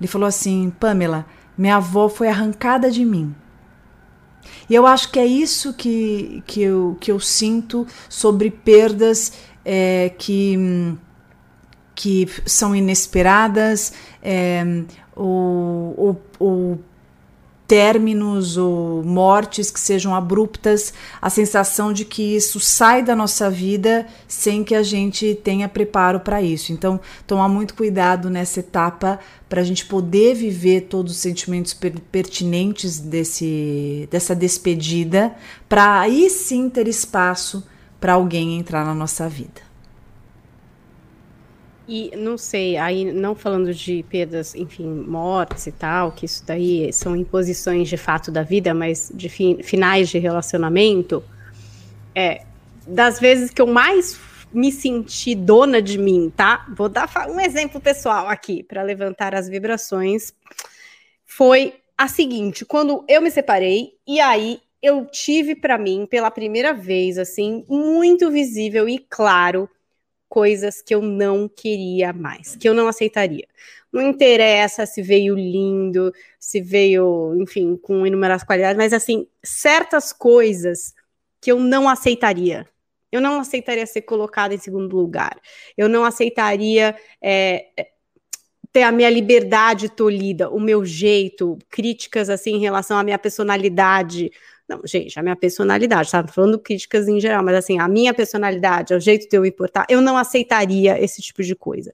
Ele 0.00 0.08
falou 0.08 0.26
assim: 0.26 0.72
Pamela, 0.80 1.26
minha 1.58 1.76
avó 1.76 2.08
foi 2.08 2.28
arrancada 2.28 2.90
de 2.90 3.04
mim. 3.04 3.34
E 4.66 4.74
eu 4.74 4.86
acho 4.86 5.12
que 5.12 5.18
é 5.18 5.26
isso 5.26 5.74
que, 5.74 6.42
que, 6.46 6.62
eu, 6.62 6.96
que 6.98 7.12
eu 7.12 7.20
sinto 7.20 7.86
sobre 8.08 8.50
perdas 8.50 9.34
é, 9.62 10.10
que 10.16 10.56
que 12.00 12.26
são 12.46 12.74
inesperadas, 12.74 13.92
é, 14.22 14.64
ou, 15.14 15.94
ou, 15.98 16.22
ou 16.38 16.80
términos 17.66 18.56
ou 18.56 19.04
mortes 19.04 19.70
que 19.70 19.78
sejam 19.78 20.14
abruptas, 20.14 20.94
a 21.20 21.28
sensação 21.28 21.92
de 21.92 22.06
que 22.06 22.34
isso 22.34 22.58
sai 22.58 23.02
da 23.02 23.14
nossa 23.14 23.50
vida 23.50 24.06
sem 24.26 24.64
que 24.64 24.74
a 24.74 24.82
gente 24.82 25.34
tenha 25.44 25.68
preparo 25.68 26.20
para 26.20 26.40
isso. 26.40 26.72
Então, 26.72 26.98
tomar 27.26 27.48
muito 27.48 27.74
cuidado 27.74 28.30
nessa 28.30 28.60
etapa 28.60 29.20
para 29.46 29.60
a 29.60 29.64
gente 29.64 29.84
poder 29.84 30.34
viver 30.34 30.86
todos 30.88 31.12
os 31.12 31.18
sentimentos 31.18 31.74
per 31.74 31.92
pertinentes 32.10 32.98
desse, 32.98 34.08
dessa 34.10 34.34
despedida, 34.34 35.32
para 35.68 36.00
aí 36.00 36.30
sim 36.30 36.70
ter 36.70 36.88
espaço 36.88 37.62
para 38.00 38.14
alguém 38.14 38.58
entrar 38.58 38.86
na 38.86 38.94
nossa 38.94 39.28
vida. 39.28 39.69
E 41.92 42.16
não 42.16 42.38
sei, 42.38 42.76
aí 42.76 43.12
não 43.12 43.34
falando 43.34 43.74
de 43.74 44.04
perdas, 44.08 44.54
enfim, 44.54 44.86
mortes 44.86 45.66
e 45.66 45.72
tal, 45.72 46.12
que 46.12 46.24
isso 46.24 46.44
daí 46.46 46.92
são 46.92 47.16
imposições 47.16 47.88
de 47.88 47.96
fato 47.96 48.30
da 48.30 48.44
vida, 48.44 48.72
mas 48.72 49.10
de 49.12 49.28
fi 49.28 49.60
finais 49.60 50.08
de 50.08 50.16
relacionamento, 50.16 51.20
é, 52.14 52.42
das 52.86 53.18
vezes 53.18 53.50
que 53.50 53.60
eu 53.60 53.66
mais 53.66 54.20
me 54.52 54.70
senti 54.70 55.34
dona 55.34 55.82
de 55.82 55.98
mim, 55.98 56.32
tá? 56.36 56.64
Vou 56.76 56.88
dar 56.88 57.10
um 57.28 57.40
exemplo 57.40 57.80
pessoal 57.80 58.28
aqui 58.28 58.62
para 58.62 58.84
levantar 58.84 59.34
as 59.34 59.48
vibrações. 59.48 60.32
Foi 61.26 61.74
a 61.98 62.06
seguinte, 62.06 62.64
quando 62.64 63.04
eu 63.08 63.20
me 63.20 63.32
separei 63.32 63.94
e 64.06 64.20
aí 64.20 64.60
eu 64.80 65.06
tive 65.06 65.56
para 65.56 65.76
mim 65.76 66.06
pela 66.08 66.30
primeira 66.30 66.72
vez 66.72 67.18
assim, 67.18 67.64
muito 67.68 68.30
visível 68.30 68.88
e 68.88 68.96
claro 68.96 69.68
coisas 70.30 70.80
que 70.80 70.94
eu 70.94 71.02
não 71.02 71.48
queria 71.48 72.12
mais, 72.12 72.54
que 72.54 72.68
eu 72.68 72.72
não 72.72 72.86
aceitaria. 72.86 73.46
Não 73.92 74.00
interessa 74.00 74.86
se 74.86 75.02
veio 75.02 75.34
lindo, 75.34 76.12
se 76.38 76.60
veio, 76.60 77.36
enfim, 77.42 77.76
com 77.76 78.06
inúmeras 78.06 78.44
qualidades, 78.44 78.78
mas 78.78 78.92
assim, 78.92 79.26
certas 79.42 80.12
coisas 80.12 80.94
que 81.40 81.50
eu 81.50 81.58
não 81.58 81.88
aceitaria. 81.88 82.64
Eu 83.10 83.20
não 83.20 83.40
aceitaria 83.40 83.84
ser 83.86 84.02
colocada 84.02 84.54
em 84.54 84.58
segundo 84.58 84.96
lugar. 84.96 85.36
Eu 85.76 85.88
não 85.88 86.04
aceitaria 86.04 86.94
é, 87.20 87.66
ter 88.72 88.84
a 88.84 88.92
minha 88.92 89.10
liberdade 89.10 89.88
tolhida, 89.88 90.48
o 90.48 90.60
meu 90.60 90.84
jeito, 90.84 91.58
críticas 91.68 92.30
assim 92.30 92.54
em 92.54 92.60
relação 92.60 92.96
à 92.96 93.02
minha 93.02 93.18
personalidade, 93.18 94.30
não, 94.70 94.80
gente, 94.84 95.18
a 95.18 95.22
minha 95.22 95.34
personalidade, 95.34 96.12
tá 96.12 96.24
falando 96.28 96.56
críticas 96.56 97.08
em 97.08 97.20
geral, 97.20 97.42
mas 97.42 97.56
assim, 97.56 97.80
a 97.80 97.88
minha 97.88 98.14
personalidade, 98.14 98.94
o 98.94 99.00
jeito 99.00 99.28
de 99.28 99.36
eu 99.36 99.42
me 99.42 99.50
portar, 99.50 99.84
eu 99.88 100.00
não 100.00 100.16
aceitaria 100.16 101.02
esse 101.02 101.20
tipo 101.20 101.42
de 101.42 101.56
coisa. 101.56 101.92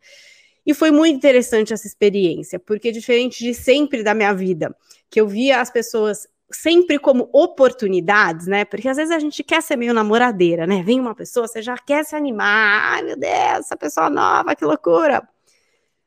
E 0.64 0.74
foi 0.74 0.90
muito 0.90 1.16
interessante 1.16 1.72
essa 1.72 1.86
experiência, 1.86 2.58
porque 2.58 2.92
diferente 2.92 3.42
de 3.42 3.54
sempre 3.54 4.02
da 4.02 4.12
minha 4.12 4.34
vida, 4.34 4.76
que 5.08 5.18
eu 5.18 5.26
via 5.26 5.60
as 5.60 5.70
pessoas 5.70 6.28
sempre 6.50 6.98
como 6.98 7.30
oportunidades, 7.32 8.46
né? 8.46 8.64
Porque 8.64 8.88
às 8.88 8.96
vezes 8.96 9.10
a 9.10 9.18
gente 9.18 9.42
quer 9.42 9.62
ser 9.62 9.76
meio 9.76 9.94
namoradeira, 9.94 10.66
né? 10.66 10.82
Vem 10.82 11.00
uma 11.00 11.14
pessoa, 11.14 11.48
você 11.48 11.62
já 11.62 11.78
quer 11.78 12.04
se 12.04 12.14
animar, 12.14 12.94
ai 12.94 13.02
meu 13.02 13.16
Deus, 13.16 13.32
essa 13.32 13.76
pessoa 13.76 14.10
nova, 14.10 14.54
que 14.54 14.64
loucura. 14.64 15.26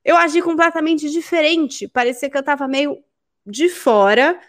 Eu 0.05 0.15
agi 0.15 0.41
completamente 0.41 1.09
diferente, 1.09 1.87
parecia 1.87 2.29
que 2.29 2.37
eu 2.37 2.43
tava 2.43 2.67
meio 2.67 2.97
de 3.45 3.69
fora, 3.69 4.39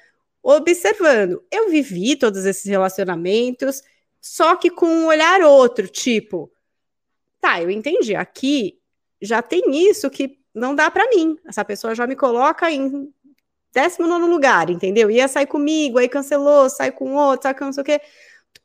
observando. 0.42 1.42
Eu 1.50 1.70
vivi 1.70 2.16
todos 2.16 2.44
esses 2.44 2.64
relacionamentos, 2.64 3.82
só 4.20 4.56
que 4.56 4.70
com 4.70 4.86
um 4.86 5.06
olhar 5.06 5.40
outro, 5.42 5.88
tipo, 5.88 6.50
tá, 7.40 7.62
eu 7.62 7.70
entendi, 7.70 8.14
aqui 8.14 8.78
já 9.20 9.42
tem 9.42 9.88
isso 9.88 10.10
que 10.10 10.38
não 10.54 10.74
dá 10.74 10.90
para 10.90 11.08
mim. 11.08 11.36
Essa 11.46 11.64
pessoa 11.64 11.94
já 11.94 12.06
me 12.06 12.16
coloca 12.16 12.70
em 12.70 13.12
19 13.72 14.26
lugar, 14.26 14.70
entendeu? 14.70 15.10
Ia 15.10 15.28
sair 15.28 15.46
comigo, 15.46 15.98
aí 15.98 16.08
cancelou, 16.08 16.68
sai 16.68 16.90
com 16.90 17.14
outro, 17.14 17.44
sai 17.44 17.54
com 17.54 17.66
não 17.66 17.72
sei 17.72 17.82
o 17.82 17.84
quê. 17.84 18.00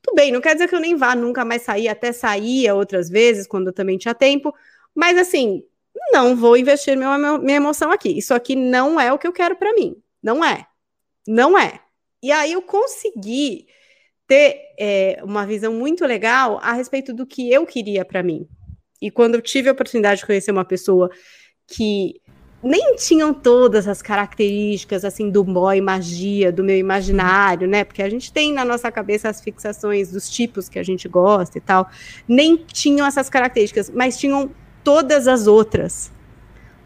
Tudo 0.01 0.15
bem, 0.15 0.31
não 0.31 0.41
quer 0.41 0.53
dizer 0.53 0.67
que 0.67 0.75
eu 0.75 0.79
nem 0.79 0.95
vá 0.95 1.15
nunca 1.15 1.45
mais 1.45 1.61
sair, 1.63 1.87
até 1.87 2.11
saía 2.11 2.75
outras 2.75 3.09
vezes, 3.09 3.47
quando 3.47 3.67
eu 3.67 3.73
também 3.73 3.97
tinha 3.97 4.13
tempo, 4.15 4.53
mas 4.93 5.17
assim, 5.17 5.63
não 6.11 6.35
vou 6.35 6.57
investir 6.57 6.97
minha, 6.97 7.37
minha 7.37 7.57
emoção 7.57 7.91
aqui. 7.91 8.17
Isso 8.17 8.33
aqui 8.33 8.55
não 8.55 8.99
é 8.99 9.11
o 9.11 9.17
que 9.17 9.27
eu 9.27 9.33
quero 9.33 9.55
para 9.55 9.73
mim. 9.73 9.95
Não 10.21 10.43
é. 10.43 10.65
Não 11.27 11.57
é. 11.57 11.79
E 12.21 12.31
aí 12.31 12.53
eu 12.53 12.61
consegui 12.61 13.67
ter 14.27 14.59
é, 14.79 15.19
uma 15.23 15.45
visão 15.45 15.73
muito 15.73 16.05
legal 16.05 16.59
a 16.61 16.73
respeito 16.73 17.13
do 17.13 17.25
que 17.25 17.51
eu 17.51 17.65
queria 17.65 18.03
para 18.03 18.23
mim. 18.23 18.47
E 19.01 19.11
quando 19.11 19.35
eu 19.35 19.41
tive 19.41 19.69
a 19.69 19.71
oportunidade 19.71 20.21
de 20.21 20.25
conhecer 20.25 20.51
uma 20.51 20.65
pessoa 20.65 21.09
que 21.67 22.21
nem 22.63 22.95
tinham 22.95 23.31
todas 23.31 23.87
as 23.87 24.01
características 24.01 25.05
assim 25.05 25.29
do 25.29 25.43
boy 25.43 25.79
magia, 25.81 26.51
do 26.51 26.63
meu 26.63 26.77
imaginário, 26.77 27.67
né? 27.67 27.83
Porque 27.83 28.01
a 28.01 28.09
gente 28.09 28.33
tem 28.33 28.51
na 28.51 28.65
nossa 28.65 28.91
cabeça 28.91 29.29
as 29.29 29.39
fixações 29.39 30.11
dos 30.11 30.27
tipos 30.27 30.67
que 30.67 30.79
a 30.79 30.83
gente 30.83 31.07
gosta 31.07 31.59
e 31.59 31.61
tal. 31.61 31.87
Nem 32.27 32.57
tinham 32.57 33.05
essas 33.05 33.29
características, 33.29 33.91
mas 33.91 34.17
tinham 34.17 34.49
todas 34.83 35.27
as 35.27 35.45
outras. 35.45 36.11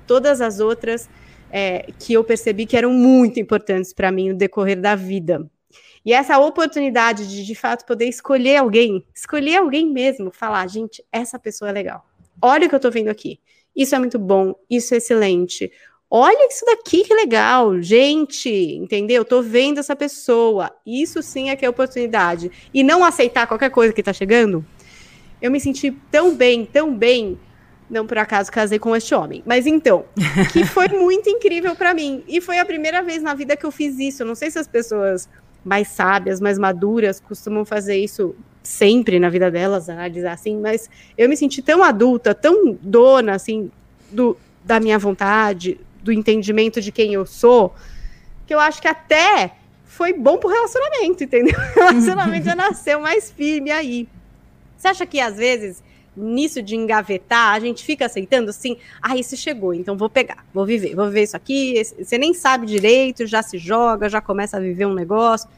Todas 0.06 0.42
as 0.42 0.60
outras 0.60 1.10
é, 1.52 1.86
que 2.00 2.14
eu 2.14 2.24
percebi 2.24 2.66
que 2.66 2.78
eram 2.78 2.92
muito 2.92 3.40
importantes 3.40 3.94
para 3.94 4.12
mim 4.12 4.30
no 4.30 4.36
decorrer 4.36 4.80
da 4.80 4.96
vida. 4.96 5.50
E 6.06 6.14
essa 6.14 6.40
oportunidade 6.40 7.28
de, 7.28 7.46
de 7.46 7.56
fato, 7.56 7.86
poder 7.86 8.06
escolher 8.06 8.58
alguém, 8.58 9.04
escolher 9.14 9.58
alguém 9.58 9.86
mesmo, 9.86 10.32
falar, 10.32 10.66
gente, 10.68 11.04
essa 11.12 11.38
pessoa 11.38 11.70
é 11.70 11.74
legal. 11.74 12.06
Olha 12.42 12.66
o 12.66 12.70
que 12.70 12.76
eu 12.76 12.78
estou 12.78 12.92
vendo 12.92 13.10
aqui. 13.10 13.40
Isso 13.76 13.96
é 13.96 14.00
muito 14.00 14.18
bom, 14.18 14.56
isso 14.70 14.94
é 14.94 14.98
excelente. 14.98 15.72
Olha 16.10 16.48
isso 16.48 16.66
daqui 16.66 17.04
que 17.04 17.14
legal, 17.14 17.80
gente, 17.82 18.50
entendeu? 18.50 19.24
Tô 19.24 19.44
vendo 19.44 19.80
essa 19.80 19.96
pessoa. 19.96 20.72
Isso 20.86 21.22
sim 21.22 21.50
é 21.50 21.56
que 21.56 21.64
é 21.64 21.70
oportunidade. 21.70 22.50
E 22.74 22.82
não 22.82 23.04
aceitar 23.04 23.46
qualquer 23.46 23.70
coisa 23.70 23.94
que 23.94 24.02
tá 24.02 24.12
chegando. 24.12 24.66
Eu 25.40 25.52
me 25.52 25.60
senti 25.60 25.92
tão 26.10 26.34
bem, 26.34 26.66
tão 26.66 26.96
bem, 26.96 27.40
não 27.90 28.06
por 28.06 28.18
acaso 28.18 28.52
casei 28.52 28.78
com 28.78 28.96
este 28.96 29.16
homem. 29.16 29.42
Mas 29.46 29.66
então, 29.66 30.06
que 30.52 30.64
foi 30.64 30.88
muito 30.96 31.30
incrível 31.30 31.76
para 31.76 31.94
mim. 31.94 32.24
E 32.28 32.40
foi 32.40 32.60
a 32.60 32.66
primeira 32.66 33.02
vez 33.02 33.22
na 33.22 33.34
vida 33.34 33.58
que 33.58 33.66
eu 33.66 33.72
fiz 33.72 33.98
isso. 33.98 34.24
Eu 34.24 34.28
não 34.28 34.36
sei 34.36 34.52
se 34.52 34.60
as 34.60 34.68
pessoas 34.68 35.28
mais 35.64 35.88
sábias, 35.90 36.40
mais 36.40 36.58
maduras, 36.58 37.20
costumam 37.20 37.66
fazer 37.66 37.98
isso 37.98 38.36
sempre 38.64 39.20
na 39.20 39.30
vida 39.30 39.50
delas, 39.50 39.90
analisar 39.90 40.34
assim, 40.34 40.58
mas 40.58 40.90
eu 41.18 41.28
me 41.28 41.36
senti 41.36 41.62
tão 41.62 41.84
adulta, 41.84 42.36
tão 42.36 42.78
dona, 42.82 43.34
assim, 43.34 43.72
do, 44.12 44.38
da 44.64 44.80
minha 44.80 45.00
vontade, 45.00 45.80
do 46.04 46.12
entendimento 46.12 46.80
de 46.80 46.92
quem 46.92 47.14
eu 47.14 47.26
sou, 47.26 47.74
que 48.46 48.54
eu 48.54 48.60
acho 48.60 48.82
que 48.82 48.88
até 48.88 49.54
foi 49.86 50.14
bom 50.14 50.38
pro 50.38 50.50
relacionamento, 50.50 51.24
entendeu? 51.24 51.58
O 51.76 51.80
relacionamento 51.80 52.46
já 52.46 52.56
nasceu 52.56 53.00
mais 53.02 53.32
firme 53.32 53.72
aí. 53.72 54.08
Você 54.78 54.88
acha 54.88 55.06
que 55.06 55.20
às 55.20 55.36
vezes 55.36 55.84
nisso 56.20 56.62
de 56.62 56.76
engavetar, 56.76 57.54
a 57.54 57.60
gente 57.60 57.84
fica 57.84 58.06
aceitando 58.06 58.50
assim, 58.50 58.78
ah, 59.02 59.16
isso 59.16 59.38
chegou, 59.38 59.74
então 59.74 59.98
vou 59.98 60.10
pegar, 60.10 60.46
vou 60.54 60.66
viver, 60.66 60.96
vou 60.96 61.06
viver 61.08 61.24
isso 61.24 61.38
aqui. 61.38 61.82
Você 61.98 62.18
nem 62.18 62.34
sabe 62.34 62.66
direito, 62.66 63.26
já 63.26 63.42
se 63.42 63.58
joga, 63.58 64.10
já 64.10 64.22
começa 64.22 64.58
a 64.58 64.60
viver 64.60 64.86
um 64.86 64.94
negócio 64.94 65.50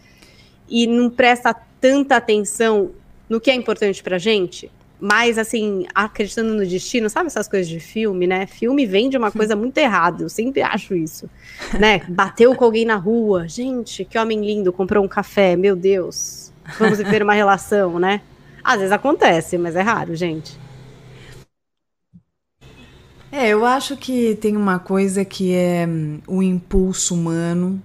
e 0.69 0.87
não 0.87 1.09
presta 1.09 1.53
tanta 1.79 2.15
atenção 2.15 2.91
no 3.27 3.41
que 3.41 3.49
é 3.49 3.55
importante 3.55 4.03
pra 4.03 4.17
gente. 4.17 4.71
Mas, 4.99 5.39
assim, 5.39 5.87
acreditando 5.95 6.53
no 6.53 6.63
destino, 6.63 7.09
sabe 7.09 7.25
essas 7.25 7.47
coisas 7.47 7.67
de 7.67 7.79
filme, 7.79 8.27
né? 8.27 8.45
Filme 8.45 8.85
vem 8.85 9.09
de 9.09 9.17
uma 9.17 9.31
coisa 9.31 9.55
muito 9.55 9.75
errada, 9.79 10.21
eu 10.21 10.29
sempre 10.29 10.61
acho 10.61 10.93
isso. 10.93 11.27
Né? 11.79 12.03
Bateu 12.07 12.53
com 12.55 12.63
alguém 12.63 12.85
na 12.85 12.97
rua, 12.97 13.47
gente, 13.47 14.05
que 14.05 14.17
homem 14.19 14.45
lindo, 14.45 14.71
comprou 14.71 15.03
um 15.03 15.07
café, 15.07 15.55
meu 15.55 15.75
Deus, 15.75 16.53
vamos 16.77 16.99
viver 16.99 17.23
uma 17.23 17.33
relação, 17.33 17.97
né? 17.97 18.21
Às 18.63 18.77
vezes 18.77 18.91
acontece, 18.91 19.57
mas 19.57 19.75
é 19.75 19.81
raro, 19.81 20.15
gente. 20.15 20.57
É, 23.31 23.47
eu 23.47 23.65
acho 23.65 23.95
que 23.95 24.35
tem 24.35 24.57
uma 24.57 24.77
coisa 24.77 25.23
que 25.23 25.53
é 25.53 25.87
hum, 25.87 26.19
o 26.27 26.43
impulso 26.43 27.15
humano, 27.15 27.81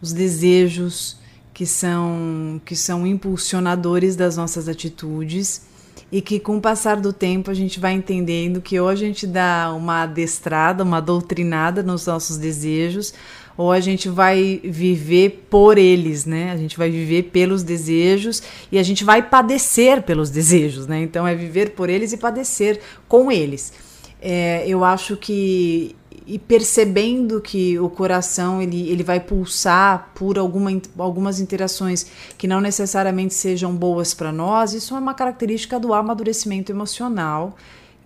os 0.00 0.12
desejos 0.12 1.18
que 1.52 1.66
são 1.66 2.60
que 2.64 2.74
são 2.74 3.06
impulsionadores 3.06 4.16
das 4.16 4.36
nossas 4.36 4.68
atitudes 4.68 5.66
e 6.10 6.22
que 6.22 6.38
com 6.38 6.56
o 6.56 6.60
passar 6.60 7.00
do 7.00 7.12
tempo 7.12 7.50
a 7.50 7.54
gente 7.54 7.80
vai 7.80 7.92
entendendo 7.92 8.60
que 8.60 8.78
ou 8.78 8.88
a 8.88 8.94
gente 8.94 9.26
dá 9.26 9.72
uma 9.74 10.02
adestrada, 10.02 10.82
uma 10.82 11.00
doutrinada 11.00 11.82
nos 11.82 12.06
nossos 12.06 12.36
desejos, 12.38 13.12
ou 13.56 13.72
a 13.72 13.80
gente 13.80 14.08
vai 14.08 14.60
viver 14.62 15.46
por 15.50 15.78
eles, 15.78 16.26
né? 16.26 16.52
A 16.52 16.56
gente 16.56 16.76
vai 16.76 16.90
viver 16.90 17.24
pelos 17.24 17.62
desejos 17.62 18.42
e 18.70 18.78
a 18.78 18.82
gente 18.82 19.04
vai 19.04 19.22
padecer 19.22 20.02
pelos 20.02 20.30
desejos, 20.30 20.86
né? 20.86 21.00
Então 21.02 21.26
é 21.26 21.34
viver 21.34 21.70
por 21.70 21.88
eles 21.88 22.12
e 22.12 22.16
padecer 22.16 22.80
com 23.08 23.32
eles. 23.32 23.72
É, 24.20 24.64
eu 24.66 24.84
acho 24.84 25.16
que 25.16 25.94
e 26.26 26.40
percebendo 26.40 27.40
que 27.40 27.78
o 27.78 27.88
coração 27.88 28.60
ele, 28.60 28.90
ele 28.90 29.04
vai 29.04 29.20
pulsar 29.20 30.10
por 30.12 30.36
alguma, 30.36 30.70
algumas 30.98 31.38
interações 31.38 32.06
que 32.36 32.48
não 32.48 32.60
necessariamente 32.60 33.32
sejam 33.32 33.74
boas 33.74 34.12
para 34.12 34.32
nós, 34.32 34.72
isso 34.72 34.96
é 34.96 34.98
uma 34.98 35.14
característica 35.14 35.78
do 35.78 35.94
amadurecimento 35.94 36.72
emocional 36.72 37.56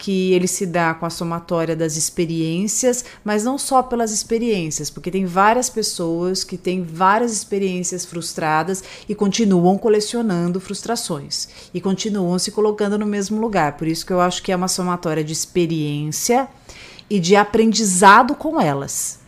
que 0.01 0.33
ele 0.33 0.49
se 0.49 0.65
dá 0.65 0.95
com 0.95 1.05
a 1.05 1.11
somatória 1.11 1.77
das 1.77 1.95
experiências, 1.95 3.05
mas 3.23 3.45
não 3.45 3.59
só 3.59 3.83
pelas 3.83 4.11
experiências, 4.11 4.89
porque 4.89 5.11
tem 5.11 5.27
várias 5.27 5.69
pessoas 5.69 6.43
que 6.43 6.57
têm 6.57 6.83
várias 6.83 7.33
experiências 7.33 8.07
frustradas 8.07 8.83
e 9.07 9.15
continuam 9.15 9.77
colecionando 9.77 10.59
frustrações 10.59 11.49
e 11.75 11.83
continuam 11.83 12.39
se 12.39 12.51
colocando 12.51 12.97
no 12.97 13.05
mesmo 13.05 13.39
lugar. 13.39 13.77
Por 13.77 13.87
isso 13.87 14.07
que 14.07 14.13
eu 14.13 14.23
acho 14.23 14.43
que 14.43 14.51
é 14.51 14.57
uma 14.57 14.69
somatória 14.69 15.23
de 15.23 15.35
experiência 15.35 16.49
e 17.11 17.21
de 17.21 17.37
aprendizado 17.37 18.35
com 18.35 18.59
elas. 18.59 19.19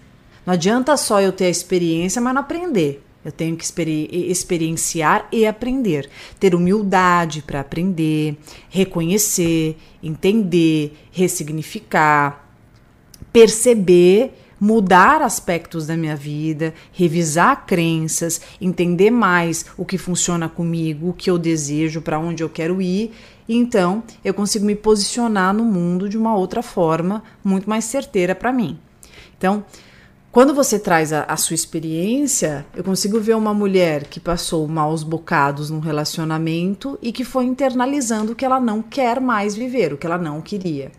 Não 0.46 0.54
adianta 0.54 0.96
só 0.96 1.20
eu 1.20 1.32
ter 1.32 1.44
a 1.44 1.50
experiência, 1.50 2.20
mas 2.22 2.32
não 2.32 2.40
aprender. 2.40 3.04
Eu 3.24 3.30
tenho 3.30 3.56
que 3.56 3.64
experi 3.64 4.08
experienciar 4.10 5.28
e 5.30 5.46
aprender, 5.46 6.10
ter 6.40 6.54
humildade 6.54 7.42
para 7.42 7.60
aprender, 7.60 8.36
reconhecer, 8.68 9.76
entender, 10.02 10.96
ressignificar, 11.12 12.48
perceber, 13.32 14.34
mudar 14.60 15.22
aspectos 15.22 15.88
da 15.88 15.96
minha 15.96 16.14
vida, 16.14 16.72
revisar 16.92 17.66
crenças, 17.66 18.40
entender 18.60 19.10
mais 19.10 19.66
o 19.76 19.84
que 19.84 19.98
funciona 19.98 20.48
comigo, 20.48 21.08
o 21.08 21.12
que 21.12 21.28
eu 21.28 21.36
desejo, 21.36 22.00
para 22.00 22.18
onde 22.18 22.42
eu 22.44 22.48
quero 22.48 22.80
ir. 22.80 23.12
Então, 23.48 24.04
eu 24.24 24.32
consigo 24.32 24.64
me 24.64 24.76
posicionar 24.76 25.52
no 25.52 25.64
mundo 25.64 26.08
de 26.08 26.16
uma 26.16 26.36
outra 26.36 26.62
forma, 26.62 27.24
muito 27.42 27.68
mais 27.68 27.84
certeira 27.84 28.34
para 28.34 28.52
mim. 28.52 28.78
Então, 29.36 29.64
quando 30.32 30.54
você 30.54 30.78
traz 30.78 31.12
a, 31.12 31.24
a, 31.24 31.36
sua 31.36 31.54
experiência, 31.54 32.64
eu 32.74 32.82
consigo 32.82 33.20
ver 33.20 33.36
uma 33.36 33.52
mulher 33.52 34.04
que 34.04 34.18
passou 34.18 34.66
maus 34.66 35.02
bocados 35.02 35.68
num 35.68 35.78
relacionamento 35.78 36.98
e 37.02 37.12
que 37.12 37.22
foi 37.22 37.44
internalizando 37.44 38.34
que 38.34 38.42
ela 38.42 38.58
não 38.58 38.80
quer 38.80 39.20
mais 39.20 39.54
viver, 39.54 39.92
o 39.92 39.98
que 39.98 40.06
ela 40.06 40.16
não 40.16 40.40
queria. 40.40 40.90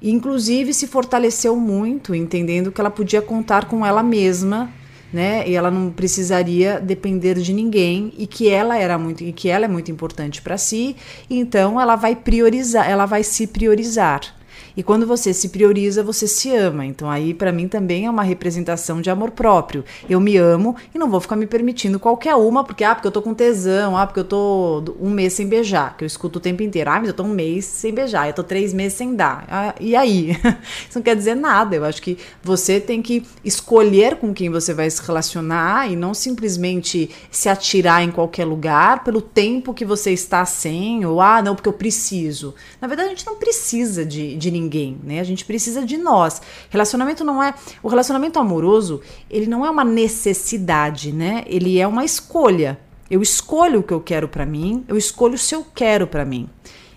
E, 0.00 0.10
inclusive, 0.10 0.74
se 0.74 0.86
fortaleceu 0.86 1.56
muito, 1.56 2.14
entendendo 2.14 2.70
que 2.70 2.82
ela 2.82 2.90
podia 2.90 3.22
contar 3.22 3.64
com 3.64 3.84
ela 3.84 4.02
mesma, 4.02 4.70
né? 5.10 5.48
E 5.48 5.54
ela 5.54 5.70
não 5.70 5.90
precisaria 5.90 6.78
depender 6.78 7.38
de 7.38 7.54
ninguém 7.54 8.12
e 8.18 8.26
que 8.26 8.50
ela 8.50 8.76
era 8.76 8.98
muito 8.98 9.24
e 9.24 9.32
que 9.32 9.48
ela 9.48 9.64
é 9.64 9.68
muito 9.68 9.90
importante 9.90 10.42
para 10.42 10.58
si. 10.58 10.96
Então, 11.30 11.80
ela 11.80 11.96
vai 11.96 12.14
priorizar, 12.14 12.86
ela 12.86 13.06
vai 13.06 13.22
se 13.22 13.46
priorizar. 13.46 14.41
E 14.76 14.82
quando 14.82 15.06
você 15.06 15.32
se 15.32 15.48
prioriza, 15.48 16.02
você 16.02 16.26
se 16.26 16.54
ama. 16.54 16.84
Então 16.86 17.10
aí 17.10 17.34
para 17.34 17.52
mim 17.52 17.68
também 17.68 18.06
é 18.06 18.10
uma 18.10 18.22
representação 18.22 19.00
de 19.00 19.10
amor 19.10 19.30
próprio. 19.30 19.84
Eu 20.08 20.20
me 20.20 20.36
amo 20.36 20.76
e 20.94 20.98
não 20.98 21.10
vou 21.10 21.20
ficar 21.20 21.36
me 21.36 21.46
permitindo 21.46 21.98
qualquer 21.98 22.34
uma, 22.34 22.64
porque 22.64 22.84
ah, 22.84 22.94
porque 22.94 23.08
eu 23.08 23.12
tô 23.12 23.22
com 23.22 23.34
tesão, 23.34 23.96
ah, 23.96 24.06
porque 24.06 24.20
eu 24.20 24.24
tô 24.24 24.82
um 25.00 25.10
mês 25.10 25.32
sem 25.32 25.46
beijar, 25.46 25.96
que 25.96 26.04
eu 26.04 26.06
escuto 26.06 26.38
o 26.38 26.42
tempo 26.42 26.62
inteiro. 26.62 26.90
Ah, 26.90 26.98
mas 26.98 27.08
eu 27.08 27.14
tô 27.14 27.22
um 27.22 27.28
mês 27.28 27.64
sem 27.64 27.92
beijar, 27.92 28.28
eu 28.28 28.34
tô 28.34 28.42
três 28.42 28.72
meses 28.72 28.94
sem 28.94 29.14
dar. 29.14 29.44
Ah, 29.48 29.74
e 29.80 29.96
aí? 29.96 30.30
Isso 30.88 30.98
não 30.98 31.02
quer 31.02 31.16
dizer 31.16 31.34
nada. 31.34 31.76
Eu 31.76 31.84
acho 31.84 32.00
que 32.00 32.18
você 32.42 32.80
tem 32.80 33.02
que 33.02 33.24
escolher 33.44 34.16
com 34.16 34.32
quem 34.32 34.50
você 34.50 34.72
vai 34.72 34.88
se 34.88 35.02
relacionar 35.02 35.90
e 35.90 35.96
não 35.96 36.14
simplesmente 36.14 37.10
se 37.30 37.48
atirar 37.48 38.02
em 38.02 38.10
qualquer 38.10 38.44
lugar 38.44 39.04
pelo 39.04 39.20
tempo 39.20 39.74
que 39.74 39.84
você 39.84 40.12
está 40.12 40.44
sem, 40.44 41.04
ou 41.04 41.20
ah, 41.20 41.42
não, 41.42 41.54
porque 41.54 41.68
eu 41.68 41.72
preciso. 41.72 42.54
Na 42.80 42.88
verdade, 42.88 43.08
a 43.08 43.10
gente 43.10 43.26
não 43.26 43.36
precisa 43.36 44.04
de, 44.04 44.36
de 44.36 44.50
ninguém 44.52 44.92
né? 45.02 45.20
A 45.20 45.24
gente 45.24 45.44
precisa 45.44 45.84
de 45.84 45.98
nós. 45.98 46.40
Relacionamento 46.70 47.24
não 47.24 47.42
é, 47.42 47.54
o 47.82 47.88
relacionamento 47.88 48.38
amoroso, 48.38 49.00
ele 49.30 49.46
não 49.46 49.64
é 49.64 49.70
uma 49.70 49.84
necessidade, 49.84 51.12
né? 51.12 51.44
Ele 51.46 51.78
é 51.78 51.86
uma 51.86 52.04
escolha. 52.04 52.78
Eu 53.10 53.22
escolho 53.22 53.80
o 53.80 53.82
que 53.82 53.92
eu 53.92 54.00
quero 54.00 54.28
para 54.28 54.46
mim, 54.46 54.84
eu 54.88 54.96
escolho 54.96 55.36
se 55.36 55.54
eu 55.54 55.66
quero 55.74 56.06
para 56.06 56.24
mim. 56.24 56.48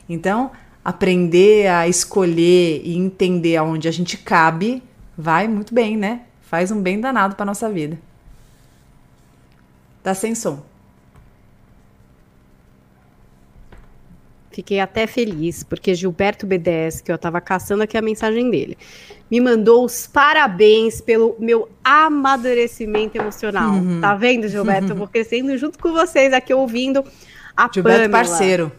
Então, 0.07 0.51
aprender 0.83 1.67
a 1.67 1.87
escolher 1.87 2.81
e 2.83 2.95
entender 2.95 3.57
aonde 3.57 3.87
a 3.87 3.91
gente 3.91 4.17
cabe 4.17 4.83
vai 5.17 5.47
muito 5.47 5.73
bem, 5.73 5.97
né? 5.97 6.21
Faz 6.41 6.71
um 6.71 6.81
bem 6.81 6.99
danado 6.99 7.35
para 7.35 7.45
nossa 7.45 7.69
vida. 7.69 7.97
Tá 10.03 10.13
sem 10.13 10.35
som. 10.35 10.63
Fiquei 14.55 14.79
até 14.79 15.05
feliz, 15.05 15.63
porque 15.63 15.93
Gilberto 15.93 16.47
BDS, 16.47 17.01
que 17.01 17.11
eu 17.11 17.17
estava 17.17 17.41
caçando 17.41 17.83
aqui 17.83 17.97
a 17.97 18.01
mensagem 18.01 18.49
dele, 18.49 18.77
me 19.29 19.41
mandou 19.41 19.83
os 19.83 20.07
parabéns 20.07 21.01
pelo 21.01 21.35
meu 21.37 21.67
amadurecimento 21.83 23.17
emocional. 23.17 23.73
Uhum. 23.73 23.99
Tá 23.99 24.15
vendo, 24.15 24.47
Gilberto? 24.47 24.85
Uhum. 24.85 24.91
Eu 24.91 24.95
vou 24.95 25.07
crescendo 25.09 25.57
junto 25.57 25.77
com 25.77 25.91
vocês 25.91 26.31
aqui 26.31 26.53
ouvindo 26.53 27.03
a 27.57 27.69
Gilberto 27.69 28.03
Pamela. 28.03 28.09
parceiro. 28.09 28.71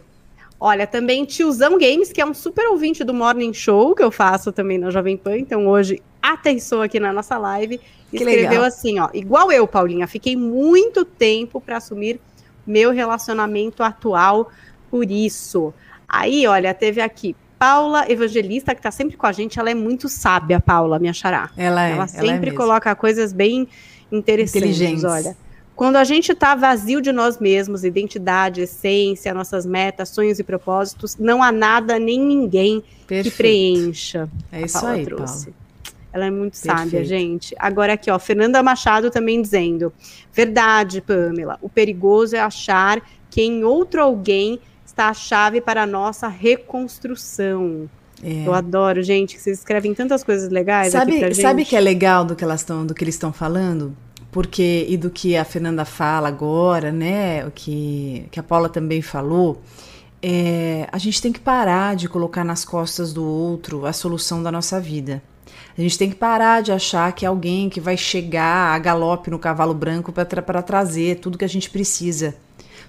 Olha, 0.59 0.87
também 0.87 1.27
Tiozão 1.27 1.79
Games, 1.79 2.11
que 2.11 2.23
é 2.23 2.25
um 2.25 2.33
super 2.33 2.69
ouvinte 2.69 3.05
do 3.05 3.13
Morning 3.13 3.53
Show, 3.53 3.95
que 3.95 4.03
eu 4.03 4.11
faço 4.11 4.51
também 4.53 4.79
na 4.79 4.89
Jovem 4.89 5.15
Pan. 5.15 5.37
Então, 5.37 5.67
hoje 5.67 6.03
atenção 6.23 6.81
aqui 6.81 6.99
na 6.99 7.13
nossa 7.13 7.37
live. 7.37 7.79
Que 8.09 8.17
escreveu 8.17 8.49
legal. 8.49 8.65
assim, 8.65 8.99
ó. 8.99 9.11
Igual 9.13 9.53
eu, 9.53 9.69
Paulinha, 9.69 10.07
fiquei 10.07 10.37
muito 10.37 11.05
tempo 11.05 11.61
para 11.61 11.77
assumir 11.77 12.19
meu 12.67 12.93
relacionamento 12.93 13.83
atual 13.83 14.51
por 14.91 15.11
isso. 15.11 15.73
Aí, 16.09 16.47
olha, 16.47 16.73
teve 16.73 17.01
aqui 17.01 17.35
Paula 17.59 18.11
Evangelista, 18.11 18.75
que 18.75 18.81
está 18.81 18.91
sempre 18.91 19.17
com 19.17 19.27
a 19.27 19.33
gente, 19.33 19.59
ela 19.59 19.71
é 19.71 19.75
muito 19.75 20.09
sábia, 20.09 20.61
Paula, 20.61 20.99
me 20.99 21.09
achará. 21.09 21.51
Ela 21.57 21.89
é. 21.89 21.93
Ela 21.93 22.07
sempre 22.07 22.49
ela 22.49 22.49
é 22.49 22.53
coloca 22.53 22.95
coisas 22.95 23.33
bem 23.33 23.67
interessantes, 24.13 25.05
olha. 25.05 25.37
Quando 25.75 25.97
a 25.97 26.05
gente 26.05 26.33
está 26.33 26.55
vazio 26.55 27.03
de 27.03 27.13
nós 27.13 27.39
mesmos, 27.39 27.85
identidade, 27.85 28.63
essência, 28.63 29.35
nossas 29.35 29.67
metas, 29.67 30.09
sonhos 30.09 30.39
e 30.39 30.45
propósitos, 30.45 31.17
não 31.19 31.43
há 31.43 31.53
nada 31.53 31.99
nem 31.99 32.19
ninguém 32.19 32.83
Perfeito. 33.07 33.31
que 33.31 33.37
preencha. 33.37 34.29
É 34.51 34.63
isso 34.63 34.87
aí, 34.87 35.05
trouxe. 35.05 35.51
Paula. 35.51 35.67
Ela 36.15 36.27
é 36.27 36.31
muito 36.31 36.55
Perfeito. 36.55 36.79
sábia, 36.79 37.05
gente. 37.05 37.55
Agora 37.59 37.93
aqui, 37.93 38.11
ó, 38.11 38.19
Fernanda 38.19 38.63
Machado 38.63 39.11
também 39.11 39.41
dizendo: 39.43 39.93
verdade, 40.33 41.03
Pamela. 41.03 41.59
O 41.61 41.69
perigoso 41.69 42.35
é 42.35 42.41
achar 42.41 43.03
que 43.29 43.43
em 43.43 43.63
outro 43.63 44.01
alguém 44.01 44.59
está 44.97 45.11
a 45.11 45.15
chave 45.15 45.61
para 45.61 45.83
a 45.83 45.87
nossa 45.87 46.27
reconstrução. 46.27 47.89
É. 48.23 48.49
Eu 48.49 48.55
adoro, 48.55 49.03
gente, 49.03 49.37
que 49.37 49.43
vocês 49.43 49.59
escrevem 49.59 49.93
tantas 49.93 50.25
coisas 50.25 50.51
legais 50.51 50.93
sabe, 50.93 51.23
aqui. 51.23 51.35
Sabe 51.35 51.65
que 51.67 51.77
é 51.77 51.81
legal 51.81 52.25
do 52.25 52.35
que 52.35 52.43
elas 52.43 52.63
estão, 52.63 52.87
do 52.87 52.95
que 52.95 53.05
eles 53.05 53.15
estão 53.15 53.31
falando? 53.31 53.95
Porque 54.33 54.87
e 54.89 54.97
do 54.97 55.11
que 55.11 55.37
a 55.37 55.45
Fernanda 55.45 55.85
fala 55.85 56.29
agora, 56.29 56.91
né? 56.91 57.45
O 57.47 57.51
que, 57.51 58.27
que 58.31 58.41
a 58.41 58.43
Paula 58.43 58.71
também 58.71 59.03
falou. 59.03 59.61
É, 60.23 60.89
a 60.91 60.97
gente 60.97 61.21
tem 61.21 61.31
que 61.31 61.41
parar 61.41 61.95
de 61.95 62.09
colocar 62.09 62.43
nas 62.43 62.65
costas 62.65 63.13
do 63.13 63.23
outro 63.23 63.85
a 63.85 63.93
solução 63.93 64.43
da 64.43 64.51
nossa 64.51 64.81
vida. 64.81 65.23
A 65.77 65.81
gente 65.83 65.99
tem 65.99 66.09
que 66.09 66.17
parar 66.17 66.63
de 66.63 66.73
achar 66.73 67.13
que 67.13 67.27
é 67.27 67.29
alguém 67.29 67.69
que 67.69 67.81
vai 67.81 67.99
chegar 67.99 68.75
a 68.75 68.79
galope 68.79 69.31
no 69.31 69.39
cavalo 69.39 69.75
branco 69.75 70.11
para 70.11 70.25
tra 70.25 70.63
trazer 70.63 71.17
tudo 71.17 71.37
que 71.37 71.45
a 71.45 71.49
gente 71.49 71.69
precisa. 71.69 72.35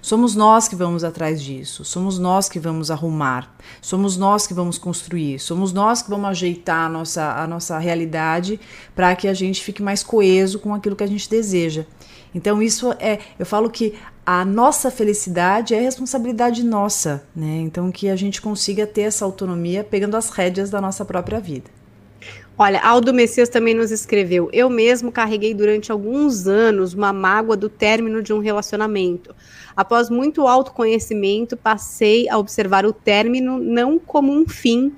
Somos 0.00 0.34
nós 0.34 0.68
que 0.68 0.76
vamos 0.76 1.04
atrás 1.04 1.42
disso, 1.42 1.84
somos 1.84 2.18
nós 2.18 2.48
que 2.48 2.58
vamos 2.58 2.90
arrumar, 2.90 3.54
somos 3.80 4.16
nós 4.16 4.46
que 4.46 4.54
vamos 4.54 4.78
construir, 4.78 5.38
somos 5.38 5.72
nós 5.72 6.02
que 6.02 6.10
vamos 6.10 6.28
ajeitar 6.30 6.86
a 6.86 6.88
nossa, 6.88 7.32
a 7.34 7.46
nossa 7.46 7.78
realidade 7.78 8.60
para 8.94 9.14
que 9.16 9.28
a 9.28 9.34
gente 9.34 9.62
fique 9.62 9.82
mais 9.82 10.02
coeso 10.02 10.58
com 10.58 10.74
aquilo 10.74 10.96
que 10.96 11.04
a 11.04 11.08
gente 11.08 11.28
deseja. 11.28 11.84
Então, 12.34 12.62
isso 12.62 12.92
é. 13.00 13.18
Eu 13.38 13.46
falo 13.46 13.70
que 13.70 13.94
a 14.24 14.44
nossa 14.44 14.90
felicidade 14.90 15.74
é 15.74 15.80
responsabilidade 15.80 16.62
nossa, 16.62 17.24
né? 17.34 17.60
Então, 17.62 17.90
que 17.90 18.08
a 18.08 18.16
gente 18.16 18.42
consiga 18.42 18.86
ter 18.86 19.02
essa 19.02 19.24
autonomia 19.24 19.82
pegando 19.82 20.16
as 20.16 20.30
rédeas 20.30 20.70
da 20.70 20.80
nossa 20.80 21.04
própria 21.04 21.40
vida. 21.40 21.70
Olha, 22.60 22.80
Aldo 22.80 23.14
Messias 23.14 23.48
também 23.48 23.72
nos 23.72 23.92
escreveu: 23.92 24.50
Eu 24.52 24.68
mesmo 24.68 25.12
carreguei 25.12 25.54
durante 25.54 25.92
alguns 25.92 26.48
anos 26.48 26.92
uma 26.92 27.12
mágoa 27.12 27.56
do 27.56 27.68
término 27.68 28.20
de 28.20 28.32
um 28.32 28.40
relacionamento. 28.40 29.34
Após 29.78 30.10
muito 30.10 30.44
autoconhecimento, 30.44 31.56
passei 31.56 32.28
a 32.28 32.36
observar 32.36 32.84
o 32.84 32.92
término 32.92 33.60
não 33.60 33.96
como 33.96 34.32
um 34.32 34.44
fim, 34.44 34.92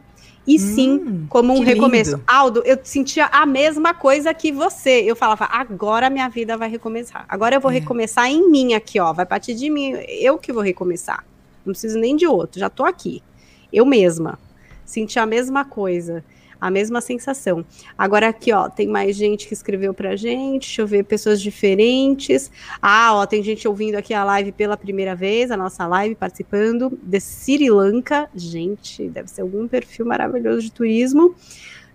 e 0.47 0.59
sim 0.59 0.93
hum, 0.93 1.27
como 1.29 1.53
um 1.53 1.61
recomeço. 1.61 2.13
Lindo. 2.13 2.25
Aldo, 2.27 2.63
eu 2.65 2.79
sentia 2.83 3.27
a 3.27 3.45
mesma 3.45 3.93
coisa 3.93 4.33
que 4.33 4.51
você. 4.51 5.03
Eu 5.03 5.15
falava, 5.15 5.45
agora 5.45 6.09
minha 6.09 6.31
vida 6.31 6.57
vai 6.57 6.71
recomeçar. 6.71 7.27
Agora 7.29 7.57
eu 7.57 7.61
vou 7.61 7.71
é. 7.71 7.75
recomeçar 7.75 8.31
em 8.31 8.51
mim 8.51 8.73
aqui, 8.73 8.99
ó. 8.99 9.13
Vai 9.13 9.27
partir 9.27 9.53
de 9.53 9.69
mim, 9.69 9.93
eu 10.09 10.39
que 10.39 10.51
vou 10.51 10.63
recomeçar. 10.63 11.27
Não 11.63 11.75
preciso 11.75 11.99
nem 11.99 12.17
de 12.17 12.27
outro, 12.27 12.59
já 12.59 12.71
tô 12.71 12.87
aqui. 12.87 13.23
Eu 13.71 13.85
mesma. 13.85 14.39
Senti 14.87 15.19
a 15.19 15.27
mesma 15.27 15.63
coisa 15.63 16.25
a 16.61 16.71
mesma 16.71 17.01
sensação. 17.01 17.65
Agora 17.97 18.29
aqui, 18.29 18.53
ó, 18.53 18.69
tem 18.69 18.87
mais 18.87 19.17
gente 19.17 19.49
que 19.49 19.55
escreveu 19.55 19.95
pra 19.95 20.17
gente, 20.17 20.67
deixa 20.67 20.83
eu 20.83 20.87
ver, 20.87 21.05
pessoas 21.05 21.41
diferentes. 21.41 22.51
Ah, 22.83 23.15
ó, 23.15 23.27
tem 23.27 23.43
gente 23.43 23.67
ouvindo 23.67 23.97
aqui 23.97 24.13
a 24.13 24.23
live 24.25 24.53
pela 24.53 24.77
primeira 24.77 25.15
vez, 25.15 25.51
a 25.51 25.57
nossa 25.57 25.87
live, 25.87 26.15
participando, 26.15 26.99
de 27.03 27.21
Sri 27.21 27.71
Lanka. 27.71 28.29
Gente, 28.35 29.09
deve 29.09 29.29
ser 29.29 29.43
algum 29.43 29.67
perfil 29.67 30.07
maravilhoso 30.07 30.63
de 30.63 30.73
turismo. 30.73 31.35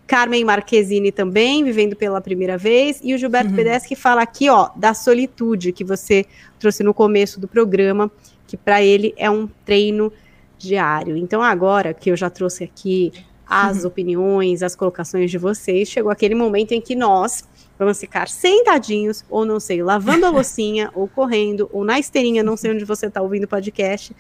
Carmen 0.08 0.46
Marquezine 0.46 1.12
também, 1.12 1.64
vivendo 1.64 1.96
pela 1.96 2.22
primeira 2.22 2.58
vez, 2.58 3.00
e 3.04 3.14
o 3.14 3.18
Gilberto 3.18 3.50
uhum. 3.50 3.56
Pedeschi 3.56 3.88
que 3.88 3.96
fala 3.96 4.22
aqui, 4.22 4.50
ó, 4.50 4.70
da 4.76 4.94
solitude 4.94 5.72
que 5.72 5.84
você 5.84 6.26
trouxe 6.60 6.84
no 6.84 6.94
começo 6.94 7.40
do 7.40 7.48
programa, 7.48 8.12
que 8.48 8.56
para 8.56 8.84
ele 8.84 9.14
é 9.18 9.30
um 9.30 9.48
treino 9.66 10.14
diário. 10.58 11.18
Então 11.18 11.42
agora 11.42 11.94
que 11.94 12.12
eu 12.12 12.16
já 12.16 12.30
trouxe 12.30 12.64
aqui 12.64 13.12
as 13.48 13.82
uhum. 13.82 13.88
opiniões, 13.88 14.64
as 14.64 14.76
colocações 14.76 15.30
de 15.30 15.38
vocês. 15.38 15.90
Chegou 15.90 16.12
aquele 16.12 16.36
momento 16.36 16.72
em 16.72 16.82
que 16.82 16.96
nós 16.96 17.44
vamos 17.78 18.00
ficar 18.00 18.28
sentadinhos, 18.28 19.24
ou 19.30 19.46
não 19.46 19.60
sei, 19.60 19.84
lavando 19.84 20.26
a 20.26 20.30
loucinha, 20.32 20.90
ou 20.94 21.08
correndo, 21.08 21.70
ou 21.72 21.84
na 21.84 22.00
esteirinha, 22.00 22.44
não 22.44 22.58
sei 22.58 22.72
onde 22.72 22.86
você 22.86 23.08
está 23.08 23.22
ouvindo 23.22 23.44
o 23.44 23.48
podcast, 23.48 24.16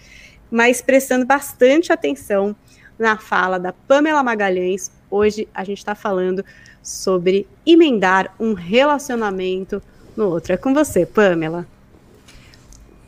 mas 0.51 0.81
prestando 0.81 1.25
bastante 1.25 1.91
atenção 1.91 2.55
na 2.97 3.17
fala 3.17 3.59
da 3.59 3.73
Pamela 3.73 4.23
Magalhães. 4.23 4.91
Hoje 5.09 5.47
a 5.53 5.63
gente 5.63 5.79
está 5.79 5.95
falando 5.95 6.43
sobre 6.81 7.47
emendar 7.65 8.33
um 8.39 8.53
relacionamento 8.53 9.81
no 10.15 10.29
outro. 10.29 10.53
É 10.53 10.57
com 10.57 10.73
você, 10.73 11.05
Pamela. 11.05 11.67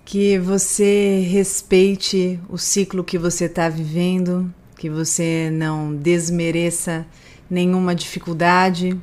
Que 0.03 0.39
você 0.39 1.19
respeite 1.29 2.39
o 2.49 2.57
ciclo 2.57 3.03
que 3.03 3.17
você 3.17 3.45
está 3.45 3.67
vivendo, 3.69 4.53
que 4.77 4.89
você 4.89 5.49
não 5.51 5.95
desmereça 5.95 7.05
nenhuma 7.49 7.95
dificuldade, 7.95 8.97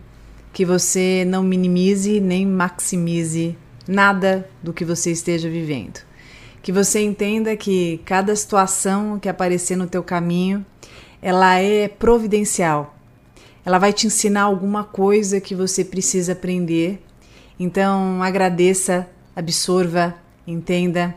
que 0.53 0.65
você 0.65 1.25
não 1.27 1.43
minimize 1.43 2.21
nem 2.21 2.47
maximize 2.47 3.57
nada 3.87 4.49
do 4.63 4.73
que 4.73 4.85
você 4.85 5.11
esteja 5.11 5.51
vivendo. 5.51 6.01
Que 6.63 6.73
você 6.73 7.01
entenda 7.01 7.57
que 7.57 8.01
cada 8.05 8.35
situação 8.35 9.19
que 9.19 9.29
aparecer 9.29 9.77
no 9.77 9.87
teu 9.87 10.03
caminho, 10.03 10.65
ela 11.21 11.59
é 11.59 11.89
providencial. 11.89 12.97
Ela 13.65 13.79
vai 13.79 13.93
te 13.93 14.07
ensinar 14.07 14.43
alguma 14.43 14.85
coisa 14.85 15.41
que 15.41 15.55
você 15.55 15.85
precisa 15.85 16.33
aprender. 16.33 17.03
Então, 17.59 18.23
agradeça, 18.23 19.09
absorva, 19.35 20.15
entenda. 20.47 21.15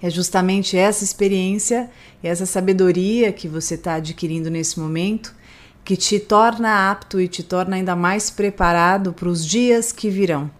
É 0.00 0.08
justamente 0.08 0.76
essa 0.76 1.02
experiência 1.02 1.90
e 2.22 2.28
essa 2.28 2.46
sabedoria 2.46 3.32
que 3.32 3.48
você 3.48 3.74
está 3.74 3.94
adquirindo 3.94 4.50
nesse 4.50 4.78
momento 4.78 5.34
que 5.88 5.96
te 5.96 6.20
torna 6.20 6.90
apto 6.90 7.18
e 7.18 7.26
te 7.26 7.42
torna 7.42 7.76
ainda 7.76 7.96
mais 7.96 8.28
preparado 8.28 9.12
para 9.14 9.26
os 9.26 9.44
dias 9.44 9.90
que 9.90 10.10
virão. 10.10 10.50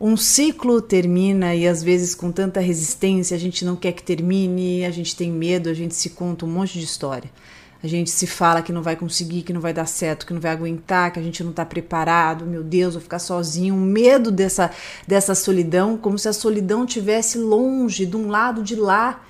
Um 0.00 0.16
ciclo 0.16 0.80
termina 0.80 1.56
e 1.56 1.66
às 1.66 1.82
vezes 1.82 2.14
com 2.14 2.30
tanta 2.30 2.60
resistência 2.60 3.36
a 3.36 3.40
gente 3.40 3.64
não 3.64 3.74
quer 3.74 3.90
que 3.90 4.02
termine, 4.02 4.84
a 4.84 4.92
gente 4.92 5.16
tem 5.16 5.32
medo, 5.32 5.68
a 5.68 5.74
gente 5.74 5.92
se 5.92 6.10
conta 6.10 6.46
um 6.46 6.48
monte 6.48 6.78
de 6.78 6.84
história. 6.84 7.28
A 7.82 7.86
gente 7.86 8.10
se 8.10 8.26
fala 8.26 8.60
que 8.60 8.72
não 8.72 8.82
vai 8.82 8.96
conseguir, 8.96 9.42
que 9.42 9.52
não 9.52 9.60
vai 9.60 9.72
dar 9.72 9.86
certo, 9.86 10.26
que 10.26 10.34
não 10.34 10.40
vai 10.40 10.50
aguentar, 10.50 11.12
que 11.12 11.20
a 11.20 11.22
gente 11.22 11.44
não 11.44 11.50
está 11.50 11.64
preparado. 11.64 12.44
Meu 12.44 12.64
Deus, 12.64 12.94
vou 12.94 13.02
ficar 13.02 13.20
sozinho. 13.20 13.74
Um 13.74 13.80
medo 13.80 14.32
dessa, 14.32 14.70
dessa 15.06 15.34
solidão, 15.34 15.96
como 15.96 16.18
se 16.18 16.28
a 16.28 16.32
solidão 16.32 16.84
tivesse 16.84 17.38
longe, 17.38 18.04
de 18.04 18.16
um 18.16 18.28
lado 18.28 18.62
de 18.62 18.74
lá 18.74 19.22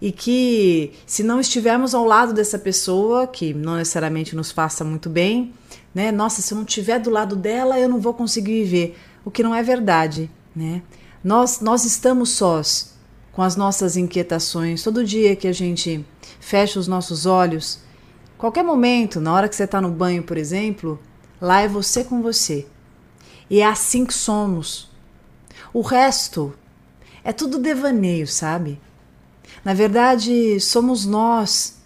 e 0.00 0.12
que 0.12 0.92
se 1.06 1.22
não 1.22 1.40
estivermos 1.40 1.94
ao 1.94 2.04
lado 2.04 2.32
dessa 2.32 2.58
pessoa, 2.58 3.26
que 3.26 3.54
não 3.54 3.76
necessariamente 3.76 4.36
nos 4.36 4.50
faça 4.50 4.84
muito 4.84 5.08
bem, 5.08 5.52
né? 5.94 6.12
Nossa, 6.12 6.42
se 6.42 6.52
eu 6.52 6.56
não 6.56 6.64
estiver 6.64 7.00
do 7.00 7.10
lado 7.10 7.34
dela, 7.34 7.78
eu 7.80 7.88
não 7.88 7.98
vou 7.98 8.12
conseguir 8.12 8.64
viver. 8.64 8.98
O 9.24 9.30
que 9.30 9.42
não 9.42 9.54
é 9.54 9.62
verdade, 9.62 10.30
né? 10.54 10.82
Nós, 11.24 11.60
nós 11.60 11.84
estamos 11.84 12.30
sós 12.30 12.94
com 13.32 13.42
as 13.42 13.56
nossas 13.56 13.96
inquietações. 13.96 14.82
Todo 14.82 15.04
dia 15.04 15.34
que 15.34 15.48
a 15.48 15.52
gente 15.52 16.04
fecha 16.38 16.78
os 16.78 16.86
nossos 16.86 17.26
olhos, 17.26 17.80
qualquer 18.36 18.64
momento, 18.64 19.20
na 19.20 19.32
hora 19.32 19.48
que 19.48 19.56
você 19.56 19.64
está 19.64 19.80
no 19.80 19.90
banho, 19.90 20.22
por 20.22 20.36
exemplo, 20.36 20.98
lá 21.40 21.60
é 21.60 21.68
você 21.68 22.04
com 22.04 22.22
você. 22.22 22.66
E 23.48 23.60
é 23.60 23.66
assim 23.66 24.04
que 24.04 24.14
somos. 24.14 24.90
O 25.72 25.80
resto 25.80 26.54
é 27.22 27.32
tudo 27.32 27.58
devaneio, 27.58 28.26
sabe? 28.26 28.80
Na 29.64 29.74
verdade, 29.74 30.60
somos 30.60 31.04
nós, 31.04 31.76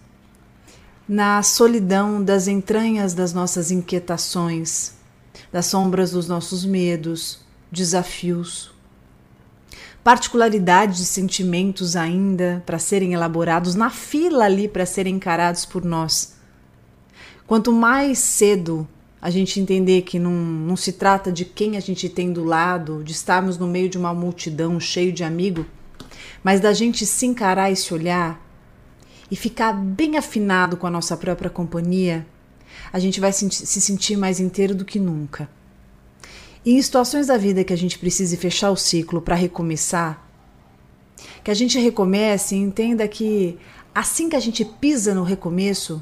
na 1.07 1.43
solidão 1.43 2.23
das 2.23 2.47
entranhas 2.47 3.13
das 3.13 3.33
nossas 3.33 3.71
inquietações, 3.71 4.93
das 5.51 5.65
sombras 5.65 6.11
dos 6.11 6.27
nossos 6.27 6.63
medos, 6.63 7.39
desafios, 7.71 8.73
particularidades 10.03 10.97
de 10.97 11.05
sentimentos 11.05 11.95
ainda 11.95 12.63
para 12.65 12.79
serem 12.79 13.13
elaborados 13.13 13.75
na 13.75 13.89
fila 13.89 14.45
ali 14.45 14.67
para 14.67 14.85
serem 14.85 15.15
encarados 15.15 15.65
por 15.65 15.83
nós. 15.83 16.40
Quanto 17.51 17.73
mais 17.73 18.17
cedo 18.17 18.87
a 19.21 19.29
gente 19.29 19.59
entender 19.59 20.03
que 20.03 20.17
não, 20.17 20.31
não 20.31 20.77
se 20.77 20.93
trata 20.93 21.29
de 21.29 21.43
quem 21.43 21.75
a 21.75 21.81
gente 21.81 22.07
tem 22.07 22.31
do 22.31 22.45
lado, 22.45 23.03
de 23.03 23.11
estarmos 23.11 23.57
no 23.57 23.67
meio 23.67 23.89
de 23.89 23.97
uma 23.97 24.13
multidão 24.13 24.79
cheio 24.79 25.11
de 25.11 25.21
amigos, 25.21 25.65
mas 26.41 26.61
da 26.61 26.71
gente 26.71 27.05
se 27.05 27.25
encarar 27.25 27.69
e 27.69 27.75
se 27.75 27.93
olhar 27.93 28.41
e 29.29 29.35
ficar 29.35 29.73
bem 29.73 30.15
afinado 30.15 30.77
com 30.77 30.87
a 30.87 30.89
nossa 30.89 31.17
própria 31.17 31.49
companhia, 31.49 32.25
a 32.89 32.99
gente 32.99 33.19
vai 33.19 33.33
se 33.33 33.81
sentir 33.81 34.15
mais 34.15 34.39
inteiro 34.39 34.73
do 34.73 34.85
que 34.85 34.97
nunca. 34.97 35.49
E 36.63 36.77
em 36.77 36.81
situações 36.81 37.27
da 37.27 37.35
vida 37.35 37.65
que 37.65 37.73
a 37.73 37.77
gente 37.77 37.99
precise 37.99 38.37
fechar 38.37 38.71
o 38.71 38.77
ciclo 38.77 39.21
para 39.21 39.35
recomeçar, 39.35 40.25
que 41.43 41.51
a 41.51 41.53
gente 41.53 41.77
recomece 41.77 42.55
e 42.55 42.59
entenda 42.59 43.05
que 43.09 43.57
assim 43.93 44.29
que 44.29 44.37
a 44.37 44.39
gente 44.39 44.63
pisa 44.63 45.13
no 45.13 45.23
recomeço, 45.23 46.01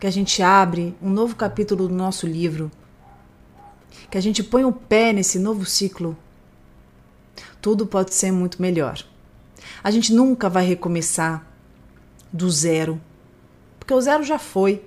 que 0.00 0.06
a 0.06 0.10
gente 0.10 0.42
abre 0.42 0.96
um 1.02 1.10
novo 1.10 1.36
capítulo 1.36 1.86
do 1.86 1.94
nosso 1.94 2.26
livro, 2.26 2.72
que 4.10 4.16
a 4.16 4.20
gente 4.20 4.42
põe 4.42 4.64
o 4.64 4.72
pé 4.72 5.12
nesse 5.12 5.38
novo 5.38 5.66
ciclo, 5.66 6.16
tudo 7.60 7.86
pode 7.86 8.14
ser 8.14 8.32
muito 8.32 8.62
melhor. 8.62 9.04
A 9.84 9.90
gente 9.90 10.14
nunca 10.14 10.48
vai 10.48 10.64
recomeçar 10.64 11.46
do 12.32 12.50
zero, 12.50 12.98
porque 13.78 13.92
o 13.92 14.00
zero 14.00 14.24
já 14.24 14.38
foi. 14.38 14.82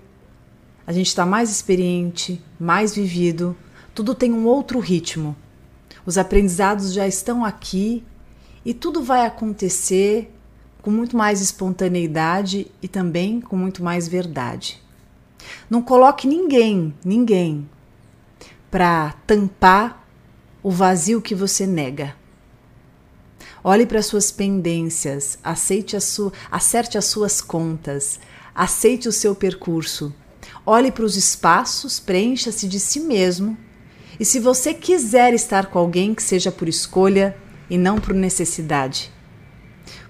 A 0.85 0.91
gente 0.91 1.07
está 1.07 1.27
mais 1.27 1.51
experiente, 1.51 2.43
mais 2.59 2.95
vivido, 2.95 3.55
tudo 3.93 4.15
tem 4.15 4.33
um 4.33 4.47
outro 4.47 4.79
ritmo. 4.79 5.35
Os 6.07 6.17
aprendizados 6.17 6.91
já 6.91 7.07
estão 7.07 7.45
aqui 7.45 8.03
e 8.65 8.73
tudo 8.73 9.03
vai 9.03 9.27
acontecer 9.27 10.33
com 10.81 10.89
muito 10.89 11.15
mais 11.15 11.39
espontaneidade 11.39 12.67
e 12.81 12.87
também 12.87 13.39
com 13.39 13.55
muito 13.55 13.83
mais 13.83 14.07
verdade. 14.07 14.82
Não 15.69 15.81
coloque 15.81 16.27
ninguém, 16.27 16.93
ninguém, 17.03 17.69
para 18.69 19.13
tampar 19.27 20.07
o 20.61 20.71
vazio 20.71 21.21
que 21.21 21.35
você 21.35 21.67
nega. 21.67 22.15
Olhe 23.63 23.85
para 23.85 24.01
suas 24.01 24.31
pendências, 24.31 25.37
aceite 25.43 25.95
a 25.95 26.01
sua, 26.01 26.33
acerte 26.51 26.97
as 26.97 27.05
suas 27.05 27.41
contas, 27.41 28.19
aceite 28.53 29.07
o 29.07 29.11
seu 29.11 29.33
percurso. 29.33 30.13
Olhe 30.65 30.91
para 30.91 31.05
os 31.05 31.15
espaços, 31.15 31.99
preencha-se 31.99 32.67
de 32.67 32.79
si 32.79 32.99
mesmo. 32.99 33.57
E 34.19 34.25
se 34.25 34.39
você 34.39 34.73
quiser 34.73 35.33
estar 35.33 35.67
com 35.67 35.79
alguém, 35.79 36.13
que 36.13 36.23
seja 36.23 36.51
por 36.51 36.67
escolha 36.67 37.37
e 37.69 37.77
não 37.77 37.99
por 37.99 38.13
necessidade. 38.13 39.11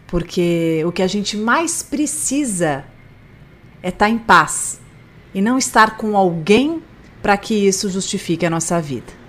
Porque 0.07 0.84
o 0.86 0.91
que 0.91 1.01
a 1.01 1.07
gente 1.07 1.38
mais 1.38 1.81
precisa 1.81 2.86
é 3.81 3.89
estar 3.89 4.09
em 4.09 4.17
paz 4.17 4.79
e 5.34 5.41
não 5.41 5.57
estar 5.57 5.97
com 5.97 6.15
alguém 6.15 6.81
para 7.21 7.38
que 7.38 7.53
isso 7.53 7.89
justifique 7.89 8.45
a 8.45 8.49
nossa 8.49 8.81
vida. 8.81 9.23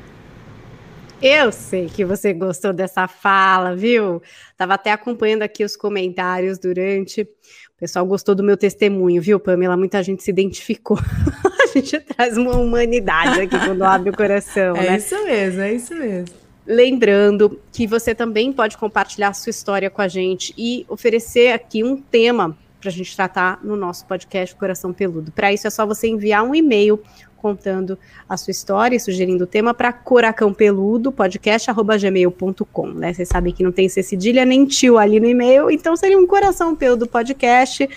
Eu 1.23 1.51
sei 1.53 1.87
que 1.87 2.05
você 2.05 2.35
gostou 2.35 2.73
dessa 2.73 3.09
fala, 3.09 3.75
viu? 3.75 4.21
Tava 4.59 4.75
até 4.75 4.93
acompanhando 4.93 5.43
aqui 5.43 5.65
os 5.65 5.75
comentários 5.75 6.59
durante. 6.59 7.23
O 7.23 7.79
pessoal 7.79 8.05
gostou 8.05 8.35
do 8.35 8.43
meu 8.43 8.57
testemunho, 8.57 9.23
viu, 9.23 9.41
Pamela? 9.41 9.77
Muita 9.77 10.03
gente 10.03 10.23
se 10.23 10.31
identificou. 10.31 10.99
a 11.63 11.67
gente 11.69 11.99
traz 12.01 12.37
uma 12.37 12.57
humanidade 12.57 13.41
aqui 13.41 13.59
quando 13.59 13.83
abre 13.85 14.11
o 14.11 14.17
coração, 14.17 14.77
é 14.77 14.83
né? 14.83 14.95
É 14.95 14.97
isso 14.99 15.25
mesmo, 15.25 15.61
é 15.63 15.73
isso 15.73 15.95
mesmo. 15.95 16.37
Lembrando 16.67 17.61
que 17.73 17.87
você 17.87 18.15
também 18.15 18.53
pode 18.53 18.77
compartilhar 18.77 19.33
sua 19.35 19.51
história 19.51 19.89
com 19.89 20.03
a 20.03 20.09
gente 20.09 20.53
e 20.59 20.85
oferecer 20.89 21.53
aqui 21.53 21.83
um 21.85 21.97
tema 21.97 22.57
para 22.85 22.91
a 22.91 22.93
gente 22.93 23.17
tratar 23.17 23.61
no 23.65 23.77
nosso 23.77 24.05
podcast 24.05 24.55
Coração 24.55 24.93
Peludo. 24.93 25.33
Para 25.33 25.51
isso 25.51 25.67
é 25.67 25.71
só 25.71 25.87
você 25.87 26.07
enviar 26.07 26.45
um 26.45 26.55
e-mail 26.55 27.01
contando 27.39 27.99
a 28.29 28.37
sua 28.37 28.51
história 28.51 28.95
e 28.95 29.01
sugerindo 29.01 29.45
o 29.45 29.47
tema 29.47 29.73
para 29.73 29.91
coracãopeludo, 29.91 31.11
podcast.gmail.com, 31.11 32.89
né? 32.89 33.15
Vocês 33.15 33.29
sabem 33.29 33.55
que 33.55 33.63
não 33.63 33.73
tem 33.73 33.89
C 33.89 34.03
cedilha 34.03 34.45
nem 34.45 34.67
tio 34.67 34.99
ali 34.99 35.19
no 35.19 35.27
e-mail, 35.27 35.71
então 35.71 35.97
seria 35.97 36.19
um 36.19 36.27
coração 36.27 36.77
peludo 36.77 37.07
podcast 37.07 37.89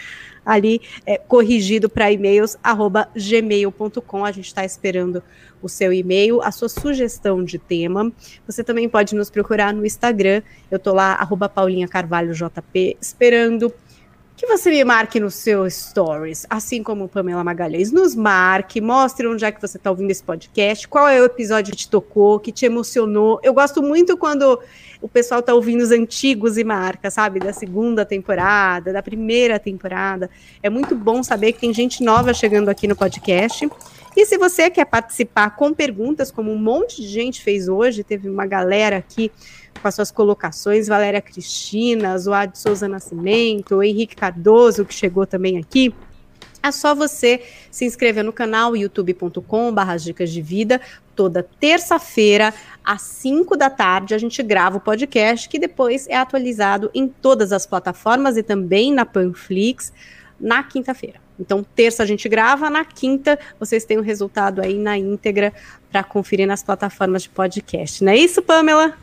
ali 0.45 0.79
é, 1.05 1.17
corrigido 1.17 1.89
para 1.89 2.09
e-mails 2.09 2.57
arroba 2.63 3.09
gmail.com. 3.13 4.23
A 4.23 4.31
gente 4.31 4.47
está 4.47 4.63
esperando 4.63 5.21
o 5.61 5.67
seu 5.67 5.91
e-mail, 5.91 6.41
a 6.41 6.49
sua 6.49 6.69
sugestão 6.69 7.43
de 7.43 7.59
tema. 7.59 8.09
Você 8.45 8.63
também 8.63 8.87
pode 8.87 9.13
nos 9.15 9.29
procurar 9.29 9.73
no 9.73 9.85
Instagram. 9.85 10.41
Eu 10.71 10.79
tô 10.79 10.93
lá, 10.93 11.15
arroba 11.15 11.51
esperando 13.01 13.73
que 14.37 14.45
você 14.45 14.69
me 14.69 14.83
marque 14.83 15.19
no 15.19 15.31
seu 15.31 15.67
stories, 15.67 16.45
assim 16.47 16.83
como 16.83 17.09
Pamela 17.09 17.43
Magalhães 17.43 17.91
nos 17.91 18.13
marque, 18.13 18.79
mostre 18.79 19.25
onde 19.25 19.43
é 19.43 19.51
que 19.51 19.59
você 19.59 19.77
está 19.77 19.89
ouvindo 19.89 20.11
esse 20.11 20.21
podcast, 20.21 20.87
qual 20.87 21.09
é 21.09 21.19
o 21.19 21.25
episódio 21.25 21.71
que 21.71 21.77
te 21.77 21.89
tocou, 21.89 22.39
que 22.39 22.51
te 22.51 22.63
emocionou. 22.63 23.39
Eu 23.41 23.51
gosto 23.51 23.81
muito 23.81 24.15
quando 24.15 24.59
o 25.01 25.07
pessoal 25.07 25.39
está 25.39 25.55
ouvindo 25.55 25.81
os 25.81 25.89
antigos 25.89 26.55
e 26.55 26.63
marca, 26.63 27.09
sabe, 27.09 27.39
da 27.39 27.51
segunda 27.51 28.05
temporada, 28.05 28.93
da 28.93 29.01
primeira 29.01 29.57
temporada. 29.57 30.29
É 30.61 30.69
muito 30.69 30.93
bom 30.95 31.23
saber 31.23 31.53
que 31.53 31.61
tem 31.61 31.73
gente 31.73 32.03
nova 32.03 32.31
chegando 32.31 32.69
aqui 32.69 32.87
no 32.87 32.95
podcast. 32.95 33.67
E 34.15 34.25
se 34.25 34.37
você 34.37 34.69
quer 34.69 34.85
participar 34.85 35.55
com 35.55 35.73
perguntas, 35.73 36.29
como 36.29 36.51
um 36.51 36.57
monte 36.57 37.01
de 37.01 37.07
gente 37.07 37.41
fez 37.41 37.67
hoje, 37.67 38.03
teve 38.03 38.29
uma 38.29 38.45
galera 38.45 38.97
aqui 38.97 39.31
com 39.77 39.87
as 39.87 39.95
suas 39.95 40.11
colocações, 40.11 40.87
Valéria 40.87 41.21
Cristina, 41.21 42.17
Zoad 42.17 42.57
Souza 42.57 42.87
Nascimento, 42.87 43.81
Henrique 43.81 44.15
Cardoso, 44.15 44.85
que 44.85 44.93
chegou 44.93 45.25
também 45.25 45.57
aqui. 45.57 45.93
É 46.61 46.71
só 46.71 46.93
você 46.93 47.41
se 47.71 47.85
inscrever 47.85 48.23
no 48.23 48.33
canal 48.33 48.75
youtube.com.br 48.75 49.95
Dicas 49.99 50.31
de 50.31 50.41
Vida. 50.41 50.81
Toda 51.15 51.41
terça-feira, 51.41 52.53
às 52.83 53.01
5 53.03 53.55
da 53.55 53.69
tarde, 53.69 54.13
a 54.13 54.17
gente 54.17 54.41
grava 54.43 54.77
o 54.77 54.81
podcast, 54.81 55.47
que 55.47 55.57
depois 55.57 56.07
é 56.07 56.15
atualizado 56.15 56.91
em 56.93 57.07
todas 57.07 57.51
as 57.51 57.65
plataformas 57.65 58.37
e 58.37 58.43
também 58.43 58.93
na 58.93 59.05
Panflix 59.05 59.93
na 60.39 60.61
quinta-feira. 60.63 61.19
Então, 61.39 61.63
terça 61.63 62.03
a 62.03 62.05
gente 62.05 62.27
grava, 62.27 62.69
na 62.69 62.83
quinta 62.83 63.39
vocês 63.59 63.85
têm 63.85 63.97
o 63.97 64.01
resultado 64.01 64.61
aí 64.61 64.77
na 64.77 64.97
íntegra 64.97 65.53
para 65.91 66.03
conferir 66.03 66.47
nas 66.47 66.63
plataformas 66.63 67.23
de 67.23 67.29
podcast. 67.29 68.03
Não 68.03 68.11
é 68.11 68.17
isso, 68.17 68.41
Pamela? 68.41 68.97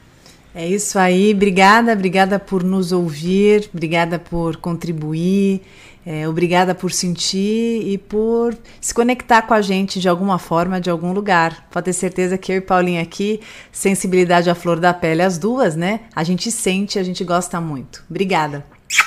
É 0.54 0.68
isso 0.68 0.98
aí, 0.98 1.32
obrigada, 1.34 1.92
obrigada 1.92 2.38
por 2.38 2.62
nos 2.62 2.92
ouvir, 2.92 3.68
obrigada 3.74 4.20
por 4.20 4.56
contribuir, 4.56 5.62
é, 6.06 6.28
obrigada 6.28 6.74
por 6.74 6.92
sentir 6.92 7.82
e 7.84 7.98
por 7.98 8.56
se 8.80 8.94
conectar 8.94 9.42
com 9.42 9.54
a 9.54 9.60
gente 9.60 9.98
de 9.98 10.08
alguma 10.08 10.38
forma, 10.38 10.80
de 10.80 10.90
algum 10.90 11.12
lugar. 11.12 11.66
Pode 11.72 11.86
ter 11.86 11.92
certeza 11.92 12.38
que 12.38 12.52
eu 12.52 12.56
e 12.58 12.60
Paulinha 12.60 13.02
aqui, 13.02 13.40
sensibilidade 13.72 14.48
à 14.48 14.54
flor 14.54 14.78
da 14.78 14.94
pele, 14.94 15.22
as 15.22 15.38
duas, 15.38 15.74
né? 15.74 16.00
A 16.14 16.22
gente 16.22 16.52
sente, 16.52 16.98
a 16.98 17.02
gente 17.02 17.24
gosta 17.24 17.60
muito. 17.60 18.04
Obrigada. 18.08 18.64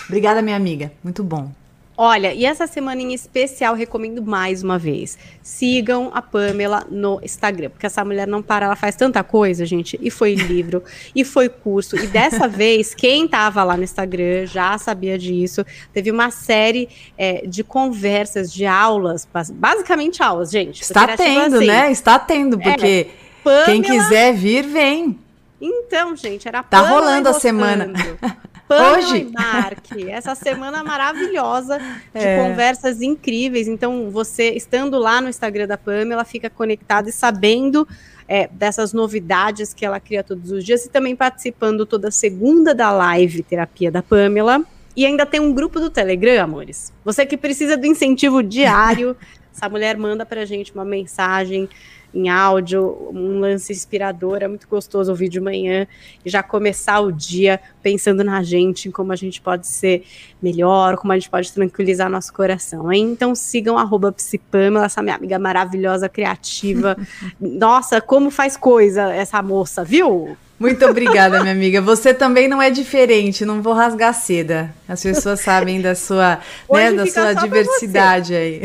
Obrigada, 0.07 0.41
minha 0.41 0.57
amiga. 0.57 0.91
Muito 1.01 1.23
bom. 1.23 1.51
Olha, 1.99 2.31
e 2.31 2.45
essa 2.45 2.67
semana 2.67 3.01
em 3.01 3.11
especial, 3.11 3.73
recomendo 3.73 4.21
mais 4.21 4.61
uma 4.61 4.77
vez. 4.77 5.17
Sigam 5.41 6.11
a 6.13 6.21
Pamela 6.21 6.85
no 6.91 7.19
Instagram, 7.23 7.71
porque 7.71 7.87
essa 7.87 8.05
mulher 8.05 8.27
não 8.27 8.43
para, 8.43 8.67
ela 8.67 8.75
faz 8.75 8.95
tanta 8.95 9.23
coisa, 9.23 9.65
gente. 9.65 9.97
E 9.99 10.11
foi 10.11 10.35
livro, 10.35 10.83
e 11.15 11.23
foi 11.23 11.49
curso. 11.49 11.95
E 11.95 12.05
dessa 12.05 12.45
vez, 12.47 12.93
quem 12.93 13.27
tava 13.27 13.63
lá 13.63 13.75
no 13.75 13.83
Instagram 13.83 14.45
já 14.45 14.77
sabia 14.77 15.17
disso. 15.17 15.65
Teve 15.91 16.11
uma 16.11 16.29
série 16.29 16.87
é, 17.17 17.47
de 17.47 17.63
conversas, 17.63 18.53
de 18.53 18.67
aulas, 18.67 19.27
basicamente 19.51 20.21
aulas, 20.21 20.51
gente. 20.51 20.83
Está 20.83 21.07
tipo 21.07 21.23
tendo, 21.23 21.55
assim, 21.55 21.65
né? 21.65 21.91
Está 21.91 22.19
tendo, 22.19 22.61
é, 22.61 22.63
porque 22.63 23.07
é, 23.09 23.43
Pamela... 23.43 23.65
quem 23.65 23.81
quiser 23.81 24.33
vir, 24.35 24.67
vem. 24.67 25.17
Então, 25.59 26.15
gente, 26.15 26.47
era 26.47 26.61
Tá 26.61 26.81
rolando 26.81 27.27
a 27.29 27.33
semana. 27.33 27.91
Pamela 28.67 28.97
Hoje? 28.97 29.29
Marque, 29.31 30.09
essa 30.09 30.35
semana 30.35 30.83
maravilhosa 30.83 31.79
de 32.13 32.19
é. 32.19 32.37
conversas 32.37 33.01
incríveis. 33.01 33.67
Então, 33.67 34.11
você 34.11 34.51
estando 34.51 34.99
lá 34.99 35.21
no 35.21 35.29
Instagram 35.29 35.67
da 35.67 35.77
Pamela, 35.77 36.25
fica 36.25 36.49
conectado 36.49 37.07
e 37.07 37.11
sabendo 37.11 37.87
é, 38.27 38.47
dessas 38.51 38.91
novidades 38.91 39.73
que 39.73 39.85
ela 39.85 39.99
cria 39.99 40.23
todos 40.23 40.51
os 40.51 40.63
dias 40.65 40.85
e 40.85 40.89
também 40.89 41.15
participando 41.15 41.85
toda 41.85 42.11
segunda 42.11 42.75
da 42.75 42.91
live 42.91 43.41
Terapia 43.41 43.89
da 43.89 44.03
Pamela. 44.03 44.61
E 44.95 45.05
ainda 45.05 45.25
tem 45.25 45.39
um 45.39 45.53
grupo 45.53 45.79
do 45.79 45.89
Telegram, 45.89 46.43
amores. 46.43 46.91
Você 47.05 47.25
que 47.25 47.37
precisa 47.37 47.77
do 47.77 47.85
incentivo 47.85 48.43
diário, 48.43 49.15
essa 49.55 49.69
mulher 49.69 49.95
manda 49.95 50.25
pra 50.25 50.43
gente 50.43 50.73
uma 50.73 50.83
mensagem 50.83 51.69
em 52.17 52.29
áudio, 52.29 53.11
um 53.13 53.39
lance 53.39 53.71
inspirador, 53.71 54.39
é 54.41 54.47
muito 54.47 54.67
gostoso 54.67 55.11
ouvir 55.11 55.29
de 55.29 55.39
manhã 55.39 55.85
e 56.25 56.29
já 56.29 56.41
começar 56.41 56.99
o 56.99 57.11
dia 57.11 57.59
pensando 57.83 58.23
na 58.23 58.41
gente, 58.41 58.89
em 58.89 58.91
como 58.91 59.13
a 59.13 59.15
gente 59.15 59.39
pode 59.39 59.67
ser 59.67 60.03
melhor, 60.41 60.97
como 60.97 61.13
a 61.13 61.15
gente 61.15 61.29
pode 61.29 61.53
tranquilizar 61.53 62.09
nosso 62.09 62.33
coração. 62.33 62.91
Hein? 62.91 63.11
Então 63.11 63.35
sigam 63.35 63.77
arroba 63.77 64.11
Psipamela, 64.11 64.85
essa 64.85 65.03
minha 65.03 65.15
amiga 65.15 65.37
maravilhosa, 65.37 66.09
criativa. 66.09 66.97
Nossa, 67.39 68.01
como 68.01 68.31
faz 68.31 68.57
coisa 68.57 69.13
essa 69.13 69.41
moça, 69.43 69.83
viu? 69.83 70.35
Muito 70.59 70.83
obrigada, 70.85 71.39
minha 71.41 71.53
amiga. 71.53 71.81
Você 71.81 72.13
também 72.13 72.47
não 72.47 72.59
é 72.59 72.71
diferente, 72.71 73.45
não 73.45 73.61
vou 73.61 73.73
rasgar 73.73 74.13
seda. 74.13 74.73
As 74.87 75.03
pessoas 75.03 75.39
sabem 75.41 75.79
da 75.79 75.93
sua, 75.93 76.39
né, 76.71 76.91
da 76.91 77.05
sua 77.05 77.33
diversidade 77.33 78.33
aí. 78.33 78.63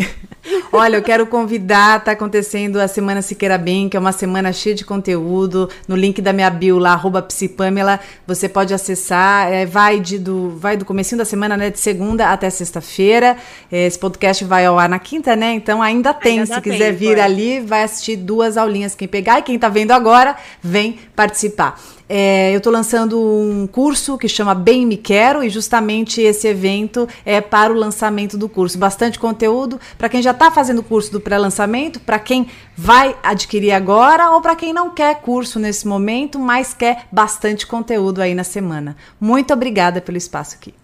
Olha, 0.72 0.97
eu 0.97 1.03
quero 1.03 1.26
convidar, 1.26 2.03
tá 2.03 2.12
acontecendo 2.12 2.80
a 2.80 2.88
Semana 2.88 3.22
Siqueira 3.22 3.57
Bem, 3.57 3.88
que 3.88 3.97
é 3.97 4.01
uma 4.01 4.11
semana 4.11 4.53
cheia 4.53 4.74
de 4.74 4.84
conteúdo. 4.84 5.68
No 5.86 5.95
link 5.95 6.20
da 6.20 6.32
minha 6.32 6.51
bio 6.51 6.78
lá, 6.78 6.93
arroba 6.93 7.22
Psipamela, 7.22 8.01
você 8.26 8.49
pode 8.49 8.74
acessar. 8.74 9.53
É, 9.53 9.64
vai, 9.64 10.01
de, 10.01 10.18
do, 10.18 10.57
vai 10.59 10.76
do 10.76 10.84
comecinho 10.84 11.18
da 11.18 11.24
semana, 11.24 11.57
né? 11.57 11.70
De 11.70 11.78
segunda 11.78 12.32
até 12.32 12.51
sexta-feira. 12.51 13.36
Esse 13.70 13.99
podcast 13.99 14.45
vai 14.45 14.66
ao 14.66 14.78
ar 14.78 14.88
na 14.88 14.99
quinta, 14.99 15.36
né? 15.36 15.53
Então 15.53 15.80
ainda 15.80 16.12
tem. 16.12 16.40
Ainda 16.40 16.55
se 16.55 16.61
quiser 16.61 16.86
tempo, 16.86 16.99
vir 16.99 17.18
é. 17.18 17.22
ali, 17.22 17.61
vai 17.61 17.84
assistir 17.84 18.16
duas 18.16 18.57
aulinhas. 18.57 18.95
Quem 18.95 19.07
pegar 19.07 19.38
e 19.38 19.43
quem 19.43 19.59
tá 19.59 19.68
vendo 19.68 19.93
agora, 19.93 20.36
vem 20.61 20.99
participar. 21.14 21.78
É, 22.15 22.53
eu 22.53 22.59
estou 22.59 22.71
lançando 22.71 23.19
um 23.19 23.67
curso 23.67 24.19
que 24.19 24.29
chama 24.29 24.55
Bem 24.55 24.85
Me 24.85 24.99
Quero 24.99 25.43
e 25.43 25.49
justamente 25.49 26.21
esse 26.21 26.47
evento 26.47 27.09
é 27.25 27.41
para 27.41 27.73
o 27.73 27.75
lançamento 27.75 28.37
do 28.37 28.51
curso. 28.51 28.77
Bastante 28.77 29.19
conteúdo 29.19 29.81
para 29.97 30.11
quem 30.11 30.21
já 30.21 30.33
está 30.33 30.51
fazendo 30.51 30.81
o 30.81 30.83
curso 30.83 31.11
do 31.11 31.23
pré-lançamento, 31.23 31.99
para 32.01 32.19
quem 32.19 32.49
vai 32.77 33.17
adquirir 33.23 33.73
agora 33.73 34.31
ou 34.31 34.43
para 34.43 34.55
quem 34.55 34.75
não 34.75 34.91
quer 34.91 35.23
curso 35.23 35.59
nesse 35.59 35.89
momento, 35.89 36.39
mas 36.39 36.75
quer 36.75 37.07
bastante 37.11 37.67
conteúdo 37.67 38.21
aí 38.21 38.35
na 38.35 38.45
semana. 38.45 38.95
Muito 39.19 39.51
obrigada 39.55 39.99
pelo 39.99 40.19
espaço 40.19 40.57
aqui. 40.57 40.75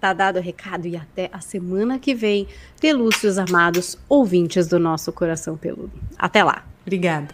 Tá 0.00 0.12
dado 0.12 0.40
o 0.40 0.42
recado 0.42 0.88
e 0.88 0.96
até 0.96 1.30
a 1.32 1.40
semana 1.40 2.00
que 2.00 2.12
vem, 2.12 2.48
pelúcios 2.80 3.38
amados 3.38 3.96
ouvintes 4.08 4.66
do 4.66 4.80
nosso 4.80 5.12
Coração 5.12 5.56
Peludo. 5.56 5.92
Até 6.18 6.42
lá. 6.42 6.64
Obrigada. 6.84 7.28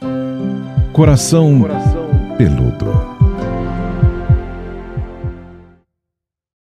Coração, 0.92 1.58
Coração. 1.62 2.10
Peludo. 2.36 3.17